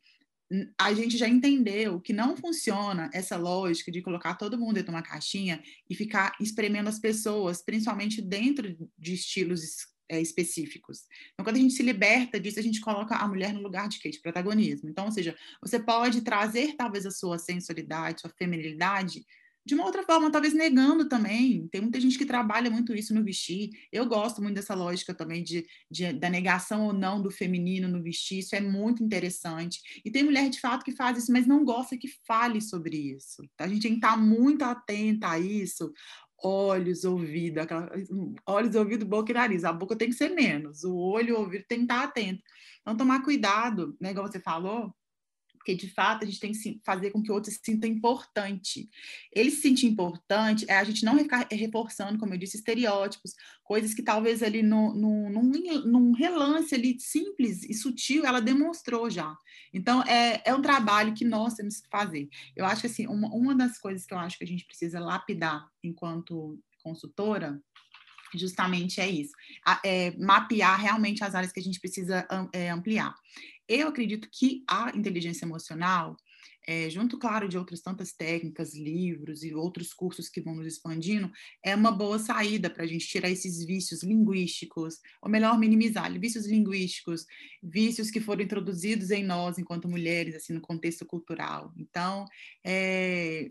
a 0.77 0.93
gente 0.93 1.17
já 1.17 1.27
entendeu 1.27 1.99
que 1.99 2.13
não 2.13 2.37
funciona 2.37 3.09
essa 3.13 3.35
lógica 3.37 3.91
de 3.91 4.01
colocar 4.01 4.35
todo 4.35 4.57
mundo 4.57 4.75
dentro 4.75 4.91
de 4.91 4.95
uma 4.95 5.01
caixinha 5.01 5.63
e 5.89 5.95
ficar 5.95 6.35
espremendo 6.39 6.89
as 6.89 6.99
pessoas, 6.99 7.63
principalmente 7.63 8.21
dentro 8.21 8.77
de 8.97 9.13
estilos 9.13 9.87
é, 10.09 10.21
específicos. 10.21 11.03
Então, 11.33 11.43
quando 11.43 11.55
a 11.55 11.59
gente 11.59 11.73
se 11.73 11.81
liberta 11.81 12.39
disso, 12.39 12.59
a 12.59 12.63
gente 12.63 12.81
coloca 12.81 13.15
a 13.15 13.27
mulher 13.27 13.53
no 13.53 13.61
lugar 13.61 13.87
de 13.87 13.99
quê? 13.99 14.11
Protagonismo. 14.21 14.89
Então, 14.89 15.05
ou 15.05 15.11
seja, 15.11 15.35
você 15.61 15.79
pode 15.79 16.21
trazer 16.21 16.75
talvez 16.75 17.05
a 17.05 17.11
sua 17.11 17.39
sensualidade, 17.39 18.21
sua 18.21 18.31
feminilidade 18.37 19.25
de 19.65 19.75
uma 19.75 19.85
outra 19.85 20.03
forma, 20.03 20.31
talvez 20.31 20.53
negando 20.53 21.07
também. 21.07 21.67
Tem 21.69 21.81
muita 21.81 21.99
gente 21.99 22.17
que 22.17 22.25
trabalha 22.25 22.69
muito 22.69 22.93
isso 22.93 23.13
no 23.13 23.23
vestir. 23.23 23.69
Eu 23.91 24.05
gosto 24.05 24.41
muito 24.41 24.55
dessa 24.55 24.75
lógica 24.75 25.13
também 25.13 25.43
de, 25.43 25.65
de, 25.89 26.11
da 26.11 26.29
negação 26.29 26.85
ou 26.85 26.93
não 26.93 27.21
do 27.21 27.31
feminino 27.31 27.87
no 27.87 28.03
vestir. 28.03 28.39
Isso 28.39 28.55
é 28.55 28.59
muito 28.59 29.03
interessante. 29.03 29.79
E 30.03 30.11
tem 30.11 30.23
mulher 30.23 30.49
de 30.49 30.59
fato 30.59 30.83
que 30.83 30.91
faz 30.91 31.17
isso, 31.17 31.31
mas 31.31 31.47
não 31.47 31.63
gosta 31.63 31.97
que 31.97 32.09
fale 32.27 32.59
sobre 32.59 32.97
isso. 32.97 33.41
A 33.57 33.67
gente 33.67 33.83
tem 33.83 33.91
que 33.91 34.05
estar 34.05 34.17
muito 34.17 34.63
atenta 34.63 35.29
a 35.29 35.39
isso. 35.39 35.93
Olhos, 36.43 37.05
ouvido, 37.05 37.59
aquela, 37.59 37.89
olhos, 38.45 38.75
ouvido, 38.75 39.05
boca 39.05 39.31
e 39.31 39.33
nariz. 39.33 39.63
A 39.63 39.71
boca 39.71 39.95
tem 39.95 40.09
que 40.09 40.15
ser 40.15 40.29
menos, 40.29 40.83
o 40.83 40.93
olho, 40.93 41.37
o 41.37 41.39
ouvido 41.39 41.63
tem 41.69 41.79
que 41.79 41.83
estar 41.85 42.03
atento. 42.03 42.43
Então, 42.81 42.97
tomar 42.97 43.23
cuidado, 43.23 43.95
né, 43.99 44.11
igual 44.11 44.27
você 44.27 44.41
falou, 44.41 44.93
porque 45.63 45.75
de 45.75 45.89
fato 45.89 46.23
a 46.23 46.25
gente 46.25 46.41
tem 46.41 46.51
que 46.51 46.81
fazer 46.83 47.11
com 47.11 47.23
que 47.23 47.31
o 47.31 47.33
outro 47.33 47.49
se 47.49 47.59
sinta 47.63 47.87
importante. 47.87 48.89
Ele 49.31 49.49
se 49.49 49.61
sentir 49.61 49.87
importante 49.87 50.65
é 50.67 50.77
a 50.77 50.83
gente 50.83 51.05
não 51.05 51.17
ficar 51.17 51.47
reforçando, 51.49 52.19
como 52.19 52.33
eu 52.33 52.37
disse, 52.37 52.57
estereótipos, 52.57 53.33
coisas 53.63 53.93
que 53.93 54.03
talvez 54.03 54.43
ali 54.43 54.61
no, 54.61 54.93
no, 54.93 55.29
num, 55.29 55.51
num 55.85 56.11
relance 56.11 56.75
ali 56.75 56.99
simples 56.99 57.63
e 57.63 57.73
sutil 57.73 58.25
ela 58.25 58.41
demonstrou 58.41 59.09
já. 59.09 59.33
Então 59.73 60.03
é, 60.03 60.41
é 60.45 60.53
um 60.53 60.61
trabalho 60.61 61.13
que 61.13 61.23
nós 61.23 61.53
temos 61.53 61.79
que 61.79 61.87
fazer. 61.89 62.27
Eu 62.57 62.65
acho 62.65 62.81
que 62.81 62.87
assim, 62.87 63.07
uma, 63.07 63.29
uma 63.29 63.55
das 63.55 63.79
coisas 63.79 64.05
que 64.05 64.13
eu 64.13 64.17
acho 64.17 64.37
que 64.37 64.43
a 64.43 64.47
gente 64.47 64.65
precisa 64.65 64.99
lapidar 64.99 65.65
enquanto 65.81 66.59
consultora 66.83 67.57
justamente 68.37 68.99
é 68.99 69.09
isso, 69.09 69.33
é, 69.83 70.11
mapear 70.17 70.79
realmente 70.79 71.23
as 71.23 71.35
áreas 71.35 71.51
que 71.51 71.59
a 71.59 71.63
gente 71.63 71.79
precisa 71.79 72.27
é, 72.53 72.69
ampliar. 72.69 73.13
Eu 73.67 73.87
acredito 73.87 74.27
que 74.31 74.63
a 74.67 74.91
inteligência 74.95 75.45
emocional, 75.45 76.17
é, 76.67 76.89
junto, 76.89 77.17
claro, 77.17 77.47
de 77.47 77.57
outras 77.57 77.81
tantas 77.81 78.13
técnicas, 78.13 78.73
livros 78.73 79.43
e 79.43 79.53
outros 79.53 79.93
cursos 79.93 80.29
que 80.29 80.41
vão 80.41 80.55
nos 80.55 80.67
expandindo, 80.67 81.31
é 81.63 81.75
uma 81.75 81.91
boa 81.91 82.19
saída 82.19 82.69
para 82.69 82.83
a 82.83 82.87
gente 82.87 83.07
tirar 83.07 83.29
esses 83.29 83.65
vícios 83.65 84.03
linguísticos, 84.03 84.99
ou 85.21 85.29
melhor, 85.29 85.57
minimizar 85.57 86.11
vícios 86.19 86.45
linguísticos, 86.45 87.25
vícios 87.61 88.11
que 88.11 88.21
foram 88.21 88.43
introduzidos 88.43 89.11
em 89.11 89.23
nós 89.23 89.57
enquanto 89.57 89.89
mulheres, 89.89 90.35
assim, 90.35 90.53
no 90.53 90.61
contexto 90.61 91.05
cultural. 91.05 91.73
Então, 91.77 92.25
é, 92.65 93.49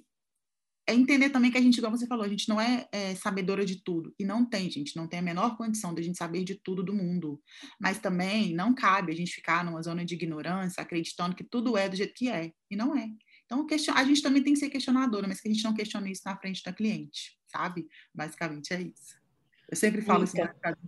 é 0.86 0.94
entender 0.94 1.30
também 1.30 1.50
que 1.50 1.58
a 1.58 1.60
gente, 1.60 1.78
igual 1.78 1.92
você 1.92 2.06
falou, 2.06 2.24
a 2.24 2.28
gente 2.28 2.48
não 2.48 2.60
é, 2.60 2.88
é, 2.90 3.14
sabedora 3.14 3.64
de 3.64 3.82
tudo. 3.82 4.12
E 4.18 4.24
não 4.24 4.44
tem, 4.44 4.68
gente, 4.68 4.96
não 4.96 5.06
tem 5.06 5.20
a 5.20 5.22
menor 5.22 5.56
condição 5.56 5.94
de 5.94 6.00
a 6.00 6.04
gente 6.04 6.18
saber 6.18 6.42
de 6.42 6.56
tudo 6.56 6.82
do 6.82 6.92
mundo. 6.92 7.40
Mas 7.80 7.98
também 7.98 8.52
não 8.54 8.74
cabe 8.74 9.12
a 9.12 9.14
gente 9.14 9.32
ficar 9.32 9.64
numa 9.64 9.82
zona 9.82 10.04
de 10.04 10.14
ignorância, 10.14 10.82
acreditando 10.82 11.36
que 11.36 11.44
tudo 11.44 11.76
é 11.76 11.88
do 11.88 11.96
jeito 11.96 12.14
que 12.14 12.28
é. 12.28 12.52
E 12.70 12.74
não 12.74 12.96
é. 12.96 13.08
Então, 13.44 13.66
a 13.94 14.04
gente 14.04 14.22
também 14.22 14.42
tem 14.42 14.54
que 14.54 14.58
ser 14.58 14.70
questionadora, 14.70 15.28
mas 15.28 15.40
que 15.40 15.48
a 15.48 15.52
gente 15.52 15.64
não 15.64 15.74
questione 15.74 16.10
isso 16.10 16.22
na 16.24 16.36
frente 16.36 16.62
da 16.64 16.72
cliente, 16.72 17.38
sabe? 17.46 17.86
Basicamente 18.14 18.72
é 18.72 18.80
isso. 18.80 19.20
Eu 19.68 19.76
sempre 19.76 20.02
falo 20.02 20.24
assim, 20.24 20.38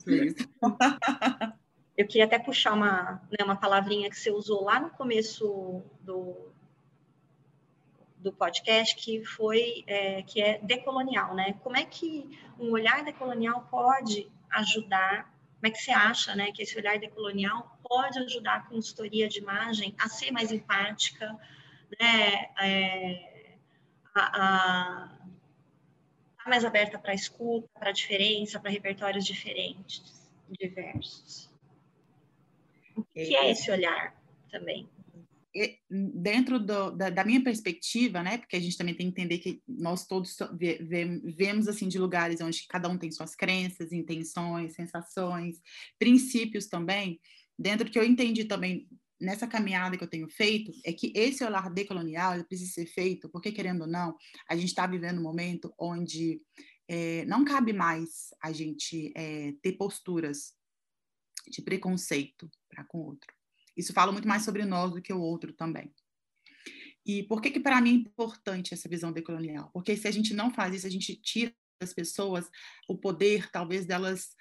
isso. 0.07 0.49
Eu 1.97 2.09
queria 2.09 2.25
até 2.25 2.41
puxar 2.41 2.73
uma, 2.73 3.23
né, 3.31 3.45
uma 3.45 3.55
palavrinha 3.55 4.11
que 4.11 4.17
você 4.17 4.31
usou 4.31 4.65
lá 4.65 4.81
no 4.81 4.91
começo 4.91 5.85
do, 6.01 6.53
do 8.25 8.33
podcast 8.33 8.97
que 8.97 9.23
foi 9.23 9.85
é, 9.87 10.23
que 10.23 10.41
é 10.41 10.59
decolonial, 10.63 11.35
né? 11.35 11.53
Como 11.63 11.77
é 11.77 11.85
que 11.85 12.27
um 12.59 12.71
olhar 12.71 13.05
decolonial 13.05 13.69
pode 13.71 14.33
ajudar? 14.51 15.31
Como 15.57 15.67
é 15.67 15.71
que 15.71 15.77
você 15.79 15.93
acha, 15.93 16.35
né, 16.35 16.51
que 16.51 16.63
esse 16.63 16.77
olhar 16.79 16.99
decolonial 16.99 17.79
pode 17.87 18.19
ajudar 18.21 18.57
a 18.57 18.61
consultoria 18.63 19.29
de 19.29 19.41
imagem 19.41 19.95
a 19.99 20.09
ser 20.09 20.31
mais 20.31 20.51
empática, 20.51 21.39
né? 22.01 22.51
É, 22.59 23.57
a, 24.15 24.43
a, 24.43 25.09
a 26.39 26.49
mais 26.49 26.65
aberta 26.65 26.99
para 26.99 27.13
escuta, 27.13 27.69
para 27.79 27.93
diferença, 27.93 28.59
para 28.59 28.71
repertórios 28.71 29.27
diferentes, 29.27 30.31
diversos. 30.49 31.51
O 32.97 33.05
que 33.05 33.37
é, 33.37 33.47
é 33.47 33.51
esse 33.51 33.71
olhar 33.71 34.15
também? 34.51 34.89
Dentro 35.89 36.59
do, 36.59 36.91
da, 36.91 37.11
da, 37.11 37.25
minha 37.25 37.43
perspectiva, 37.43 38.23
né, 38.23 38.39
porque 38.39 38.57
a 38.57 38.61
gente 38.61 38.77
também 38.77 38.95
tem 38.95 39.07
que 39.07 39.21
entender 39.21 39.39
que 39.39 39.63
nós 39.69 40.05
todos 40.05 40.37
vemos 41.37 41.69
assim 41.69 41.87
de 41.89 41.99
lugares 41.99 42.41
onde 42.41 42.67
cada 42.67 42.89
um 42.89 42.99
tem 42.99 43.11
suas 43.13 43.37
crenças, 43.37 43.93
intenções, 43.93 44.75
sensações, 44.75 45.61
princípios 45.99 46.67
também. 46.67 47.21
Dentro 47.57 47.85
do 47.85 47.91
que 47.93 47.99
eu 47.99 48.05
entendi 48.05 48.45
também 48.45 48.89
nessa 49.21 49.47
caminhada 49.47 49.97
que 49.97 50.03
eu 50.03 50.11
tenho 50.11 50.29
feito 50.29 50.73
é 50.85 50.93
que 50.93 51.13
esse 51.15 51.45
olhar 51.45 51.71
decolonial 51.71 52.43
precisa 52.45 52.73
ser 52.73 52.87
feito, 52.87 53.29
porque 53.29 53.53
querendo 53.53 53.83
ou 53.83 53.87
não, 53.87 54.17
a 54.49 54.57
gente 54.57 54.69
está 54.69 54.89
vivendo 54.89 55.21
um 55.21 55.23
momento 55.23 55.73
onde 55.79 56.43
é, 56.89 57.25
não 57.27 57.45
cabe 57.45 57.73
mais 57.73 58.35
a 58.43 58.51
gente 58.51 59.13
é, 59.17 59.55
ter 59.63 59.75
posturas 59.75 60.53
de 61.49 61.63
preconceito 61.63 62.51
para 62.69 62.83
com 62.85 62.99
o 62.99 63.07
outro 63.07 63.33
isso 63.77 63.93
fala 63.93 64.13
muito 64.13 64.29
mais 64.29 64.43
sobre 64.43 64.65
nós 64.65 64.93
do 64.93 65.03
que 65.03 65.13
o 65.13 65.21
outro 65.21 65.53
também. 65.53 65.93
E 67.07 67.23
por 67.25 67.41
que 67.43 67.51
que 67.51 67.61
para 67.61 67.81
mim 67.81 67.91
é 67.91 67.95
importante 67.95 68.73
essa 68.73 68.89
visão 68.89 69.13
decolonial? 69.13 69.71
Porque 69.73 69.97
se 69.97 70.09
a 70.09 70.11
gente 70.11 70.33
não 70.33 70.51
faz 70.51 70.75
isso, 70.75 70.87
a 70.87 70.91
gente 70.91 71.15
tira 71.17 71.55
das 71.81 71.93
pessoas 71.93 72.49
o 72.89 72.97
poder, 72.97 73.51
talvez, 73.51 73.85
delas 73.85 74.35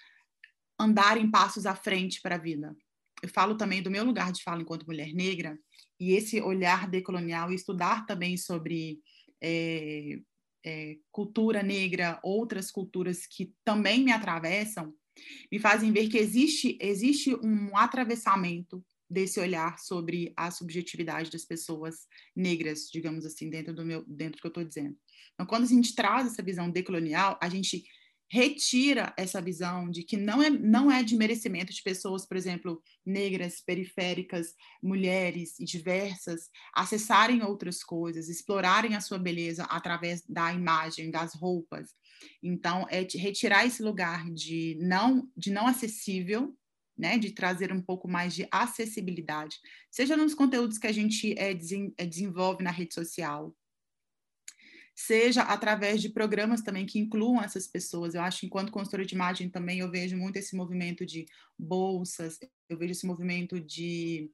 andarem 0.80 1.30
passos 1.30 1.66
à 1.66 1.76
frente 1.76 2.22
para 2.22 2.36
a 2.36 2.40
vida. 2.40 2.76
Eu 3.22 3.30
falo 3.30 3.56
também 3.56 3.82
do 3.82 3.92
meu 3.92 4.04
lugar 4.04 4.32
de 4.32 4.44
fala 4.44 4.62
enquanto 4.62 4.86
mulher 4.86 5.14
negra, 5.14 5.58
e 6.00 6.12
esse 6.12 6.42
olhar 6.42 6.90
decolonial, 6.90 7.52
e 7.52 7.56
estudar 7.56 8.06
também 8.06 8.38
sobre 8.38 9.00
é, 9.42 10.20
é, 10.66 10.98
cultura 11.12 11.62
negra, 11.62 12.20
outras 12.24 12.72
culturas 12.72 13.26
que 13.26 13.54
também 13.64 14.04
me 14.04 14.12
atravessam, 14.12 14.94
me 15.52 15.60
fazem 15.60 15.92
ver 15.92 16.10
que 16.10 16.18
existe, 16.18 16.78
existe 16.82 17.36
um 17.36 17.78
atravessamento 17.78 18.84
desse 19.14 19.40
olhar 19.40 19.78
sobre 19.80 20.34
a 20.36 20.50
subjetividade 20.50 21.30
das 21.30 21.46
pessoas 21.46 22.08
negras, 22.36 22.90
digamos 22.92 23.26
assim, 23.26 23.50
dentro 23.50 23.74
do 23.74 23.86
meu, 23.86 24.04
dentro 24.08 24.38
do 24.38 24.42
que 24.42 24.48
eu 24.48 24.50
estou 24.50 24.64
dizendo. 24.64 24.98
Então, 25.34 25.46
quando 25.46 25.64
a 25.64 25.68
gente 25.68 25.96
traz 25.96 26.28
essa 26.28 26.42
visão 26.42 26.70
decolonial, 26.70 27.38
a 27.42 27.48
gente 27.48 27.84
retira 28.30 29.14
essa 29.16 29.40
visão 29.40 29.88
de 29.92 30.02
que 30.02 30.18
não 30.18 30.42
é, 30.42 30.50
não 30.50 30.90
é 30.90 31.04
de 31.04 31.16
merecimento 31.16 31.72
de 31.72 31.84
pessoas, 31.84 32.26
por 32.26 32.36
exemplo, 32.36 32.82
negras, 33.06 33.62
periféricas, 33.62 34.56
mulheres 34.82 35.60
e 35.60 35.66
diversas, 35.66 36.50
acessarem 36.74 37.44
outras 37.44 37.84
coisas, 37.84 38.30
explorarem 38.30 38.96
a 38.96 39.02
sua 39.02 39.20
beleza 39.20 39.66
através 39.66 40.24
da 40.28 40.52
imagem, 40.52 41.12
das 41.12 41.36
roupas. 41.36 41.92
Então, 42.42 42.88
é 42.90 43.06
retirar 43.16 43.68
esse 43.68 43.84
lugar 43.84 44.28
de 44.32 44.78
não, 44.82 45.30
de 45.38 45.52
não 45.52 45.68
acessível, 45.68 46.58
né, 46.98 47.18
de 47.18 47.32
trazer 47.32 47.72
um 47.72 47.82
pouco 47.82 48.08
mais 48.08 48.36
de 48.36 48.48
acessibilidade, 48.52 49.58
seja 49.90 50.16
nos 50.16 50.34
conteúdos 50.34 50.78
que 50.78 50.88
a 50.88 50.92
gente 50.92 51.34
é, 51.38 51.54
desenvolve 51.54 52.64
na 52.64 52.72
rede 52.72 52.94
social, 52.94 53.56
seja 54.96 55.42
através 55.42 56.02
de 56.02 56.10
programas 56.10 56.62
também 56.62 56.86
que 56.86 57.00
incluam 57.00 57.42
essas 57.42 57.68
pessoas. 57.68 58.14
Eu 58.14 58.22
acho 58.22 58.42
que 58.42 58.46
enquanto 58.46 58.72
consultora 58.72 59.06
de 59.06 59.16
imagem 59.16 59.50
também 59.50 59.80
eu 59.80 59.90
vejo 59.90 60.16
muito 60.16 60.38
esse 60.38 60.56
movimento 60.56 61.06
de 61.06 61.26
bolsas, 61.58 62.40
eu 62.70 62.78
vejo 62.78 62.92
esse 62.92 63.06
movimento 63.06 63.60
de 63.60 64.32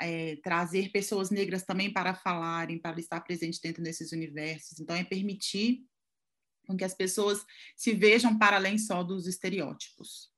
é, 0.00 0.36
trazer 0.36 0.90
pessoas 0.90 1.30
negras 1.30 1.64
também 1.64 1.92
para 1.92 2.14
falarem, 2.14 2.78
para 2.78 3.00
estar 3.00 3.20
presentes 3.20 3.60
dentro 3.60 3.82
desses 3.82 4.12
universos. 4.12 4.78
Então, 4.78 4.94
é 4.94 5.04
permitir 5.04 5.84
que 6.76 6.84
as 6.84 6.94
pessoas 6.94 7.44
se 7.76 7.92
vejam 7.92 8.38
para 8.38 8.56
além 8.56 8.76
só 8.76 9.02
dos 9.02 9.26
estereótipos. 9.26 10.32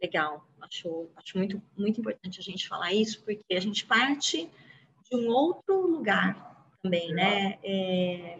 Legal, 0.00 0.46
acho, 0.60 1.08
acho 1.16 1.38
muito, 1.38 1.62
muito 1.76 2.00
importante 2.00 2.38
a 2.38 2.42
gente 2.42 2.68
falar 2.68 2.92
isso, 2.92 3.22
porque 3.24 3.54
a 3.54 3.60
gente 3.60 3.86
parte 3.86 4.48
de 5.10 5.16
um 5.16 5.28
outro 5.28 5.86
lugar 5.86 6.66
também, 6.82 7.12
né? 7.12 7.58
É, 7.64 8.38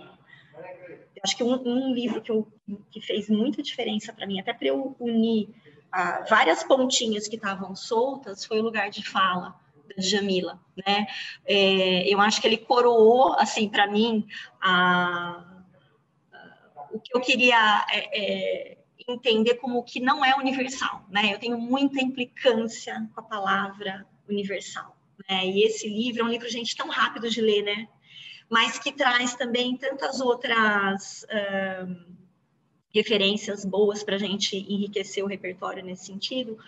acho 1.23 1.37
que 1.37 1.43
um, 1.43 1.55
um, 1.67 1.95
livro 1.95 2.21
que, 2.21 2.31
eu, 2.31 2.47
que 2.91 3.01
fez 3.01 3.29
muita 3.29 3.63
diferença 3.63 4.13
para 4.13 4.27
mim, 4.27 4.39
até 4.39 4.53
para 4.53 4.69
eu 4.69 4.95
unir 5.01 5.49
ah, 5.91 6.25
várias 6.29 6.63
pontinhas 6.63 7.27
que 7.27 7.37
estavam 7.37 7.75
soltas, 7.75 8.45
foi 8.45 8.59
o 8.61 8.63
lugar 8.63 8.91
de 8.91 9.03
fala 9.09 9.59
da 9.89 10.03
Jamila, 10.03 10.61
né? 10.77 11.07
É, 11.45 12.13
eu 12.13 12.21
acho 12.21 12.41
que 12.41 12.47
ele 12.47 12.59
coroou, 12.59 13.33
assim, 13.35 13.69
para 13.69 13.87
mim, 13.87 14.27
a, 14.61 15.43
a, 16.33 16.89
o 16.93 17.01
que 17.01 17.17
eu 17.17 17.21
queria 17.21 17.87
é, 17.91 18.73
é 18.73 18.79
entender 19.09 19.55
como 19.57 19.83
que 19.83 20.01
não 20.01 20.25
é 20.25 20.35
universal, 20.37 21.05
né? 21.09 21.33
Eu 21.33 21.39
tenho 21.39 21.59
muita 21.59 22.03
implicância 22.03 23.09
com 23.15 23.21
a 23.21 23.25
palavra 23.25 24.07
universal, 24.29 24.97
né? 25.29 25.47
E 25.47 25.63
esse 25.65 25.89
livro 25.89 26.23
é 26.23 26.25
um 26.25 26.29
livro, 26.29 26.49
gente, 26.49 26.77
tão 26.77 26.89
rápido 26.89 27.31
de 27.31 27.41
ler, 27.41 27.63
né? 27.63 27.89
Mas 28.51 28.79
que 28.79 28.93
traz 28.93 29.35
também 29.35 29.77
tantas 29.77 30.21
outras 30.21 31.27
referências 32.93 33.65
boas 33.65 34.03
para 34.03 34.17
a 34.17 34.19
gente 34.19 34.57
enriquecer 34.57 35.23
o 35.23 35.29
repertório 35.29 35.85
nesse 35.85 36.07
sentido. 36.07 36.59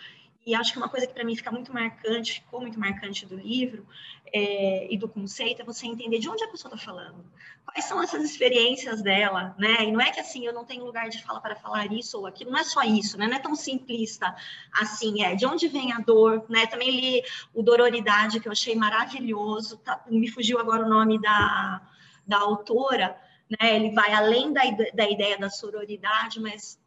E 0.45 0.55
acho 0.55 0.71
que 0.71 0.77
uma 0.77 0.89
coisa 0.89 1.05
que 1.05 1.13
para 1.13 1.23
mim 1.23 1.35
fica 1.35 1.51
muito 1.51 1.73
marcante, 1.73 2.35
ficou 2.35 2.61
muito 2.61 2.79
marcante 2.79 3.25
do 3.25 3.35
livro 3.35 3.85
é, 4.33 4.91
e 4.91 4.97
do 4.97 5.07
conceito, 5.07 5.61
é 5.61 5.65
você 5.65 5.85
entender 5.85 6.19
de 6.19 6.29
onde 6.29 6.43
a 6.43 6.47
pessoa 6.47 6.73
está 6.73 6.85
falando, 6.85 7.23
quais 7.65 7.85
são 7.85 8.01
essas 8.01 8.23
experiências 8.23 9.01
dela, 9.01 9.55
né? 9.57 9.83
E 9.83 9.91
não 9.91 10.01
é 10.01 10.11
que 10.11 10.19
assim, 10.19 10.45
eu 10.45 10.53
não 10.53 10.65
tenho 10.65 10.85
lugar 10.85 11.09
de 11.09 11.21
fala 11.23 11.41
para 11.41 11.55
falar 11.55 11.91
isso 11.91 12.17
ou 12.17 12.25
aquilo, 12.25 12.51
não 12.51 12.59
é 12.59 12.63
só 12.63 12.81
isso, 12.83 13.17
né? 13.17 13.27
Não 13.27 13.35
é 13.35 13.39
tão 13.39 13.55
simplista 13.55 14.35
assim, 14.73 15.23
é 15.23 15.35
de 15.35 15.45
onde 15.45 15.67
vem 15.67 15.91
a 15.91 15.99
dor, 15.99 16.45
né? 16.49 16.65
Também 16.67 16.89
li 16.89 17.23
o 17.53 17.61
Dororidade, 17.61 18.39
que 18.39 18.47
eu 18.47 18.51
achei 18.51 18.75
maravilhoso, 18.75 19.77
tá, 19.77 20.03
me 20.07 20.29
fugiu 20.29 20.59
agora 20.59 20.85
o 20.85 20.89
nome 20.89 21.19
da, 21.21 21.81
da 22.25 22.37
autora, 22.37 23.19
né? 23.49 23.75
Ele 23.75 23.91
vai 23.91 24.13
além 24.13 24.53
da, 24.53 24.61
da 24.93 25.09
ideia 25.09 25.37
da 25.37 25.49
sororidade, 25.49 26.39
mas 26.39 26.79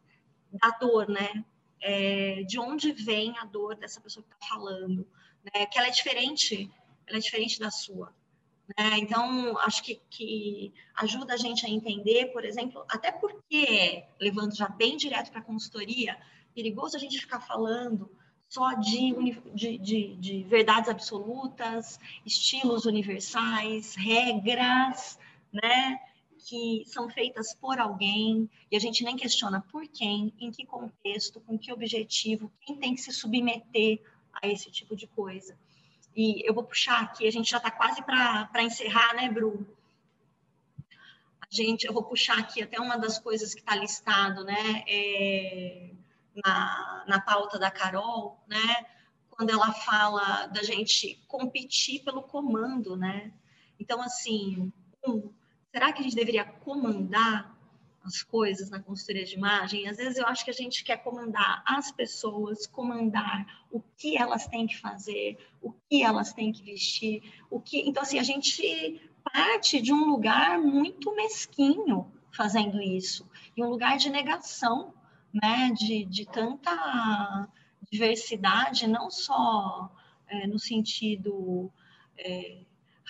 da 0.51 0.69
dor, 0.69 1.07
né? 1.07 1.43
É, 1.83 2.43
de 2.43 2.57
onde 2.57 2.93
vem 2.93 3.37
a 3.37 3.45
dor 3.45 3.75
dessa 3.75 3.99
pessoa 3.99 4.25
que 4.25 4.33
está 4.33 4.55
falando, 4.55 5.05
né? 5.43 5.65
Que 5.65 5.77
ela 5.77 5.87
é 5.87 5.91
diferente, 5.91 6.71
ela 7.05 7.17
é 7.17 7.21
diferente 7.21 7.59
da 7.59 7.69
sua. 7.69 8.13
Né? 8.77 8.99
Então, 8.99 9.57
acho 9.59 9.83
que, 9.83 10.01
que 10.09 10.73
ajuda 10.95 11.33
a 11.33 11.37
gente 11.37 11.65
a 11.65 11.69
entender, 11.69 12.27
por 12.27 12.45
exemplo, 12.45 12.85
até 12.89 13.11
porque, 13.11 14.05
levando 14.19 14.55
já 14.55 14.69
bem 14.69 14.95
direto 14.95 15.29
para 15.29 15.41
a 15.41 15.43
consultoria, 15.43 16.17
perigoso 16.55 16.95
a 16.95 16.99
gente 16.99 17.19
ficar 17.19 17.41
falando 17.41 18.09
só 18.47 18.73
de, 18.75 19.41
de, 19.53 19.77
de, 19.79 20.15
de, 20.15 20.43
verdades 20.43 20.87
absolutas, 20.89 21.99
estilos 22.25 22.85
universais, 22.85 23.95
regras, 23.95 25.19
né? 25.51 25.99
Que 26.43 26.83
são 26.87 27.09
feitas 27.09 27.53
por 27.55 27.79
alguém 27.79 28.49
e 28.69 28.75
a 28.75 28.79
gente 28.79 29.03
nem 29.03 29.15
questiona 29.15 29.61
por 29.71 29.87
quem, 29.87 30.33
em 30.39 30.51
que 30.51 30.65
contexto, 30.65 31.39
com 31.41 31.57
que 31.57 31.71
objetivo, 31.71 32.51
quem 32.61 32.75
tem 32.75 32.93
que 32.93 33.01
se 33.01 33.11
submeter 33.11 34.01
a 34.33 34.47
esse 34.47 34.69
tipo 34.69 34.95
de 34.95 35.07
coisa. 35.07 35.57
E 36.15 36.47
eu 36.47 36.53
vou 36.53 36.63
puxar 36.63 37.01
aqui, 37.01 37.27
a 37.27 37.31
gente 37.31 37.49
já 37.49 37.57
está 37.57 37.71
quase 37.71 38.03
para 38.03 38.61
encerrar, 38.61 39.15
né, 39.15 39.29
Bru? 39.29 39.65
A 41.41 41.47
gente, 41.49 41.85
eu 41.85 41.93
vou 41.93 42.03
puxar 42.03 42.37
aqui 42.37 42.61
até 42.61 42.79
uma 42.79 42.97
das 42.97 43.17
coisas 43.17 43.53
que 43.53 43.61
está 43.61 43.75
listado, 43.75 44.43
né, 44.43 44.83
é, 44.87 45.91
na, 46.43 47.03
na 47.07 47.21
pauta 47.21 47.57
da 47.57 47.71
Carol, 47.71 48.43
né, 48.47 48.85
quando 49.29 49.49
ela 49.49 49.71
fala 49.71 50.47
da 50.47 50.61
gente 50.61 51.19
competir 51.27 52.03
pelo 52.03 52.21
comando, 52.21 52.95
né? 52.95 53.33
Então, 53.79 54.01
assim, 54.01 54.71
um, 55.05 55.33
será 55.73 55.91
que 55.91 56.01
a 56.01 56.03
gente 56.03 56.15
deveria 56.15 56.45
comandar 56.45 57.51
as 58.03 58.21
coisas 58.21 58.69
na 58.69 58.79
consultoria 58.79 59.25
de 59.25 59.35
imagem? 59.35 59.87
Às 59.87 59.97
vezes 59.97 60.17
eu 60.17 60.27
acho 60.27 60.45
que 60.45 60.51
a 60.51 60.53
gente 60.53 60.83
quer 60.83 60.97
comandar 60.97 61.63
as 61.65 61.91
pessoas, 61.91 62.67
comandar 62.67 63.65
o 63.71 63.81
que 63.97 64.15
elas 64.15 64.45
têm 64.45 64.67
que 64.67 64.77
fazer, 64.77 65.37
o 65.59 65.73
que 65.89 66.03
elas 66.03 66.31
têm 66.31 66.51
que 66.51 66.63
vestir, 66.63 67.23
o 67.49 67.59
que. 67.59 67.79
Então 67.89 68.03
assim 68.03 68.19
a 68.19 68.23
gente 68.23 69.01
parte 69.23 69.81
de 69.81 69.91
um 69.91 70.05
lugar 70.05 70.59
muito 70.59 71.15
mesquinho 71.15 72.11
fazendo 72.31 72.79
isso, 72.81 73.27
e 73.55 73.63
um 73.63 73.69
lugar 73.69 73.97
de 73.97 74.09
negação, 74.09 74.93
né? 75.33 75.71
De, 75.75 76.05
de 76.05 76.25
tanta 76.25 77.49
diversidade, 77.91 78.85
não 78.85 79.09
só 79.09 79.91
é, 80.27 80.45
no 80.45 80.59
sentido 80.59 81.71
é, 82.17 82.59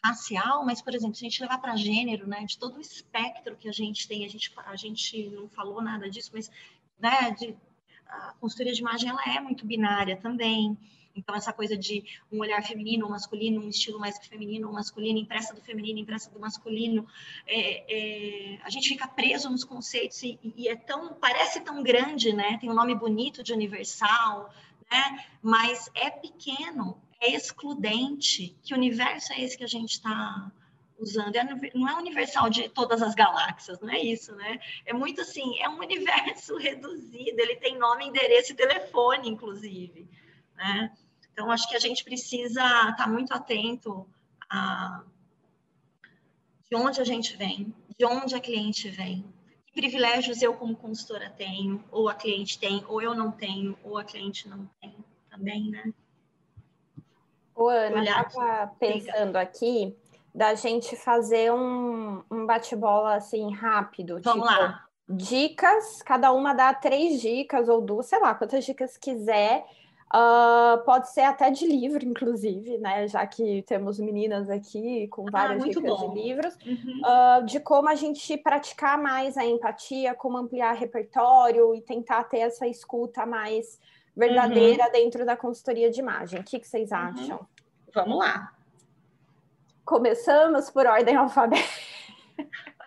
racial, 0.03 0.65
mas, 0.65 0.81
por 0.81 0.93
exemplo, 0.93 1.15
se 1.15 1.25
a 1.25 1.29
gente 1.29 1.41
levar 1.41 1.59
para 1.59 1.75
gênero, 1.77 2.27
né, 2.27 2.43
de 2.43 2.57
todo 2.57 2.77
o 2.77 2.81
espectro 2.81 3.55
que 3.55 3.69
a 3.69 3.71
gente 3.71 4.07
tem, 4.07 4.25
a 4.25 4.27
gente, 4.27 4.51
a 4.65 4.75
gente 4.75 5.29
não 5.29 5.47
falou 5.47 5.81
nada 5.81 6.09
disso, 6.09 6.31
mas 6.33 6.51
né, 6.99 7.31
de, 7.31 7.55
a 8.05 8.33
consultoria 8.39 8.73
de 8.73 8.81
imagem 8.81 9.09
ela 9.09 9.23
é 9.25 9.39
muito 9.39 9.65
binária 9.65 10.17
também. 10.17 10.77
Então, 11.15 11.35
essa 11.35 11.53
coisa 11.53 11.77
de 11.77 12.03
um 12.31 12.39
olhar 12.39 12.61
feminino 12.63 13.05
ou 13.05 13.11
masculino, 13.11 13.61
um 13.61 13.69
estilo 13.69 13.99
mais 13.99 14.17
feminino 14.25 14.67
ou 14.67 14.73
masculino, 14.73 15.19
impressa 15.19 15.53
do 15.53 15.61
feminino, 15.61 15.99
impressa 15.99 16.29
do 16.31 16.39
masculino, 16.39 17.07
é, 17.45 18.55
é, 18.55 18.59
a 18.63 18.69
gente 18.69 18.89
fica 18.89 19.07
preso 19.07 19.49
nos 19.49 19.63
conceitos 19.63 20.21
e, 20.23 20.39
e, 20.43 20.67
é 20.67 20.75
tão, 20.75 21.13
parece 21.13 21.61
tão 21.61 21.83
grande, 21.83 22.33
né? 22.33 22.57
Tem 22.57 22.69
um 22.69 22.73
nome 22.73 22.95
bonito 22.95 23.43
de 23.43 23.53
universal, 23.53 24.51
né? 24.91 25.23
Mas 25.41 25.89
é 25.93 26.09
pequeno, 26.09 26.99
é 27.23 27.35
excludente. 27.35 28.55
Que 28.61 28.73
universo 28.73 29.31
é 29.33 29.41
esse 29.41 29.57
que 29.57 29.63
a 29.63 29.67
gente 29.67 29.93
está 29.93 30.51
usando? 30.97 31.35
É, 31.35 31.43
não 31.73 31.87
é 31.87 31.95
universal 31.95 32.49
de 32.49 32.67
todas 32.69 33.01
as 33.01 33.15
galáxias, 33.15 33.79
não 33.79 33.89
é 33.89 33.99
isso, 33.99 34.35
né? 34.35 34.59
É 34.85 34.93
muito 34.93 35.21
assim, 35.21 35.57
é 35.59 35.69
um 35.69 35.79
universo 35.79 36.55
reduzido, 36.59 37.39
ele 37.39 37.55
tem 37.55 37.77
nome, 37.77 38.05
endereço 38.05 38.51
e 38.51 38.55
telefone, 38.55 39.29
inclusive, 39.29 40.07
né? 40.55 40.91
Então, 41.31 41.49
acho 41.49 41.67
que 41.67 41.75
a 41.75 41.79
gente 41.79 42.03
precisa 42.03 42.61
estar 42.61 42.95
tá 42.95 43.07
muito 43.07 43.33
atento 43.33 44.07
a 44.49 45.03
de 46.69 46.75
onde 46.75 46.99
a 46.99 47.03
gente 47.03 47.37
vem, 47.37 47.71
de 47.99 48.03
onde 48.03 48.33
a 48.33 48.39
cliente 48.39 48.89
vem, 48.89 49.23
que 49.67 49.73
privilégios 49.73 50.41
eu 50.41 50.55
como 50.55 50.75
consultora 50.75 51.29
tenho, 51.29 51.83
ou 51.91 52.09
a 52.09 52.15
cliente 52.15 52.57
tem, 52.57 52.83
ou 52.87 52.99
eu 52.99 53.13
não 53.13 53.31
tenho, 53.31 53.77
ou 53.83 53.95
a 53.95 54.03
cliente 54.03 54.49
não 54.49 54.67
tem 54.81 54.95
também, 55.29 55.69
né? 55.69 55.93
Ô, 57.55 57.67
Ana, 57.67 58.03
estava 58.03 58.71
pensando 58.79 59.35
aqui 59.35 59.95
da 60.33 60.55
gente 60.55 60.95
fazer 60.95 61.51
um, 61.53 62.23
um 62.29 62.45
bate-bola 62.45 63.15
assim 63.15 63.53
rápido. 63.53 64.19
Vamos 64.23 64.47
tipo, 64.47 64.61
lá. 64.61 64.85
Dicas, 65.07 66.01
cada 66.01 66.31
uma 66.31 66.53
dá 66.53 66.73
três 66.73 67.21
dicas 67.21 67.69
ou 67.69 67.81
duas, 67.81 68.07
sei 68.07 68.19
lá, 68.19 68.33
quantas 68.33 68.65
dicas 68.65 68.97
quiser. 68.97 69.65
Uh, 70.15 70.77
pode 70.85 71.11
ser 71.11 71.21
até 71.21 71.49
de 71.49 71.65
livro, 71.65 72.05
inclusive, 72.05 72.77
né? 72.77 73.07
Já 73.07 73.25
que 73.25 73.63
temos 73.63 73.99
meninas 73.99 74.47
aqui 74.47 75.07
com 75.07 75.27
ah, 75.27 75.31
várias 75.31 75.63
ah, 75.63 75.67
dicas 75.67 75.83
bom. 75.83 76.13
de 76.13 76.21
livros, 76.21 76.55
uhum. 76.63 77.01
uh, 77.01 77.45
de 77.45 77.59
como 77.59 77.89
a 77.89 77.95
gente 77.95 78.37
praticar 78.37 79.01
mais 79.01 79.37
a 79.37 79.45
empatia, 79.45 80.13
como 80.13 80.37
ampliar 80.37 80.75
repertório 80.75 81.73
e 81.73 81.81
tentar 81.81 82.25
ter 82.25 82.39
essa 82.39 82.67
escuta 82.67 83.25
mais 83.25 83.79
verdadeira 84.15 84.85
uhum. 84.85 84.91
dentro 84.91 85.25
da 85.25 85.35
consultoria 85.35 85.89
de 85.89 85.99
imagem. 85.99 86.39
O 86.39 86.43
que, 86.43 86.59
que 86.59 86.67
vocês 86.67 86.91
uhum. 86.91 86.97
acham? 86.97 87.37
Uhum. 87.37 87.45
Vamos 87.93 88.17
lá. 88.17 88.53
Começamos 89.85 90.69
por 90.69 90.85
ordem 90.85 91.15
alfabética. 91.15 91.83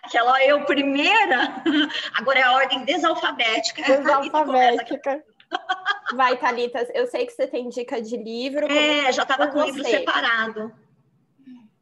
Aquela 0.03 0.43
eu 0.45 0.64
primeira, 0.64 1.62
agora 2.14 2.39
é 2.39 2.43
a 2.43 2.53
ordem 2.53 2.85
desalfabética. 2.85 3.83
Desalfabética. 3.83 5.24
Vai, 6.14 6.39
Thalita, 6.39 6.89
eu 6.95 7.07
sei 7.07 7.27
que 7.27 7.33
você 7.33 7.47
tem 7.47 7.68
dica 7.68 8.01
de 8.01 8.16
livro. 8.16 8.66
É, 8.66 9.12
já 9.12 9.22
estava 9.22 9.49
com 9.49 9.59
o 9.59 9.64
livro 9.64 9.85
separado. 9.85 10.72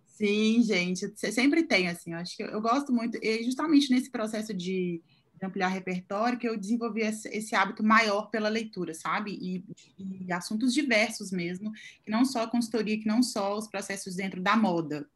Sim, 0.07 0.62
gente, 0.62 1.09
você 1.09 1.32
sempre 1.32 1.64
tem, 1.64 1.88
assim, 1.88 2.12
eu 2.12 2.18
acho 2.18 2.36
que 2.36 2.42
eu, 2.42 2.49
eu 2.49 2.61
gosto 2.61 2.92
muito, 2.92 3.18
e 3.20 3.42
justamente 3.42 3.90
nesse 3.92 4.11
processo 4.11 4.55
de 4.55 5.03
ampliar 5.45 5.68
repertório, 5.68 6.38
que 6.38 6.49
eu 6.49 6.59
desenvolvi 6.59 7.03
esse, 7.03 7.28
esse 7.28 7.55
hábito 7.55 7.82
maior 7.82 8.30
pela 8.30 8.49
leitura, 8.49 8.95
sabe? 8.95 9.32
E, 9.40 9.64
e, 9.99 10.32
assuntos 10.32 10.72
diversos 10.72 11.30
mesmo, 11.30 11.72
que 12.03 12.11
não 12.11 12.24
só 12.24 12.42
a 12.42 12.51
consultoria, 12.51 12.99
que 12.99 13.07
não 13.07 13.22
só 13.22 13.57
os 13.57 13.68
processos 13.68 14.16
dentro 14.16 14.40
da 14.40 14.57
moda, 14.57 15.09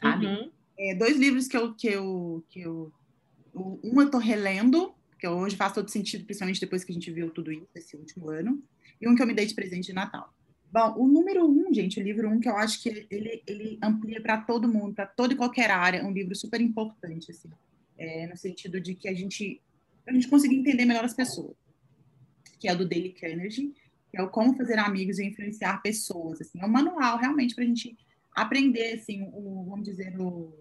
sabe? 0.00 0.26
Uhum. 0.26 0.50
É, 0.78 0.94
dois 0.94 1.16
livros 1.16 1.48
que 1.48 1.56
eu, 1.56 1.74
que 1.74 1.88
eu, 1.88 2.44
que 2.48 2.60
eu... 2.60 2.92
Um 3.54 4.00
eu 4.00 4.10
tô 4.10 4.18
relendo, 4.18 4.94
que 5.18 5.26
hoje 5.26 5.56
faz 5.56 5.72
todo 5.72 5.90
sentido, 5.90 6.24
principalmente 6.24 6.60
depois 6.60 6.84
que 6.84 6.92
a 6.92 6.94
gente 6.94 7.10
viu 7.10 7.30
tudo 7.30 7.50
isso 7.50 7.68
esse 7.74 7.96
último 7.96 8.30
ano, 8.30 8.62
e 9.00 9.08
um 9.08 9.14
que 9.14 9.22
eu 9.22 9.26
me 9.26 9.34
dei 9.34 9.46
de 9.46 9.54
presente 9.54 9.86
de 9.86 9.92
Natal. 9.92 10.34
Bom, 10.70 10.94
o 10.98 11.06
número 11.06 11.46
um, 11.46 11.72
gente, 11.72 11.98
o 11.98 12.02
livro 12.02 12.28
um, 12.28 12.38
que 12.38 12.48
eu 12.48 12.56
acho 12.56 12.82
que 12.82 13.06
ele, 13.10 13.42
ele 13.46 13.78
amplia 13.82 14.20
para 14.20 14.38
todo 14.42 14.68
mundo, 14.68 14.94
para 14.94 15.06
toda 15.06 15.32
e 15.32 15.36
qualquer 15.36 15.70
área, 15.70 16.04
um 16.04 16.12
livro 16.12 16.34
super 16.34 16.60
importante, 16.60 17.30
assim 17.30 17.48
é, 17.98 18.26
no 18.26 18.36
sentido 18.36 18.80
de 18.80 18.94
que 18.94 19.08
a 19.08 19.14
gente, 19.14 19.60
a 20.06 20.12
gente 20.12 20.28
consiga 20.28 20.54
entender 20.54 20.84
melhor 20.84 21.04
as 21.04 21.14
pessoas, 21.14 21.56
que 22.58 22.68
é 22.68 22.72
o 22.72 22.78
do 22.78 22.88
Daily 22.88 23.12
Carnegie, 23.12 23.74
que 24.10 24.18
é 24.18 24.22
o 24.22 24.28
como 24.28 24.56
fazer 24.56 24.78
amigos 24.78 25.18
e 25.18 25.24
influenciar 25.24 25.82
pessoas, 25.82 26.40
assim, 26.40 26.60
é 26.60 26.66
um 26.66 26.70
manual 26.70 27.18
realmente 27.18 27.54
para 27.54 27.64
a 27.64 27.66
gente 27.66 27.96
aprender, 28.34 28.94
assim, 28.94 29.22
o, 29.32 29.64
vamos 29.68 29.84
dizer, 29.84 30.18
o, 30.20 30.52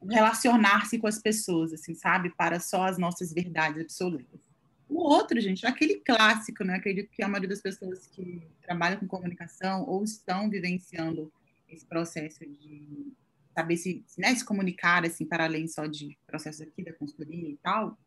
o 0.00 0.06
relacionar-se 0.06 0.98
com 0.98 1.06
as 1.06 1.20
pessoas, 1.20 1.72
assim, 1.72 1.94
sabe, 1.94 2.30
para 2.30 2.58
só 2.58 2.84
as 2.84 2.98
nossas 2.98 3.32
verdades 3.32 3.80
absolutas. 3.80 4.40
O 4.88 4.98
outro, 4.98 5.40
gente, 5.40 5.64
é 5.64 5.68
aquele 5.68 6.00
clássico, 6.00 6.64
né? 6.64 6.74
Acredito 6.74 7.10
que 7.10 7.22
a 7.22 7.28
maioria 7.28 7.48
das 7.48 7.62
pessoas 7.62 8.06
que 8.08 8.42
trabalham 8.60 9.00
com 9.00 9.06
comunicação 9.06 9.84
ou 9.88 10.04
estão 10.04 10.50
vivenciando 10.50 11.32
esse 11.66 11.86
processo 11.86 12.40
de 12.40 13.12
saber 13.54 13.76
se, 13.76 14.04
né, 14.18 14.34
se 14.34 14.44
comunicar, 14.44 15.04
assim, 15.04 15.24
para 15.24 15.44
além 15.44 15.68
só 15.68 15.86
de 15.86 16.18
processos 16.26 16.62
aqui 16.62 16.82
da 16.82 16.92
consultoria 16.92 17.50
e 17.50 17.58
tal, 17.62 17.98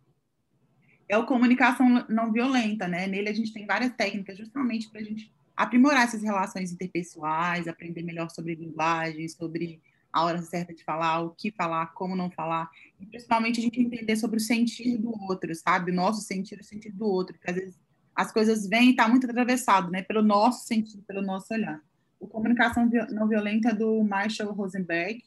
é 1.08 1.18
o 1.18 1.26
comunicação 1.26 2.06
não 2.10 2.32
violenta, 2.32 2.88
né? 2.88 3.08
Nele 3.08 3.30
a 3.30 3.34
gente 3.34 3.54
tem 3.54 3.66
várias 3.66 3.94
técnicas 3.94 4.38
justamente 4.38 4.90
para 4.90 5.02
a 5.02 5.04
gente 5.04 5.32
aprimorar 5.56 6.04
essas 6.04 6.24
relações 6.24 6.72
interpessoais, 6.72 7.68
aprender 7.68 8.02
melhor 8.02 8.30
sobre 8.30 8.56
linguagem, 8.56 9.28
sobre 9.30 9.82
a 10.12 10.24
hora 10.24 10.42
certa 10.42 10.74
de 10.74 10.84
falar, 10.84 11.22
o 11.22 11.32
que 11.32 11.52
falar, 11.52 11.88
como 11.94 12.16
não 12.16 12.32
falar, 12.32 12.70
e 13.00 13.06
principalmente 13.06 13.60
a 13.60 13.64
gente 13.64 13.82
entender 13.82 14.16
sobre 14.16 14.38
o 14.38 14.40
sentir 14.40 14.98
do 14.98 15.12
outro, 15.24 15.54
sabe? 15.54 15.92
O 15.92 15.96
nosso 15.96 16.22
sentir, 16.22 16.60
o 16.60 16.64
sentir 16.64 16.92
do 16.92 17.06
outro, 17.06 17.38
que 17.38 17.50
às 17.50 17.56
vezes 17.56 17.80
as 18.16 18.32
coisas 18.32 18.66
vêm 18.66 18.88
e 18.88 18.92
está 18.92 19.08
muito 19.10 19.30
atravessado, 19.30 19.92
né? 19.92 20.02
Pelo 20.02 20.24
nosso 20.24 20.66
sentido, 20.66 21.04
pelo 21.04 21.22
nosso 21.22 21.54
olhar. 21.54 21.82
O 22.18 22.28
Comunicação 22.28 22.90
Não 23.12 23.28
Violenta 23.28 23.70
é 23.70 23.76
do 23.76 24.02
Marshall 24.04 24.54
Rosenberg, 24.54 25.22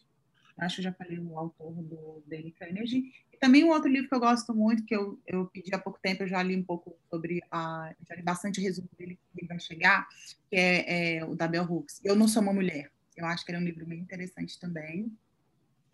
acho 0.64 0.76
que 0.76 0.82
já 0.82 0.92
falei 0.92 1.18
o 1.18 1.38
autor 1.38 1.72
do 1.82 2.22
Daily 2.26 2.54
Energy. 2.62 3.12
E 3.32 3.36
também 3.36 3.64
um 3.64 3.70
outro 3.70 3.88
livro 3.88 4.08
que 4.08 4.14
eu 4.14 4.20
gosto 4.20 4.54
muito, 4.54 4.84
que 4.84 4.94
eu, 4.94 5.20
eu 5.26 5.46
pedi 5.46 5.74
há 5.74 5.78
pouco 5.78 5.98
tempo, 6.02 6.22
eu 6.22 6.28
já 6.28 6.42
li 6.42 6.56
um 6.56 6.62
pouco 6.62 6.96
sobre, 7.10 7.40
a, 7.50 7.94
já 8.08 8.14
li 8.14 8.22
bastante 8.22 8.60
resumo 8.60 8.88
dele, 8.98 9.18
que 9.36 9.46
vai 9.46 9.58
chegar, 9.60 10.08
que 10.50 10.56
é, 10.56 11.16
é 11.18 11.24
o 11.24 11.34
da 11.34 11.46
Bell 11.46 11.64
Hooks. 11.64 12.00
Eu 12.04 12.16
Não 12.16 12.28
Sou 12.28 12.42
Uma 12.42 12.52
Mulher. 12.52 12.90
Eu 13.16 13.26
acho 13.26 13.44
que 13.44 13.50
ele 13.50 13.58
é 13.58 13.60
um 13.60 13.64
livro 13.64 13.86
bem 13.86 14.00
interessante 14.00 14.58
também. 14.58 15.12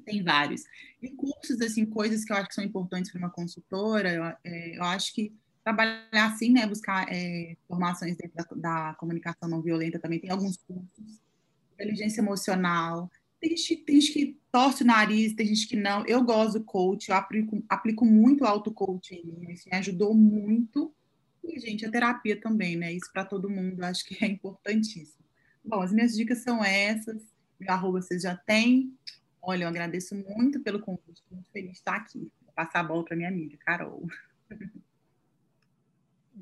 Tem 0.05 0.23
vários. 0.23 0.65
E 1.01 1.09
cursos, 1.11 1.61
assim, 1.61 1.87
coisas 1.87 2.25
que 2.25 2.33
eu 2.33 2.37
acho 2.37 2.49
que 2.49 2.55
são 2.55 2.65
importantes 2.65 3.11
para 3.11 3.19
uma 3.19 3.31
consultora, 3.31 4.13
eu, 4.13 4.25
é, 4.45 4.77
eu 4.77 4.85
acho 4.85 5.15
que 5.15 5.33
trabalhar 5.65 6.27
assim, 6.27 6.53
né, 6.53 6.67
buscar 6.67 7.07
é, 7.11 7.57
formações 7.67 8.17
dentro 8.17 8.37
da, 8.37 8.91
da, 8.91 8.95
comunicação 8.95 9.49
não 9.49 9.63
violenta 9.63 9.99
também, 9.99 10.21
tem 10.21 10.31
alguns 10.31 10.59
cursos, 10.59 11.23
inteligência 11.73 12.21
emocional, 12.21 13.11
tem 13.41 13.55
tem 13.87 13.99
que 13.99 14.39
torce 14.55 14.85
o 14.85 14.87
nariz, 14.87 15.35
tem 15.35 15.47
gente 15.47 15.67
que 15.67 15.75
não. 15.75 16.07
Eu 16.07 16.23
gosto 16.23 16.61
do 16.61 16.65
coach, 16.65 17.09
eu 17.09 17.17
aplico, 17.17 17.61
aplico 17.69 18.05
muito 18.05 18.45
auto-coaching 18.45 19.17
em 19.17 19.27
mim, 19.27 19.53
isso 19.53 19.69
me 19.69 19.77
ajudou 19.77 20.15
muito. 20.15 20.95
E, 21.43 21.59
gente, 21.59 21.85
a 21.85 21.91
terapia 21.91 22.41
também, 22.41 22.77
né? 22.77 22.93
Isso 22.93 23.11
para 23.13 23.25
todo 23.25 23.51
mundo, 23.51 23.83
acho 23.83 24.05
que 24.05 24.25
é 24.25 24.29
importantíssimo. 24.29 25.25
Bom, 25.65 25.83
as 25.83 25.93
minhas 25.93 26.15
dicas 26.15 26.39
são 26.39 26.65
essas. 26.65 27.21
Meu 27.59 27.73
arroba 27.73 28.01
vocês 28.01 28.23
já 28.23 28.37
têm. 28.37 28.97
Olha, 29.43 29.65
eu 29.65 29.69
agradeço 29.69 30.15
muito 30.15 30.61
pelo 30.61 30.79
convite, 30.79 31.25
muito 31.29 31.51
feliz 31.51 31.73
de 31.73 31.79
estar 31.79 31.97
aqui. 31.97 32.31
Vou 32.45 32.55
passar 32.55 32.79
a 32.79 32.85
bola 32.85 33.05
para 33.05 33.17
minha 33.17 33.31
amiga, 33.31 33.57
Carol. 33.59 34.07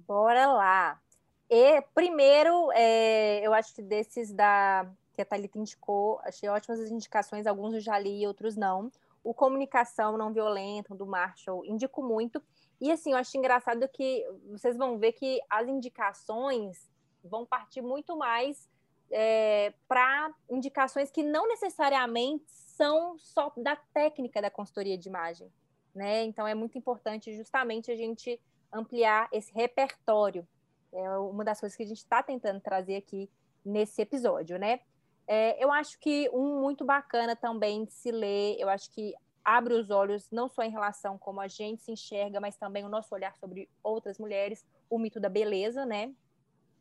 Bora 0.06 0.48
lá. 0.48 1.00
E 1.48 1.80
primeiro, 1.94 2.70
é, 2.74 3.40
eu 3.40 3.54
acho 3.54 3.74
que 3.74 3.80
desses 3.80 4.30
da 4.30 4.86
que 5.12 5.22
a 5.22 5.24
Thalita 5.24 5.58
indicou, 5.58 6.20
achei 6.24 6.48
ótimas 6.48 6.80
as 6.80 6.90
indicações, 6.90 7.46
alguns 7.46 7.74
eu 7.74 7.80
já 7.80 7.98
li, 7.98 8.26
outros 8.26 8.56
não. 8.56 8.90
O 9.22 9.32
Comunicação 9.32 10.16
Não 10.16 10.32
Violenta, 10.32 10.94
do 10.94 11.06
Marshall, 11.06 11.64
indico 11.64 12.02
muito. 12.02 12.42
E 12.80 12.90
assim, 12.90 13.12
eu 13.12 13.18
acho 13.18 13.36
engraçado 13.36 13.88
que 13.88 14.26
vocês 14.50 14.76
vão 14.76 14.98
ver 14.98 15.12
que 15.12 15.40
as 15.48 15.68
indicações 15.68 16.90
vão 17.22 17.46
partir 17.46 17.82
muito 17.82 18.16
mais 18.16 18.68
é, 19.10 19.72
para 19.86 20.34
indicações 20.50 21.10
que 21.10 21.22
não 21.22 21.46
necessariamente 21.46 22.50
são 22.50 23.16
só 23.18 23.52
da 23.56 23.76
técnica 23.76 24.40
da 24.40 24.50
consultoria 24.50 24.96
de 24.96 25.08
imagem. 25.08 25.52
Né? 25.94 26.24
Então 26.24 26.46
é 26.46 26.54
muito 26.54 26.78
importante 26.78 27.36
justamente 27.36 27.92
a 27.92 27.96
gente 27.96 28.40
ampliar 28.72 29.28
esse 29.30 29.52
repertório. 29.52 30.48
É 30.92 31.10
uma 31.18 31.44
das 31.44 31.60
coisas 31.60 31.76
que 31.76 31.82
a 31.82 31.86
gente 31.86 31.98
está 31.98 32.22
tentando 32.22 32.60
trazer 32.60 32.96
aqui 32.96 33.30
nesse 33.64 34.02
episódio, 34.02 34.58
né? 34.58 34.80
É, 35.26 35.62
eu 35.62 35.70
acho 35.70 35.98
que 35.98 36.28
um 36.32 36.60
muito 36.60 36.84
bacana 36.84 37.36
também 37.36 37.84
de 37.84 37.92
se 37.92 38.10
ler, 38.10 38.56
eu 38.58 38.68
acho 38.68 38.90
que 38.90 39.14
abre 39.44 39.74
os 39.74 39.90
olhos 39.90 40.30
não 40.30 40.48
só 40.48 40.62
em 40.62 40.70
relação 40.70 41.18
como 41.18 41.40
a 41.40 41.48
gente 41.48 41.82
se 41.82 41.92
enxerga, 41.92 42.40
mas 42.40 42.56
também 42.56 42.84
o 42.84 42.88
nosso 42.88 43.14
olhar 43.14 43.36
sobre 43.36 43.68
outras 43.82 44.18
mulheres, 44.18 44.64
o 44.88 44.98
mito 44.98 45.18
da 45.18 45.28
beleza, 45.28 45.84
né? 45.84 46.12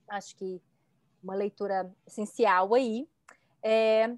Acho 0.07 0.35
que 0.35 0.61
uma 1.23 1.35
leitura 1.35 1.91
essencial 2.05 2.73
aí. 2.73 3.07
É, 3.63 4.13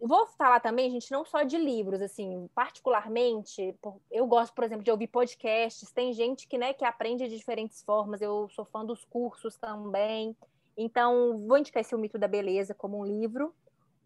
vou 0.00 0.26
falar 0.26 0.60
também, 0.60 0.90
gente, 0.90 1.10
não 1.10 1.24
só 1.24 1.42
de 1.42 1.58
livros, 1.58 2.00
assim, 2.00 2.48
particularmente, 2.54 3.74
eu 4.10 4.26
gosto, 4.26 4.54
por 4.54 4.64
exemplo, 4.64 4.84
de 4.84 4.90
ouvir 4.90 5.08
podcasts, 5.08 5.90
tem 5.90 6.12
gente 6.12 6.46
que, 6.46 6.56
né, 6.56 6.72
que 6.72 6.84
aprende 6.84 7.28
de 7.28 7.36
diferentes 7.36 7.82
formas, 7.82 8.20
eu 8.20 8.48
sou 8.50 8.64
fã 8.64 8.84
dos 8.84 9.04
cursos 9.04 9.56
também, 9.56 10.36
então 10.78 11.44
vou 11.46 11.58
indicar 11.58 11.80
esse 11.80 11.94
O 11.94 11.98
Mito 11.98 12.16
da 12.16 12.28
Beleza 12.28 12.72
como 12.72 13.00
um 13.00 13.04
livro, 13.04 13.52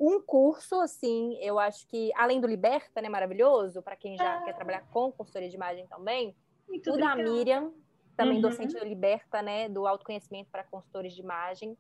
um 0.01 0.21
curso, 0.21 0.81
assim, 0.81 1.39
eu 1.41 1.59
acho 1.59 1.87
que, 1.87 2.11
além 2.17 2.41
do 2.41 2.47
Liberta, 2.49 3.01
né, 3.01 3.09
maravilhoso, 3.09 3.83
para 3.83 3.95
quem 3.95 4.17
já 4.17 4.41
quer 4.43 4.55
trabalhar 4.55 4.85
com 4.91 5.13
consultoria 5.13 5.49
de 5.49 5.55
imagem 5.55 5.87
também, 5.87 6.35
Muito 6.67 6.91
o 6.91 6.95
legal. 6.95 7.17
da 7.17 7.23
Miriam, 7.23 7.73
também 8.17 8.37
uhum. 8.37 8.41
docente 8.41 8.75
do 8.75 8.85
Liberta, 8.85 9.43
né, 9.43 9.69
do 9.69 9.87
autoconhecimento 9.87 10.51
para 10.51 10.65
consultores 10.65 11.13
de 11.13 11.21
imagem, 11.21 11.77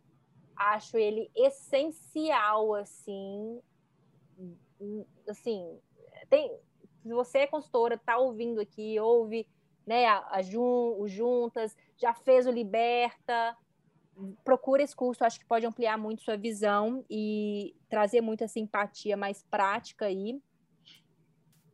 acho 0.54 0.96
ele 0.96 1.30
essencial, 1.34 2.74
assim, 2.74 3.60
assim, 5.26 5.80
tem, 6.30 6.54
se 7.02 7.08
você 7.08 7.38
é 7.38 7.46
consultora, 7.46 7.94
está 7.94 8.18
ouvindo 8.18 8.60
aqui, 8.60 9.00
ouve 9.00 9.48
né, 9.86 10.06
a, 10.06 10.28
a 10.30 10.42
Jun, 10.42 10.96
o 10.98 11.08
Juntas, 11.08 11.76
já 11.96 12.14
fez 12.14 12.46
o 12.46 12.50
Liberta, 12.50 13.56
procura 14.44 14.82
esse 14.82 14.94
curso, 14.94 15.24
acho 15.24 15.38
que 15.38 15.46
pode 15.46 15.66
ampliar 15.66 15.96
muito 15.96 16.22
sua 16.22 16.36
visão 16.36 17.04
e 17.08 17.74
trazer 17.88 18.20
muita 18.20 18.46
simpatia 18.46 19.16
mais 19.16 19.42
prática 19.42 20.06
aí. 20.06 20.40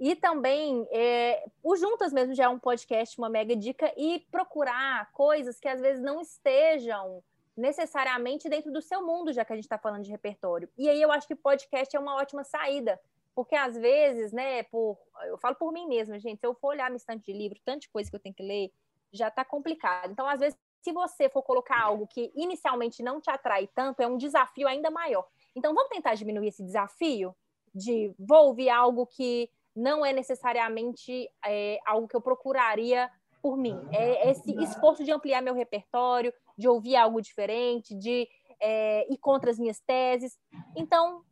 E 0.01 0.14
também, 0.14 0.86
é, 0.93 1.45
o 1.62 1.76
Juntas 1.76 2.12
mesmo 2.12 2.34
já 2.34 2.45
é 2.45 2.49
um 2.49 2.59
podcast, 2.59 3.18
uma 3.18 3.28
mega 3.28 3.57
dica, 3.57 3.93
e 3.97 4.20
procurar 4.30 5.11
coisas 5.12 5.59
que 5.59 5.66
às 5.66 5.80
vezes 5.80 6.01
não 6.01 6.20
estejam 6.20 7.22
necessariamente 7.57 8.49
dentro 8.49 8.72
do 8.72 8.80
seu 8.80 9.05
mundo, 9.05 9.32
já 9.32 9.45
que 9.45 9.53
a 9.53 9.57
gente 9.57 9.64
está 9.64 9.76
falando 9.76 10.05
de 10.05 10.11
repertório. 10.12 10.68
E 10.78 10.89
aí 10.89 11.03
eu 11.03 11.11
acho 11.11 11.26
que 11.26 11.34
podcast 11.34 11.97
é 11.97 11.99
uma 11.99 12.14
ótima 12.14 12.45
saída, 12.45 13.01
porque 13.34 13.57
às 13.57 13.76
vezes, 13.76 14.32
né, 14.32 14.62
por, 14.64 14.97
eu 15.26 15.36
falo 15.39 15.57
por 15.57 15.72
mim 15.72 15.89
mesma, 15.89 16.18
gente, 16.20 16.39
se 16.39 16.47
eu 16.47 16.55
for 16.55 16.68
olhar 16.68 16.89
minha 16.89 16.99
estante 16.99 17.24
de 17.24 17.36
livro, 17.36 17.59
tanta 17.64 17.89
coisa 17.93 18.09
que 18.09 18.14
eu 18.14 18.20
tenho 18.20 18.34
que 18.34 18.43
ler, 18.45 18.70
já 19.12 19.26
está 19.26 19.45
complicado. 19.45 20.12
Então, 20.12 20.28
às 20.28 20.39
vezes, 20.39 20.57
se 20.80 20.92
você 20.92 21.28
for 21.28 21.42
colocar 21.42 21.82
algo 21.82 22.06
que 22.06 22.32
inicialmente 22.34 23.02
não 23.02 23.20
te 23.20 23.30
atrai 23.30 23.68
tanto, 23.74 24.00
é 24.00 24.06
um 24.06 24.16
desafio 24.16 24.68
ainda 24.68 24.90
maior. 24.90 25.26
Então, 25.54 25.74
vamos 25.74 25.90
tentar 25.90 26.14
diminuir 26.14 26.48
esse 26.48 26.62
desafio 26.62 27.34
de 27.74 28.14
vou 28.18 28.46
ouvir 28.46 28.70
algo 28.70 29.06
que 29.06 29.50
não 29.74 30.04
é 30.04 30.12
necessariamente 30.12 31.30
é, 31.46 31.78
algo 31.86 32.08
que 32.08 32.16
eu 32.16 32.20
procuraria 32.20 33.10
por 33.40 33.56
mim. 33.56 33.78
É 33.92 34.30
esse 34.30 34.52
esforço 34.62 35.04
de 35.04 35.12
ampliar 35.12 35.40
meu 35.40 35.54
repertório, 35.54 36.32
de 36.56 36.68
ouvir 36.68 36.96
algo 36.96 37.20
diferente, 37.20 37.94
de 37.94 38.28
é, 38.60 39.06
ir 39.12 39.18
contra 39.18 39.50
as 39.50 39.58
minhas 39.58 39.80
teses. 39.80 40.38
Então, 40.76 41.22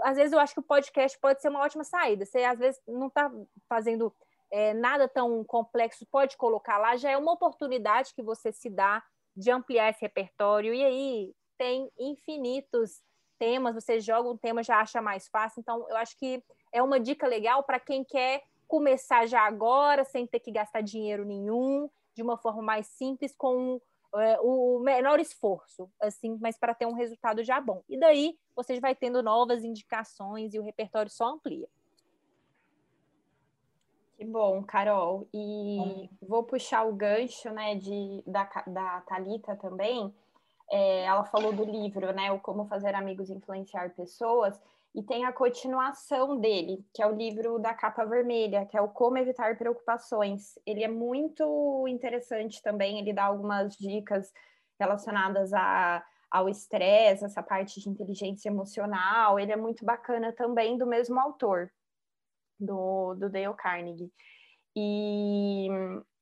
às 0.00 0.16
vezes 0.16 0.32
eu 0.32 0.40
acho 0.40 0.54
que 0.54 0.60
o 0.60 0.64
podcast 0.64 1.18
pode 1.18 1.40
ser 1.40 1.48
uma 1.48 1.60
ótima 1.60 1.84
saída. 1.84 2.24
Você 2.24 2.38
às 2.44 2.58
vezes 2.58 2.80
não 2.86 3.08
está 3.08 3.30
fazendo 3.68 4.14
é, 4.52 4.74
nada 4.74 5.08
tão 5.08 5.42
complexo, 5.42 6.06
pode 6.06 6.36
colocar 6.36 6.76
lá, 6.76 6.94
já 6.94 7.10
é 7.10 7.16
uma 7.16 7.32
oportunidade 7.32 8.14
que 8.14 8.22
você 8.22 8.52
se 8.52 8.68
dá 8.68 9.02
de 9.34 9.50
ampliar 9.50 9.88
esse 9.88 10.02
repertório. 10.02 10.74
E 10.74 10.84
aí 10.84 11.34
tem 11.56 11.90
infinitos 11.98 13.00
temas, 13.38 13.74
você 13.74 13.98
joga 13.98 14.28
um 14.28 14.36
tema, 14.36 14.62
já 14.62 14.78
acha 14.78 15.00
mais 15.00 15.26
fácil. 15.26 15.60
Então, 15.60 15.86
eu 15.88 15.96
acho 15.96 16.16
que 16.18 16.44
é 16.70 16.82
uma 16.82 17.00
dica 17.00 17.26
legal 17.26 17.64
para 17.64 17.80
quem 17.80 18.04
quer 18.04 18.42
começar 18.68 19.26
já 19.26 19.40
agora, 19.40 20.04
sem 20.04 20.26
ter 20.26 20.40
que 20.40 20.52
gastar 20.52 20.82
dinheiro 20.82 21.24
nenhum, 21.24 21.88
de 22.14 22.22
uma 22.22 22.36
forma 22.36 22.62
mais 22.62 22.86
simples, 22.88 23.34
com 23.34 23.80
é, 24.16 24.38
o 24.40 24.78
menor 24.80 25.18
esforço, 25.18 25.90
assim, 26.00 26.38
mas 26.40 26.58
para 26.58 26.74
ter 26.74 26.86
um 26.86 26.92
resultado 26.92 27.42
já 27.42 27.58
bom. 27.58 27.82
E 27.88 27.98
daí 27.98 28.38
você 28.54 28.78
vai 28.78 28.94
tendo 28.94 29.22
novas 29.22 29.64
indicações 29.64 30.52
e 30.52 30.58
o 30.58 30.62
repertório 30.62 31.10
só 31.10 31.26
amplia. 31.26 31.68
Que 34.22 34.28
bom, 34.28 34.62
Carol. 34.62 35.28
E 35.34 36.08
vou 36.22 36.44
puxar 36.44 36.84
o 36.84 36.94
gancho, 36.94 37.50
né, 37.50 37.74
de, 37.74 38.22
da, 38.24 38.48
da 38.68 39.00
Thalita 39.00 39.56
também. 39.56 40.14
É, 40.70 41.02
ela 41.02 41.24
falou 41.24 41.52
do 41.52 41.64
livro, 41.64 42.12
né, 42.12 42.30
o 42.30 42.38
Como 42.38 42.68
Fazer 42.68 42.94
Amigos 42.94 43.30
Influenciar 43.30 43.92
Pessoas, 43.96 44.56
e 44.94 45.02
tem 45.02 45.24
a 45.24 45.32
continuação 45.32 46.38
dele, 46.38 46.86
que 46.94 47.02
é 47.02 47.06
o 47.08 47.16
livro 47.16 47.58
da 47.58 47.74
capa 47.74 48.04
vermelha, 48.04 48.64
que 48.64 48.76
é 48.76 48.80
o 48.80 48.90
Como 48.90 49.18
Evitar 49.18 49.58
Preocupações. 49.58 50.56
Ele 50.64 50.84
é 50.84 50.88
muito 50.88 51.84
interessante 51.88 52.62
também, 52.62 53.00
ele 53.00 53.12
dá 53.12 53.24
algumas 53.24 53.76
dicas 53.76 54.32
relacionadas 54.78 55.52
a, 55.52 56.00
ao 56.30 56.48
estresse, 56.48 57.24
essa 57.24 57.42
parte 57.42 57.80
de 57.80 57.88
inteligência 57.88 58.48
emocional. 58.48 59.36
Ele 59.40 59.50
é 59.50 59.56
muito 59.56 59.84
bacana 59.84 60.32
também, 60.32 60.78
do 60.78 60.86
mesmo 60.86 61.18
autor, 61.18 61.72
do, 62.62 63.14
do 63.14 63.28
Dale 63.28 63.54
Carnegie. 63.54 64.10
E 64.76 65.68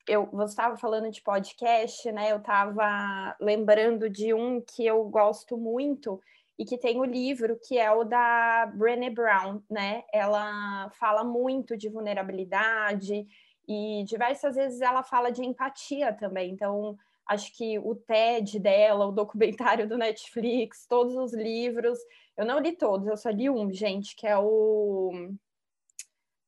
eu, 0.08 0.26
você 0.32 0.52
estava 0.52 0.76
falando 0.76 1.10
de 1.10 1.22
podcast, 1.22 2.10
né? 2.12 2.32
Eu 2.32 2.38
estava 2.38 3.36
lembrando 3.40 4.10
de 4.10 4.34
um 4.34 4.60
que 4.60 4.84
eu 4.84 5.04
gosto 5.04 5.56
muito, 5.56 6.20
e 6.60 6.64
que 6.66 6.76
tem 6.76 7.00
o 7.00 7.04
livro 7.04 7.58
que 7.58 7.78
é 7.78 7.90
o 7.90 8.04
da 8.04 8.70
Brené 8.74 9.08
Brown, 9.08 9.62
né? 9.70 10.04
Ela 10.12 10.90
fala 10.90 11.24
muito 11.24 11.74
de 11.74 11.88
vulnerabilidade 11.88 13.26
e 13.66 14.04
diversas 14.04 14.56
vezes 14.56 14.82
ela 14.82 15.02
fala 15.02 15.32
de 15.32 15.42
empatia 15.42 16.12
também. 16.12 16.50
Então, 16.50 16.98
acho 17.26 17.56
que 17.56 17.78
o 17.78 17.94
TED 17.94 18.58
dela, 18.58 19.06
o 19.06 19.10
documentário 19.10 19.88
do 19.88 19.96
Netflix, 19.96 20.84
todos 20.86 21.16
os 21.16 21.32
livros, 21.32 21.98
eu 22.36 22.44
não 22.44 22.58
li 22.58 22.72
todos, 22.72 23.06
eu 23.06 23.16
só 23.16 23.30
li 23.30 23.48
um, 23.48 23.72
gente, 23.72 24.14
que 24.14 24.26
é 24.26 24.36
o 24.36 25.30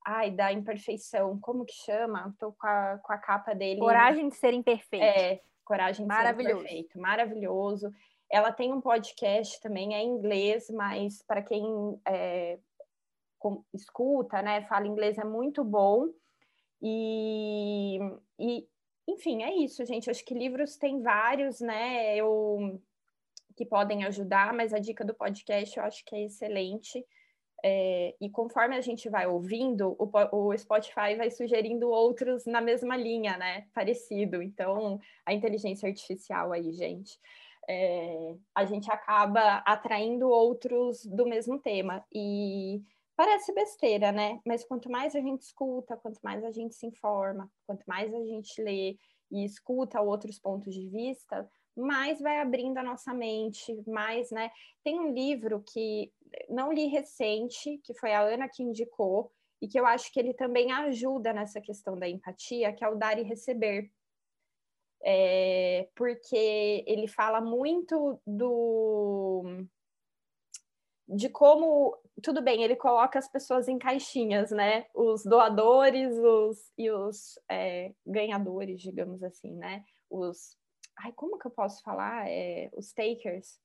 ai, 0.05 0.31
da 0.31 0.53
imperfeição, 0.53 1.39
como 1.41 1.65
que 1.65 1.75
chama? 1.75 2.35
Tô 2.39 2.53
com 2.53 2.67
a, 2.67 2.99
com 3.03 3.13
a 3.13 3.19
capa 3.19 3.55
dele. 3.55 3.81
Coragem 3.81 4.29
de 4.29 4.37
ser 4.37 4.53
imperfeito. 4.53 5.05
É, 5.05 5.41
Coragem 5.65 6.07
de 6.07 6.15
Ser 6.15 6.37
Perfeito. 6.37 7.01
Maravilhoso. 7.01 7.93
Ela 8.31 8.53
tem 8.53 8.73
um 8.73 8.81
podcast 8.81 9.61
também, 9.61 9.95
é 9.95 10.03
em 10.03 10.09
inglês, 10.09 10.71
mas 10.71 11.23
para 11.23 11.43
quem 11.43 11.65
é, 12.07 12.59
com, 13.39 13.65
escuta, 13.75 14.41
né, 14.41 14.63
fala 14.63 14.87
inglês, 14.87 15.19
é 15.19 15.25
muito 15.25 15.63
bom. 15.63 16.09
E, 16.81 17.99
e, 18.39 18.67
enfim, 19.07 19.43
é 19.43 19.55
isso, 19.57 19.85
gente. 19.85 20.11
Acho 20.11 20.25
que 20.25 20.35
livros 20.35 20.77
tem 20.77 21.03
vários, 21.03 21.61
né, 21.61 22.17
eu, 22.17 22.81
que 23.57 23.67
podem 23.67 24.05
ajudar, 24.05 24.55
mas 24.55 24.73
a 24.73 24.79
dica 24.79 25.05
do 25.05 25.15
podcast 25.15 25.77
eu 25.77 25.85
acho 25.85 26.05
que 26.05 26.15
é 26.15 26.25
excelente. 26.25 27.05
É, 27.65 28.15
e 28.21 28.29
conforme 28.29 28.77
a 28.77 28.81
gente 28.81 29.09
vai 29.09 29.27
ouvindo, 29.27 29.95
o, 29.99 30.11
o, 30.33 30.59
Spotify 30.59 31.15
vai 31.17 31.31
sugerindo 31.31 31.89
outros 31.89 32.45
na 32.45 32.61
mesma 32.61 32.97
linha, 32.97 33.37
né? 33.37 33.67
Parecido. 33.73 34.43
Então, 34.43 34.99
a 35.25 35.33
inteligência 35.33 35.89
artificial 35.89 36.53
aí, 36.53 36.73
gente 36.73 37.19
é, 37.69 38.37
a 38.55 38.65
gente 38.65 38.91
acaba 38.91 39.59
atraindo 39.67 40.29
outros 40.29 41.05
do 41.07 41.27
mesmo 41.27 41.59
tema. 41.59 42.05
E 42.13 42.83
parece 43.17 43.53
besteira, 43.53 44.13
né? 44.13 44.41
Mas 44.47 44.65
quanto 44.65 44.91
mais 44.91 45.15
a 45.15 45.21
gente 45.21 45.43
escuta, 45.43 45.97
quanto 45.97 46.21
mais 46.23 46.45
a 46.45 46.51
gente 46.51 46.75
se 46.75 46.87
informa, 46.87 47.51
quanto 47.67 47.85
mais 47.87 48.13
a 48.13 48.25
gente 48.25 48.61
lê 48.63 48.97
e 49.31 49.45
escuta 49.45 50.01
outros 50.01 50.39
pontos 50.39 50.75
de 50.75 50.89
vista, 50.89 51.49
mais 51.77 52.21
vai 52.21 52.41
abrindo 52.41 52.79
a 52.79 52.83
nossa 52.83 53.13
mente, 53.15 53.75
mais, 53.87 54.31
né? 54.31 54.51
Tem 54.85 54.99
um 54.99 55.13
livro 55.13 55.63
que 55.73 56.13
não 56.49 56.73
li 56.73 56.87
recente, 56.87 57.79
que 57.85 57.95
foi 57.95 58.13
a 58.13 58.21
Ana 58.21 58.49
que 58.49 58.63
indicou, 58.63 59.33
e 59.61 59.69
que 59.69 59.79
eu 59.79 59.87
acho 59.87 60.13
que 60.13 60.19
ele 60.19 60.35
também 60.35 60.73
ajuda 60.73 61.33
nessa 61.33 61.61
questão 61.61 61.97
da 61.97 62.09
empatia, 62.09 62.73
que 62.73 62.85
é 62.85 62.89
o 62.89 62.97
Dar 62.97 63.19
e 63.19 63.23
Receber, 63.23 63.91
é, 65.05 65.89
porque 65.95 66.85
ele 66.87 67.07
fala 67.07 67.41
muito 67.41 68.21
do 68.27 69.65
de 71.09 71.29
como 71.29 71.97
tudo 72.23 72.41
bem, 72.41 72.63
ele 72.63 72.77
coloca 72.77 73.19
as 73.19 73.29
pessoas 73.31 73.69
em 73.69 73.79
caixinhas, 73.79 74.51
né? 74.51 74.87
Os 74.95 75.25
doadores, 75.25 76.17
os 76.17 76.73
e 76.79 76.91
os 76.91 77.39
é, 77.51 77.93
ganhadores, 78.07 78.81
digamos 78.81 79.23
assim, 79.23 79.53
né? 79.55 79.85
Os 80.09 80.57
ai, 80.99 81.13
como 81.13 81.39
que 81.39 81.47
eu 81.47 81.51
posso 81.51 81.83
falar? 81.83 82.29
É, 82.29 82.71
os 82.77 82.93
takers. 82.93 83.59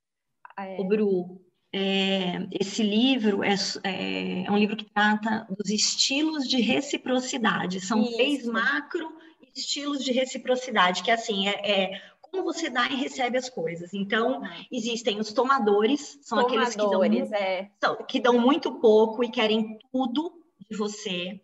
É... 0.58 0.80
O 0.80 0.86
Bru, 0.86 1.42
é, 1.74 2.48
esse 2.52 2.82
livro 2.82 3.44
é, 3.44 3.56
é, 3.84 4.46
é, 4.46 4.52
um 4.52 4.58
livro 4.58 4.78
que 4.78 4.86
trata 4.86 5.46
dos 5.50 5.70
estilos 5.70 6.48
de 6.48 6.62
reciprocidade. 6.62 7.82
São 7.82 8.02
Isso. 8.02 8.14
três 8.14 8.46
macro 8.46 9.16
estilos 9.56 10.04
de 10.04 10.12
reciprocidade, 10.12 11.04
que 11.04 11.12
assim, 11.12 11.48
é, 11.48 11.72
é 11.72 12.02
como 12.22 12.44
você 12.44 12.70
dá 12.70 12.88
e 12.88 12.96
recebe 12.96 13.38
as 13.38 13.50
coisas. 13.50 13.94
Então, 13.94 14.42
existem 14.72 15.20
os 15.20 15.34
tomadores, 15.34 16.20
são 16.22 16.38
tomadores, 16.40 16.76
aqueles 16.76 16.76
que 16.76 16.92
dão, 16.92 17.00
muito, 17.00 17.34
é. 17.34 17.70
que 18.08 18.20
dão 18.20 18.40
muito 18.40 18.72
pouco 18.80 19.24
e 19.24 19.32
querem 19.32 19.80
tudo 19.92 20.32
de 20.70 20.78
você. 20.78 21.42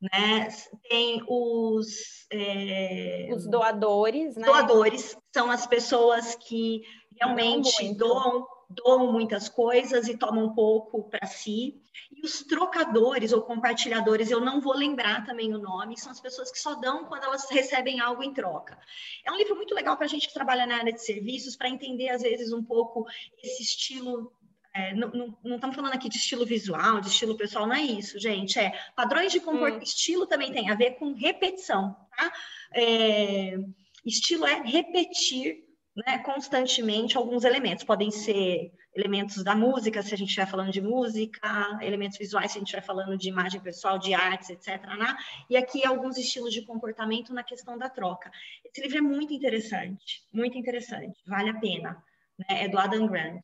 Né? 0.00 0.48
Tem 0.88 1.22
os 1.28 2.26
é... 2.32 3.28
os 3.34 3.46
doadores, 3.46 4.34
né? 4.36 4.46
Doadores 4.46 5.16
são 5.32 5.50
as 5.50 5.66
pessoas 5.66 6.34
que 6.34 6.82
realmente 7.20 7.94
doam 7.94 8.46
doam 8.70 9.12
muitas 9.12 9.48
coisas 9.48 10.06
e 10.06 10.16
tomam 10.16 10.54
pouco 10.54 11.02
para 11.10 11.26
si. 11.26 11.82
E 12.12 12.24
os 12.24 12.44
trocadores 12.44 13.32
ou 13.32 13.42
compartilhadores, 13.42 14.30
eu 14.30 14.40
não 14.40 14.60
vou 14.60 14.74
lembrar 14.74 15.26
também 15.26 15.52
o 15.52 15.58
nome, 15.58 15.98
são 15.98 16.12
as 16.12 16.20
pessoas 16.20 16.52
que 16.52 16.58
só 16.58 16.74
dão 16.76 17.04
quando 17.06 17.24
elas 17.24 17.50
recebem 17.50 18.00
algo 18.00 18.22
em 18.22 18.32
troca. 18.32 18.78
É 19.24 19.32
um 19.32 19.36
livro 19.36 19.56
muito 19.56 19.74
legal 19.74 19.96
para 19.96 20.06
a 20.06 20.08
gente 20.08 20.28
que 20.28 20.34
trabalha 20.34 20.66
na 20.66 20.76
área 20.76 20.92
de 20.92 21.04
serviços, 21.04 21.56
para 21.56 21.68
entender, 21.68 22.10
às 22.10 22.22
vezes, 22.22 22.52
um 22.52 22.62
pouco 22.62 23.04
esse 23.42 23.62
estilo 23.62 24.32
é, 24.74 24.94
não, 24.94 25.10
não, 25.10 25.38
não, 25.44 25.54
estamos 25.56 25.74
falando 25.74 25.94
aqui 25.94 26.08
de 26.08 26.16
estilo 26.16 26.46
visual, 26.46 27.00
de 27.00 27.08
estilo 27.08 27.36
pessoal, 27.36 27.66
não 27.66 27.74
é 27.74 27.82
isso, 27.82 28.18
gente. 28.18 28.58
É 28.58 28.72
padrões 28.94 29.32
de 29.32 29.40
comportamento. 29.40 29.80
Hum. 29.80 29.84
Estilo 29.84 30.26
também 30.26 30.52
tem 30.52 30.70
a 30.70 30.74
ver 30.74 30.92
com 30.92 31.12
repetição, 31.12 31.96
tá? 32.16 32.32
É, 32.74 33.56
estilo 34.04 34.46
é 34.46 34.62
repetir 34.62 35.64
né, 35.96 36.18
constantemente 36.18 37.16
alguns 37.16 37.44
elementos. 37.44 37.84
Podem 37.84 38.10
ser 38.10 38.72
elementos 38.94 39.42
da 39.42 39.54
música, 39.54 40.02
se 40.02 40.14
a 40.14 40.16
gente 40.16 40.28
estiver 40.28 40.46
falando 40.46 40.70
de 40.70 40.80
música, 40.80 41.78
elementos 41.80 42.18
visuais, 42.18 42.52
se 42.52 42.58
a 42.58 42.60
gente 42.60 42.68
estiver 42.68 42.84
falando 42.84 43.16
de 43.16 43.28
imagem 43.28 43.60
pessoal, 43.60 43.98
de 43.98 44.14
artes, 44.14 44.50
etc. 44.50 44.84
Né? 44.86 45.16
E 45.48 45.56
aqui 45.56 45.84
alguns 45.84 46.16
estilos 46.16 46.52
de 46.52 46.64
comportamento 46.64 47.32
na 47.32 47.42
questão 47.42 47.76
da 47.76 47.88
troca. 47.88 48.30
Esse 48.64 48.80
livro 48.82 48.98
é 48.98 49.02
muito 49.02 49.32
interessante, 49.32 50.22
muito 50.32 50.56
interessante, 50.56 51.20
vale 51.26 51.50
a 51.50 51.58
pena. 51.58 52.02
Né? 52.38 52.64
É 52.64 52.68
do 52.68 52.78
Adam 52.78 53.06
Grant. 53.06 53.40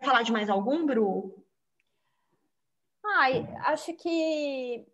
Quer 0.00 0.06
falar 0.06 0.22
de 0.22 0.32
mais 0.32 0.48
algum, 0.48 0.86
Bru? 0.86 1.44
Ai, 3.04 3.46
acho 3.66 3.92
que 3.94 4.86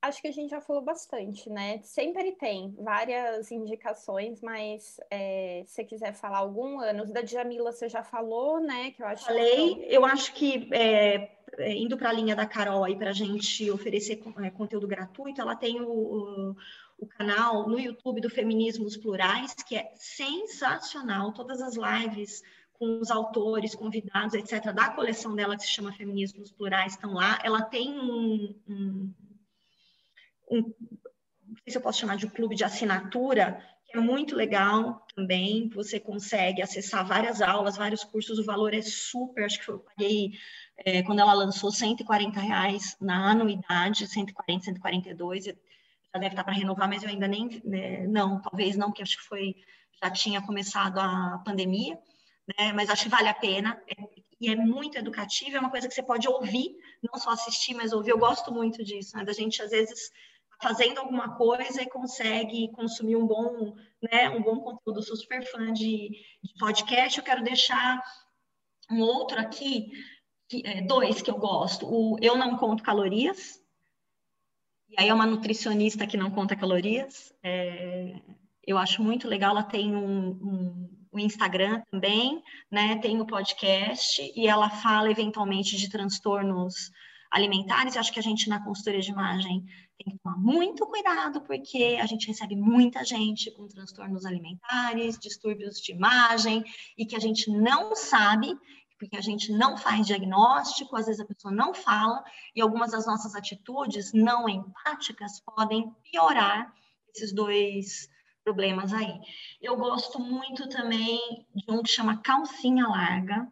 acho 0.00 0.20
que 0.20 0.28
a 0.28 0.32
gente 0.32 0.50
já 0.50 0.60
falou 0.60 0.82
bastante, 0.82 1.48
né? 1.50 1.80
Sempre 1.82 2.32
tem 2.32 2.74
várias 2.78 3.50
indicações, 3.50 4.40
mas 4.40 4.98
é, 5.10 5.62
se 5.66 5.74
você 5.74 5.84
quiser 5.84 6.14
falar 6.14 6.38
algum, 6.38 6.80
anos 6.80 7.10
da 7.10 7.22
Djamila 7.22 7.72
você 7.72 7.88
já 7.88 8.02
falou, 8.02 8.60
né? 8.60 8.90
Que 8.90 9.02
eu 9.02 9.06
acho 9.06 9.24
Falei, 9.24 9.74
que... 9.74 9.94
eu 9.94 10.04
acho 10.04 10.32
que 10.34 10.68
é, 10.72 11.30
é 11.58 11.74
indo 11.74 11.96
para 11.96 12.10
a 12.10 12.12
linha 12.12 12.36
da 12.36 12.46
Carol 12.46 12.84
aí 12.84 12.96
para 12.96 13.10
a 13.10 13.14
gente 13.14 13.70
oferecer 13.70 14.22
é, 14.42 14.50
conteúdo 14.50 14.86
gratuito, 14.86 15.40
ela 15.40 15.56
tem 15.56 15.80
o, 15.80 15.90
o, 15.90 16.56
o, 16.98 17.06
canal 17.06 17.68
no 17.68 17.78
YouTube 17.78 18.20
do 18.20 18.30
Feminismos 18.30 18.96
Plurais, 18.96 19.54
que 19.54 19.76
é 19.76 19.90
sensacional, 19.96 21.32
todas 21.32 21.60
as 21.62 21.76
lives 21.76 22.42
com 22.74 23.00
os 23.00 23.10
autores, 23.10 23.74
convidados, 23.74 24.34
etc., 24.34 24.72
da 24.72 24.90
coleção 24.90 25.34
dela 25.34 25.56
que 25.56 25.62
se 25.62 25.70
chama 25.70 25.92
Feminismos 25.92 26.50
Plurais 26.52 26.92
estão 26.92 27.14
lá. 27.14 27.38
Ela 27.42 27.62
tem 27.62 27.98
um, 27.98 28.54
um 28.68 29.14
um, 30.50 30.60
não 30.60 31.56
sei 31.64 31.72
se 31.72 31.78
eu 31.78 31.82
posso 31.82 32.00
chamar 32.00 32.16
de 32.16 32.26
um 32.26 32.30
clube 32.30 32.54
de 32.54 32.64
assinatura, 32.64 33.62
que 33.86 33.96
é 33.96 34.00
muito 34.00 34.34
legal 34.34 35.06
também. 35.14 35.68
Você 35.70 35.98
consegue 35.98 36.62
acessar 36.62 37.06
várias 37.06 37.40
aulas, 37.40 37.76
vários 37.76 38.04
cursos, 38.04 38.38
o 38.38 38.44
valor 38.44 38.74
é 38.74 38.82
super, 38.82 39.44
acho 39.44 39.60
que 39.62 39.68
eu 39.68 39.78
paguei 39.78 40.32
é, 40.78 41.02
quando 41.02 41.20
ela 41.20 41.32
lançou 41.32 41.70
140 41.70 42.40
reais 42.40 42.96
na 43.00 43.30
anuidade, 43.30 44.06
140, 44.06 44.64
142, 44.64 45.44
já 45.44 45.54
deve 46.14 46.28
estar 46.28 46.44
para 46.44 46.52
renovar, 46.52 46.88
mas 46.88 47.02
eu 47.02 47.08
ainda 47.08 47.28
nem, 47.28 47.60
né, 47.64 48.06
não, 48.06 48.40
talvez 48.40 48.76
não, 48.76 48.88
porque 48.88 49.02
acho 49.02 49.16
que 49.16 49.24
foi, 49.24 49.54
já 50.02 50.10
tinha 50.10 50.42
começado 50.42 50.98
a 50.98 51.40
pandemia, 51.44 51.98
né, 52.46 52.72
mas 52.72 52.90
acho 52.90 53.04
que 53.04 53.08
vale 53.08 53.28
a 53.28 53.34
pena, 53.34 53.80
é, 53.88 53.94
e 54.40 54.48
é 54.48 54.56
muito 54.56 54.98
educativo, 54.98 55.56
é 55.56 55.60
uma 55.60 55.70
coisa 55.70 55.88
que 55.88 55.94
você 55.94 56.02
pode 56.02 56.28
ouvir, 56.28 56.76
não 57.02 57.18
só 57.18 57.30
assistir, 57.30 57.74
mas 57.74 57.92
ouvir, 57.92 58.10
eu 58.10 58.18
gosto 58.18 58.52
muito 58.52 58.84
disso, 58.84 59.16
né, 59.16 59.24
da 59.24 59.32
gente 59.32 59.62
às 59.62 59.70
vezes 59.70 60.10
fazendo 60.62 60.98
alguma 60.98 61.36
coisa 61.36 61.82
e 61.82 61.88
consegue 61.88 62.70
consumir 62.72 63.16
um 63.16 63.26
bom, 63.26 63.74
né, 64.02 64.30
um 64.30 64.42
bom 64.42 64.60
conteúdo. 64.60 64.98
Eu 64.98 65.02
sou 65.02 65.16
super 65.16 65.44
fã 65.44 65.72
de, 65.72 66.10
de 66.42 66.54
podcast. 66.58 67.18
Eu 67.18 67.24
quero 67.24 67.44
deixar 67.44 68.02
um 68.90 69.00
outro 69.00 69.38
aqui, 69.38 69.90
que, 70.48 70.62
é, 70.64 70.82
dois 70.82 71.22
que 71.22 71.30
eu 71.30 71.36
gosto. 71.36 71.86
O 71.86 72.16
Eu 72.20 72.36
Não 72.36 72.56
Conto 72.56 72.82
Calorias. 72.82 73.60
E 74.88 75.00
aí 75.00 75.08
é 75.08 75.14
uma 75.14 75.26
nutricionista 75.26 76.06
que 76.06 76.16
não 76.16 76.30
conta 76.30 76.56
calorias. 76.56 77.34
É, 77.42 78.20
eu 78.66 78.78
acho 78.78 79.02
muito 79.02 79.26
legal. 79.28 79.50
Ela 79.50 79.64
tem 79.64 79.94
um, 79.94 80.30
um, 80.30 81.03
um 81.14 81.18
Instagram 81.18 81.82
também, 81.90 82.42
né? 82.70 82.96
Tem 82.96 83.20
o 83.20 83.26
podcast 83.26 84.32
e 84.34 84.46
ela 84.46 84.68
fala 84.68 85.10
eventualmente 85.10 85.76
de 85.76 85.88
transtornos 85.88 86.90
alimentares. 87.30 87.94
Eu 87.94 88.00
acho 88.00 88.12
que 88.12 88.18
a 88.18 88.22
gente 88.22 88.48
na 88.48 88.62
consultoria 88.62 89.00
de 89.00 89.10
imagem 89.10 89.64
tem 89.96 90.12
que 90.12 90.18
tomar 90.22 90.36
muito 90.36 90.86
cuidado, 90.86 91.40
porque 91.42 91.98
a 92.00 92.06
gente 92.06 92.26
recebe 92.26 92.56
muita 92.56 93.04
gente 93.04 93.50
com 93.52 93.68
transtornos 93.68 94.24
alimentares, 94.24 95.18
distúrbios 95.18 95.80
de 95.80 95.92
imagem, 95.92 96.64
e 96.98 97.06
que 97.06 97.14
a 97.14 97.20
gente 97.20 97.48
não 97.50 97.94
sabe, 97.94 98.58
porque 98.98 99.16
a 99.16 99.20
gente 99.20 99.52
não 99.52 99.76
faz 99.76 100.06
diagnóstico, 100.06 100.96
às 100.96 101.06
vezes 101.06 101.20
a 101.20 101.24
pessoa 101.24 101.54
não 101.54 101.72
fala, 101.72 102.24
e 102.56 102.60
algumas 102.60 102.90
das 102.90 103.06
nossas 103.06 103.36
atitudes 103.36 104.12
não 104.12 104.48
empáticas 104.48 105.40
podem 105.40 105.94
piorar 106.10 106.72
esses 107.14 107.32
dois 107.32 108.08
problemas 108.44 108.92
aí. 108.92 109.18
Eu 109.60 109.76
gosto 109.76 110.20
muito 110.20 110.68
também 110.68 111.46
de 111.54 111.64
um 111.68 111.82
que 111.82 111.90
chama 111.90 112.20
calcinha 112.20 112.86
larga, 112.86 113.50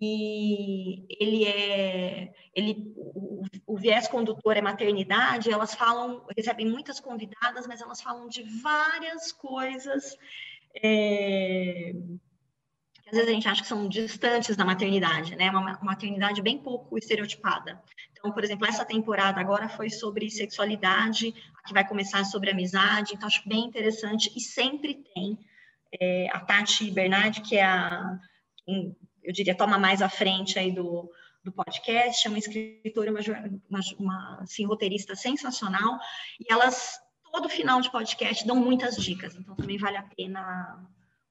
e 0.00 1.06
ele 1.20 1.44
é 1.44 2.32
ele 2.54 2.92
o, 2.96 3.42
o, 3.66 3.76
viés 3.76 4.06
condutor 4.06 4.56
é 4.56 4.60
maternidade 4.60 5.50
elas 5.50 5.74
falam 5.74 6.24
recebem 6.36 6.68
muitas 6.68 7.00
convidadas 7.00 7.66
mas 7.66 7.80
elas 7.80 8.00
falam 8.00 8.28
de 8.28 8.42
várias 8.42 9.32
coisas 9.32 10.16
é, 10.82 11.92
às 13.08 13.12
vezes 13.12 13.28
a 13.28 13.32
gente 13.32 13.48
acha 13.48 13.62
que 13.62 13.68
são 13.68 13.88
distantes 13.88 14.54
da 14.56 14.64
maternidade, 14.64 15.34
né? 15.34 15.50
Uma 15.50 15.78
maternidade 15.82 16.42
bem 16.42 16.58
pouco 16.58 16.98
estereotipada. 16.98 17.82
Então, 18.12 18.30
por 18.32 18.44
exemplo, 18.44 18.66
essa 18.66 18.84
temporada 18.84 19.40
agora 19.40 19.68
foi 19.68 19.88
sobre 19.88 20.30
sexualidade, 20.30 21.32
que 21.66 21.72
vai 21.72 21.86
começar 21.86 22.24
sobre 22.24 22.50
amizade, 22.50 23.14
então 23.14 23.26
acho 23.26 23.46
bem 23.48 23.64
interessante 23.64 24.32
e 24.36 24.40
sempre 24.40 25.02
tem 25.14 25.38
é, 26.00 26.28
a 26.32 26.40
Tati 26.40 26.90
Bernardi, 26.90 27.42
que 27.42 27.56
é 27.56 27.64
a, 27.64 28.18
quem, 28.64 28.96
eu 29.22 29.32
diria, 29.32 29.54
toma 29.54 29.78
mais 29.78 30.02
à 30.02 30.08
frente 30.08 30.58
aí 30.58 30.72
do, 30.72 31.10
do 31.44 31.52
podcast, 31.52 32.26
é 32.26 32.30
uma 32.30 32.38
escritora, 32.38 33.10
uma, 33.10 33.20
uma, 33.68 33.80
uma 33.98 34.38
assim, 34.42 34.64
roteirista 34.64 35.14
sensacional, 35.14 35.98
e 36.40 36.52
elas, 36.52 36.98
todo 37.32 37.48
final 37.48 37.80
de 37.80 37.90
podcast, 37.90 38.46
dão 38.46 38.56
muitas 38.56 38.96
dicas, 38.96 39.34
então 39.34 39.54
também 39.54 39.78
vale 39.78 39.96
a 39.96 40.02
pena 40.02 40.86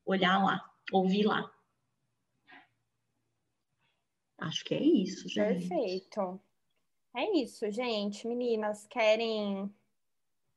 olhar 0.05 0.43
lá, 0.43 0.63
ouvir 0.91 1.23
lá. 1.23 1.49
Acho 4.37 4.63
que 4.63 4.75
é 4.75 4.81
isso, 4.81 5.27
gente. 5.27 5.67
Perfeito. 5.67 6.39
É 7.15 7.41
isso, 7.41 7.69
gente. 7.71 8.27
Meninas, 8.27 8.85
querem 8.87 9.73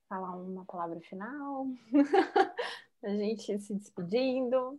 falar 0.08 0.36
uma 0.36 0.64
palavra 0.64 1.00
final? 1.00 1.66
a 3.02 3.08
gente 3.08 3.58
se 3.60 3.74
despedindo. 3.74 4.78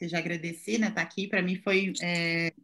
Eu 0.00 0.08
já 0.08 0.18
agradeci, 0.18 0.78
né? 0.78 0.88
Estar 0.88 1.02
tá 1.02 1.06
aqui. 1.06 1.28
Para 1.28 1.42
mim 1.42 1.56
foi 1.56 1.92
é, 2.02 2.54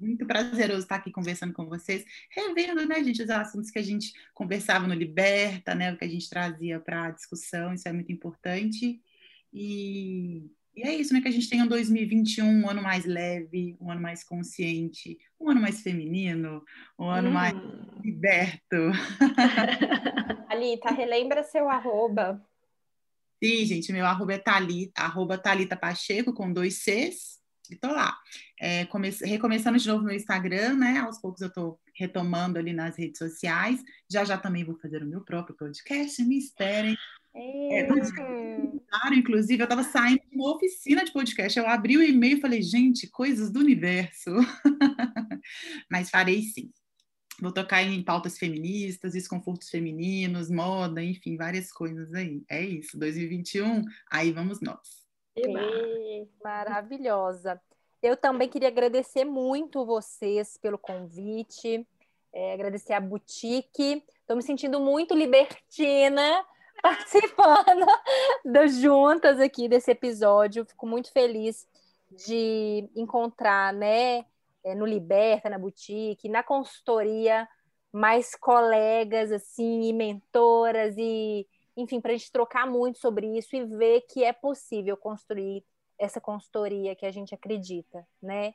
muito 0.00 0.24
prazeroso 0.26 0.80
estar 0.80 0.96
aqui 0.96 1.10
conversando 1.10 1.52
com 1.52 1.66
vocês, 1.66 2.04
revendo, 2.30 2.86
né, 2.86 3.02
gente, 3.04 3.22
os 3.22 3.30
assuntos 3.30 3.70
que 3.70 3.78
a 3.78 3.82
gente 3.82 4.12
conversava 4.32 4.86
no 4.86 4.94
Liberta, 4.94 5.74
né? 5.74 5.92
O 5.92 5.98
que 5.98 6.04
a 6.04 6.08
gente 6.08 6.28
trazia 6.30 6.80
para 6.80 7.06
a 7.06 7.10
discussão. 7.10 7.74
Isso 7.74 7.86
é 7.86 7.92
muito 7.92 8.10
importante. 8.10 9.02
E 9.52 10.50
e 10.76 10.82
é 10.82 10.94
isso, 10.94 11.12
né? 11.14 11.20
Que 11.20 11.28
a 11.28 11.30
gente 11.30 11.48
tenha 11.48 11.64
um 11.64 11.68
2021, 11.68 12.44
um 12.44 12.68
ano 12.68 12.82
mais 12.82 13.04
leve, 13.04 13.76
um 13.80 13.90
ano 13.90 14.00
mais 14.00 14.24
consciente, 14.24 15.18
um 15.40 15.50
ano 15.50 15.60
mais 15.60 15.80
feminino, 15.82 16.64
um 16.98 17.08
ano 17.08 17.28
hum. 17.28 17.32
mais 17.32 17.54
liberto. 18.02 18.90
Alita, 20.48 20.90
relembra 20.90 21.42
seu 21.44 21.68
arroba. 21.68 22.44
Sim, 23.42 23.64
gente, 23.64 23.92
meu 23.92 24.06
arroba 24.06 24.34
é 24.34 24.38
Thalita, 24.38 25.02
arroba 25.02 25.36
Thalita 25.36 25.76
Pacheco, 25.76 26.32
com 26.32 26.52
dois 26.52 26.78
Cs, 26.82 27.40
e 27.70 27.76
tô 27.76 27.88
lá. 27.88 28.16
É, 28.60 28.84
comece... 28.86 29.24
recomeçando 29.24 29.78
de 29.78 29.88
novo 29.88 30.04
meu 30.04 30.14
Instagram, 30.14 30.74
né? 30.74 30.98
Aos 30.98 31.18
poucos 31.18 31.40
eu 31.40 31.52
tô 31.52 31.78
retomando 31.94 32.58
ali 32.58 32.72
nas 32.72 32.96
redes 32.96 33.18
sociais. 33.18 33.82
Já 34.10 34.24
já 34.24 34.36
também 34.36 34.64
vou 34.64 34.78
fazer 34.78 35.02
o 35.02 35.06
meu 35.06 35.20
próprio 35.22 35.56
podcast, 35.56 36.22
me 36.24 36.38
esperem. 36.38 36.96
É, 37.34 37.86
inclusive, 39.12 39.60
eu 39.60 39.64
estava 39.64 39.82
saindo 39.82 40.22
de 40.30 40.36
uma 40.36 40.54
oficina 40.54 41.04
de 41.04 41.12
podcast. 41.12 41.58
Eu 41.58 41.66
abri 41.66 41.96
o 41.96 42.02
e-mail 42.02 42.38
e 42.38 42.40
falei, 42.40 42.62
gente, 42.62 43.08
coisas 43.08 43.50
do 43.50 43.58
universo. 43.58 44.30
Mas 45.90 46.10
farei 46.10 46.42
sim. 46.42 46.70
Vou 47.40 47.52
tocar 47.52 47.82
em 47.82 48.02
pautas 48.04 48.38
feministas, 48.38 49.14
desconfortos 49.14 49.68
femininos, 49.68 50.48
moda, 50.48 51.02
enfim, 51.02 51.36
várias 51.36 51.72
coisas 51.72 52.14
aí. 52.14 52.44
É 52.48 52.60
isso, 52.60 52.96
2021, 52.96 53.82
aí 54.08 54.30
vamos 54.30 54.60
nós. 54.60 55.04
Maravilhosa. 56.42 57.60
Eu 58.00 58.16
também 58.16 58.48
queria 58.48 58.68
agradecer 58.68 59.24
muito 59.24 59.84
vocês 59.84 60.56
pelo 60.56 60.78
convite, 60.78 61.84
é, 62.32 62.52
agradecer 62.52 62.92
a 62.92 63.00
Boutique. 63.00 64.04
Estou 64.20 64.36
me 64.36 64.42
sentindo 64.42 64.78
muito 64.78 65.12
libertina 65.12 66.44
participando 66.84 67.86
das 68.44 68.76
juntas 68.76 69.40
aqui 69.40 69.68
desse 69.70 69.90
episódio. 69.90 70.66
Fico 70.66 70.86
muito 70.86 71.10
feliz 71.10 71.66
de 72.10 72.86
encontrar, 72.94 73.72
né, 73.72 74.26
é, 74.62 74.74
no 74.74 74.84
Liberta, 74.84 75.48
na 75.48 75.58
boutique, 75.58 76.28
na 76.28 76.42
consultoria, 76.42 77.48
mais 77.90 78.34
colegas, 78.34 79.32
assim, 79.32 79.88
e 79.88 79.92
mentoras, 79.94 80.94
e, 80.98 81.48
enfim, 81.74 82.02
para 82.02 82.12
a 82.12 82.16
gente 82.16 82.30
trocar 82.30 82.66
muito 82.66 82.98
sobre 82.98 83.26
isso 83.38 83.56
e 83.56 83.64
ver 83.64 84.02
que 84.02 84.22
é 84.22 84.32
possível 84.34 84.94
construir 84.94 85.64
essa 85.98 86.20
consultoria 86.20 86.94
que 86.94 87.06
a 87.06 87.10
gente 87.10 87.34
acredita, 87.34 88.06
né? 88.22 88.52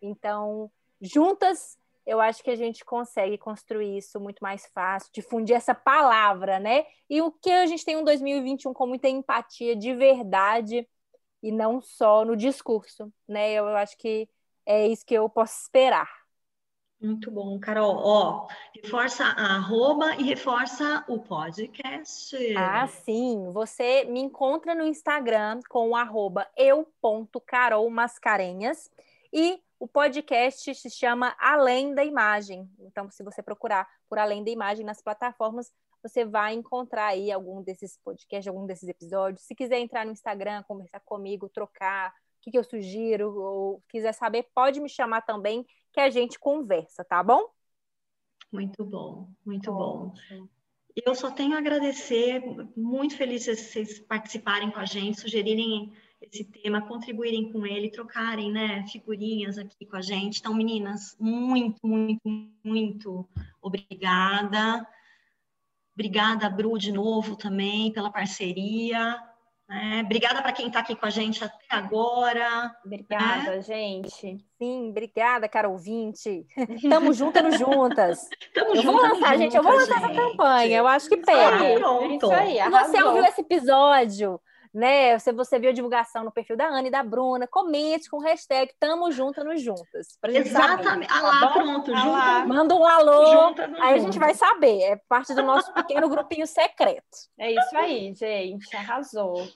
Então, 0.00 0.70
juntas 1.00 1.76
eu 2.06 2.20
acho 2.20 2.42
que 2.42 2.50
a 2.50 2.56
gente 2.56 2.84
consegue 2.84 3.38
construir 3.38 3.98
isso 3.98 4.18
muito 4.20 4.40
mais 4.40 4.66
fácil, 4.74 5.10
difundir 5.12 5.56
essa 5.56 5.74
palavra, 5.74 6.58
né? 6.58 6.84
E 7.08 7.22
o 7.22 7.30
que 7.30 7.50
a 7.50 7.66
gente 7.66 7.84
tem 7.84 7.96
um 7.96 8.04
2021 8.04 8.72
com 8.72 8.86
muita 8.86 9.08
empatia 9.08 9.76
de 9.76 9.94
verdade 9.94 10.88
e 11.42 11.52
não 11.52 11.80
só 11.80 12.24
no 12.24 12.36
discurso, 12.36 13.12
né? 13.28 13.52
Eu 13.52 13.68
acho 13.68 13.96
que 13.96 14.28
é 14.66 14.86
isso 14.86 15.06
que 15.06 15.14
eu 15.14 15.28
posso 15.28 15.62
esperar. 15.62 16.10
Muito 17.00 17.30
bom, 17.32 17.58
Carol. 17.58 17.96
Ó, 17.96 18.46
reforça 18.72 19.24
a 19.24 19.56
arroba 19.56 20.14
e 20.14 20.22
reforça 20.22 21.04
o 21.08 21.18
podcast. 21.18 22.36
Ah, 22.56 22.86
sim. 22.86 23.50
Você 23.50 24.04
me 24.04 24.20
encontra 24.20 24.72
no 24.72 24.86
Instagram 24.86 25.58
com 25.68 25.90
o 25.90 25.96
arroba 25.96 26.48
eu.carolmascarenhas 26.56 28.88
e 29.32 29.60
o 29.82 29.88
podcast 29.88 30.72
se 30.76 30.88
chama 30.88 31.34
Além 31.40 31.92
da 31.92 32.04
Imagem. 32.04 32.70
Então, 32.78 33.10
se 33.10 33.20
você 33.24 33.42
procurar 33.42 33.84
por 34.08 34.16
Além 34.16 34.44
da 34.44 34.50
Imagem 34.52 34.86
nas 34.86 35.02
plataformas, 35.02 35.72
você 36.00 36.24
vai 36.24 36.54
encontrar 36.54 37.06
aí 37.06 37.32
algum 37.32 37.60
desses 37.64 37.98
podcasts, 38.04 38.46
algum 38.46 38.64
desses 38.64 38.88
episódios. 38.88 39.44
Se 39.44 39.56
quiser 39.56 39.80
entrar 39.80 40.06
no 40.06 40.12
Instagram, 40.12 40.62
conversar 40.68 41.00
comigo, 41.00 41.48
trocar, 41.48 42.10
o 42.10 42.12
que, 42.42 42.52
que 42.52 42.58
eu 42.58 42.62
sugiro, 42.62 43.36
ou 43.36 43.82
quiser 43.88 44.12
saber, 44.12 44.48
pode 44.54 44.78
me 44.78 44.88
chamar 44.88 45.22
também, 45.22 45.66
que 45.92 45.98
a 45.98 46.08
gente 46.08 46.38
conversa, 46.38 47.02
tá 47.02 47.20
bom? 47.20 47.44
Muito 48.52 48.84
bom, 48.84 49.30
muito 49.44 49.72
bom. 49.72 50.14
Eu 50.94 51.12
só 51.16 51.28
tenho 51.28 51.56
a 51.56 51.58
agradecer, 51.58 52.40
muito 52.76 53.16
feliz 53.16 53.42
de 53.42 53.56
vocês 53.56 53.98
participarem 53.98 54.70
com 54.70 54.78
a 54.78 54.84
gente, 54.84 55.20
sugerirem 55.20 55.92
esse 56.22 56.44
tema, 56.44 56.86
contribuírem 56.86 57.50
com 57.52 57.66
ele, 57.66 57.90
trocarem, 57.90 58.50
né, 58.52 58.84
figurinhas 58.88 59.58
aqui 59.58 59.84
com 59.86 59.96
a 59.96 60.02
gente. 60.02 60.40
Então, 60.40 60.54
meninas, 60.54 61.16
muito, 61.18 61.86
muito, 61.86 62.20
muito 62.64 63.28
obrigada. 63.60 64.86
Obrigada, 65.94 66.48
Bru, 66.48 66.78
de 66.78 66.92
novo 66.92 67.36
também 67.36 67.92
pela 67.92 68.10
parceria. 68.10 69.20
Né? 69.68 70.02
Obrigada 70.04 70.42
para 70.42 70.52
quem 70.52 70.66
está 70.66 70.80
aqui 70.80 70.94
com 70.94 71.06
a 71.06 71.10
gente 71.10 71.42
até 71.42 71.64
agora. 71.70 72.74
Obrigada, 72.84 73.56
né? 73.56 73.62
gente. 73.62 74.38
Sim, 74.58 74.90
obrigada, 74.90 75.48
cara 75.48 75.68
ouvinte. 75.68 76.46
Tamo 76.88 77.12
juntas 77.14 77.58
juntas. 77.58 78.28
Tamo 78.54 78.74
eu 78.74 78.82
vou 78.82 79.00
lançar, 79.00 79.38
gente, 79.38 79.56
eu 79.56 79.62
vou 79.62 79.72
lançar 79.72 80.00
gente. 80.00 80.10
essa 80.10 80.14
campanha. 80.14 80.78
Eu 80.78 80.86
acho 80.86 81.08
que 81.08 81.16
pega. 81.16 81.56
Ah, 81.56 82.06
Isso 82.06 82.32
aí, 82.32 82.70
você 82.70 83.02
ouviu 83.02 83.24
esse 83.24 83.40
episódio, 83.40 84.40
né? 84.72 85.18
Se 85.18 85.32
você 85.32 85.58
viu 85.58 85.70
a 85.70 85.72
divulgação 85.72 86.24
no 86.24 86.32
perfil 86.32 86.56
da 86.56 86.66
Ana 86.66 86.88
e 86.88 86.90
da 86.90 87.02
Bruna, 87.02 87.46
comente 87.46 88.08
com 88.08 88.16
o 88.18 88.20
hashtag 88.20 88.72
Tamo 88.80 89.10
Juntas 89.12 89.44
nos 89.44 89.60
Juntas. 89.60 90.18
Exatamente. 90.24 91.06
Saber, 91.06 91.06
ah 91.10 91.22
lá, 91.22 91.40
tá 91.40 91.52
pronto, 91.52 91.90
lá. 91.90 92.46
Manda 92.46 92.74
um 92.74 92.86
alô, 92.86 93.54
aí 93.80 93.94
a 93.94 93.98
gente 93.98 94.18
vai 94.18 94.34
saber. 94.34 94.80
É 94.82 94.96
parte 95.08 95.34
do 95.34 95.42
nosso 95.42 95.72
pequeno 95.74 96.08
grupinho 96.08 96.46
secreto. 96.46 97.02
É 97.38 97.52
isso 97.52 97.76
aí, 97.76 98.14
gente. 98.14 98.74
Arrasou. 98.74 99.46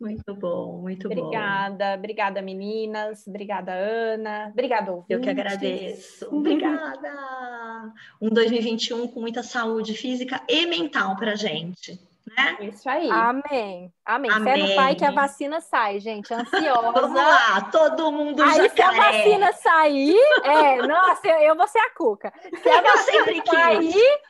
Muito 0.00 0.34
bom, 0.34 0.80
muito 0.82 1.06
obrigada, 1.06 1.22
bom. 1.22 1.94
Obrigada, 1.94 1.94
obrigada 1.94 2.42
meninas, 2.42 3.26
obrigada 3.26 3.72
Ana, 3.72 4.48
obrigada 4.50 4.90
ouvintes. 4.90 5.10
Eu 5.10 5.20
que 5.20 5.30
agradeço. 5.30 6.36
Obrigada. 6.36 7.94
Um 8.20 8.28
2021 8.28 9.08
com 9.08 9.20
muita 9.20 9.42
saúde 9.42 9.94
física 9.94 10.42
e 10.48 10.66
mental 10.66 11.16
pra 11.16 11.36
gente 11.36 11.98
né? 12.26 12.56
Isso 12.60 12.88
aí. 12.88 13.10
Amém. 13.10 13.92
Amém. 14.04 14.30
Amém. 14.30 14.44
Fé 14.44 14.56
no 14.56 14.74
Pai 14.74 14.94
que 14.94 15.04
a 15.04 15.10
vacina 15.10 15.60
sai, 15.60 16.00
gente. 16.00 16.32
Ansiosa. 16.32 16.92
Vamos 16.92 17.14
lá, 17.14 17.60
todo 17.70 18.10
mundo 18.10 18.42
Aí, 18.42 18.54
já 18.54 18.68
se 18.68 18.82
a 18.82 18.90
vacina 18.90 19.52
sair, 19.52 20.16
é, 20.42 20.86
nossa, 20.86 21.26
eu, 21.28 21.38
eu 21.38 21.56
vou 21.56 21.68
ser 21.68 21.78
a 21.78 21.90
Cuca. 21.90 22.32
Se 22.62 22.68
a 22.68 22.80
vacina 22.80 23.44
sair, 23.44 24.20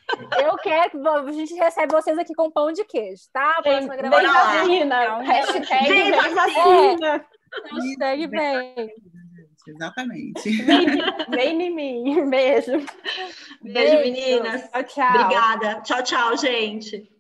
eu 0.43 0.57
quero 0.57 1.09
a 1.09 1.33
gente 1.33 1.55
recebe 1.55 1.93
vocês 1.93 2.19
aqui 2.19 2.35
com 2.35 2.51
pão 2.51 2.73
de 2.73 2.85
queijo, 2.85 3.23
tá? 3.33 3.61
Próxima 3.63 3.97
gravação. 3.97 4.67
Vem 4.67 4.89
vacina. 4.89 5.23
Hashtag 5.23 5.89
vem 5.89 6.35
vacina. 6.35 7.17
É. 7.17 7.75
Hashtag 7.75 8.27
vem. 8.27 8.95
Exatamente. 9.67 10.51
Vem, 10.63 10.87
vem 11.31 11.63
em 11.63 11.75
mim. 11.75 12.29
Beijo. 12.29 12.73
Beijo, 12.73 12.87
Beijo 13.63 13.97
meninas. 13.99 14.63
Tchau, 14.71 14.85
tchau. 14.85 15.09
Obrigada. 15.09 15.81
Tchau, 15.81 16.03
tchau, 16.03 16.37
gente. 16.37 17.14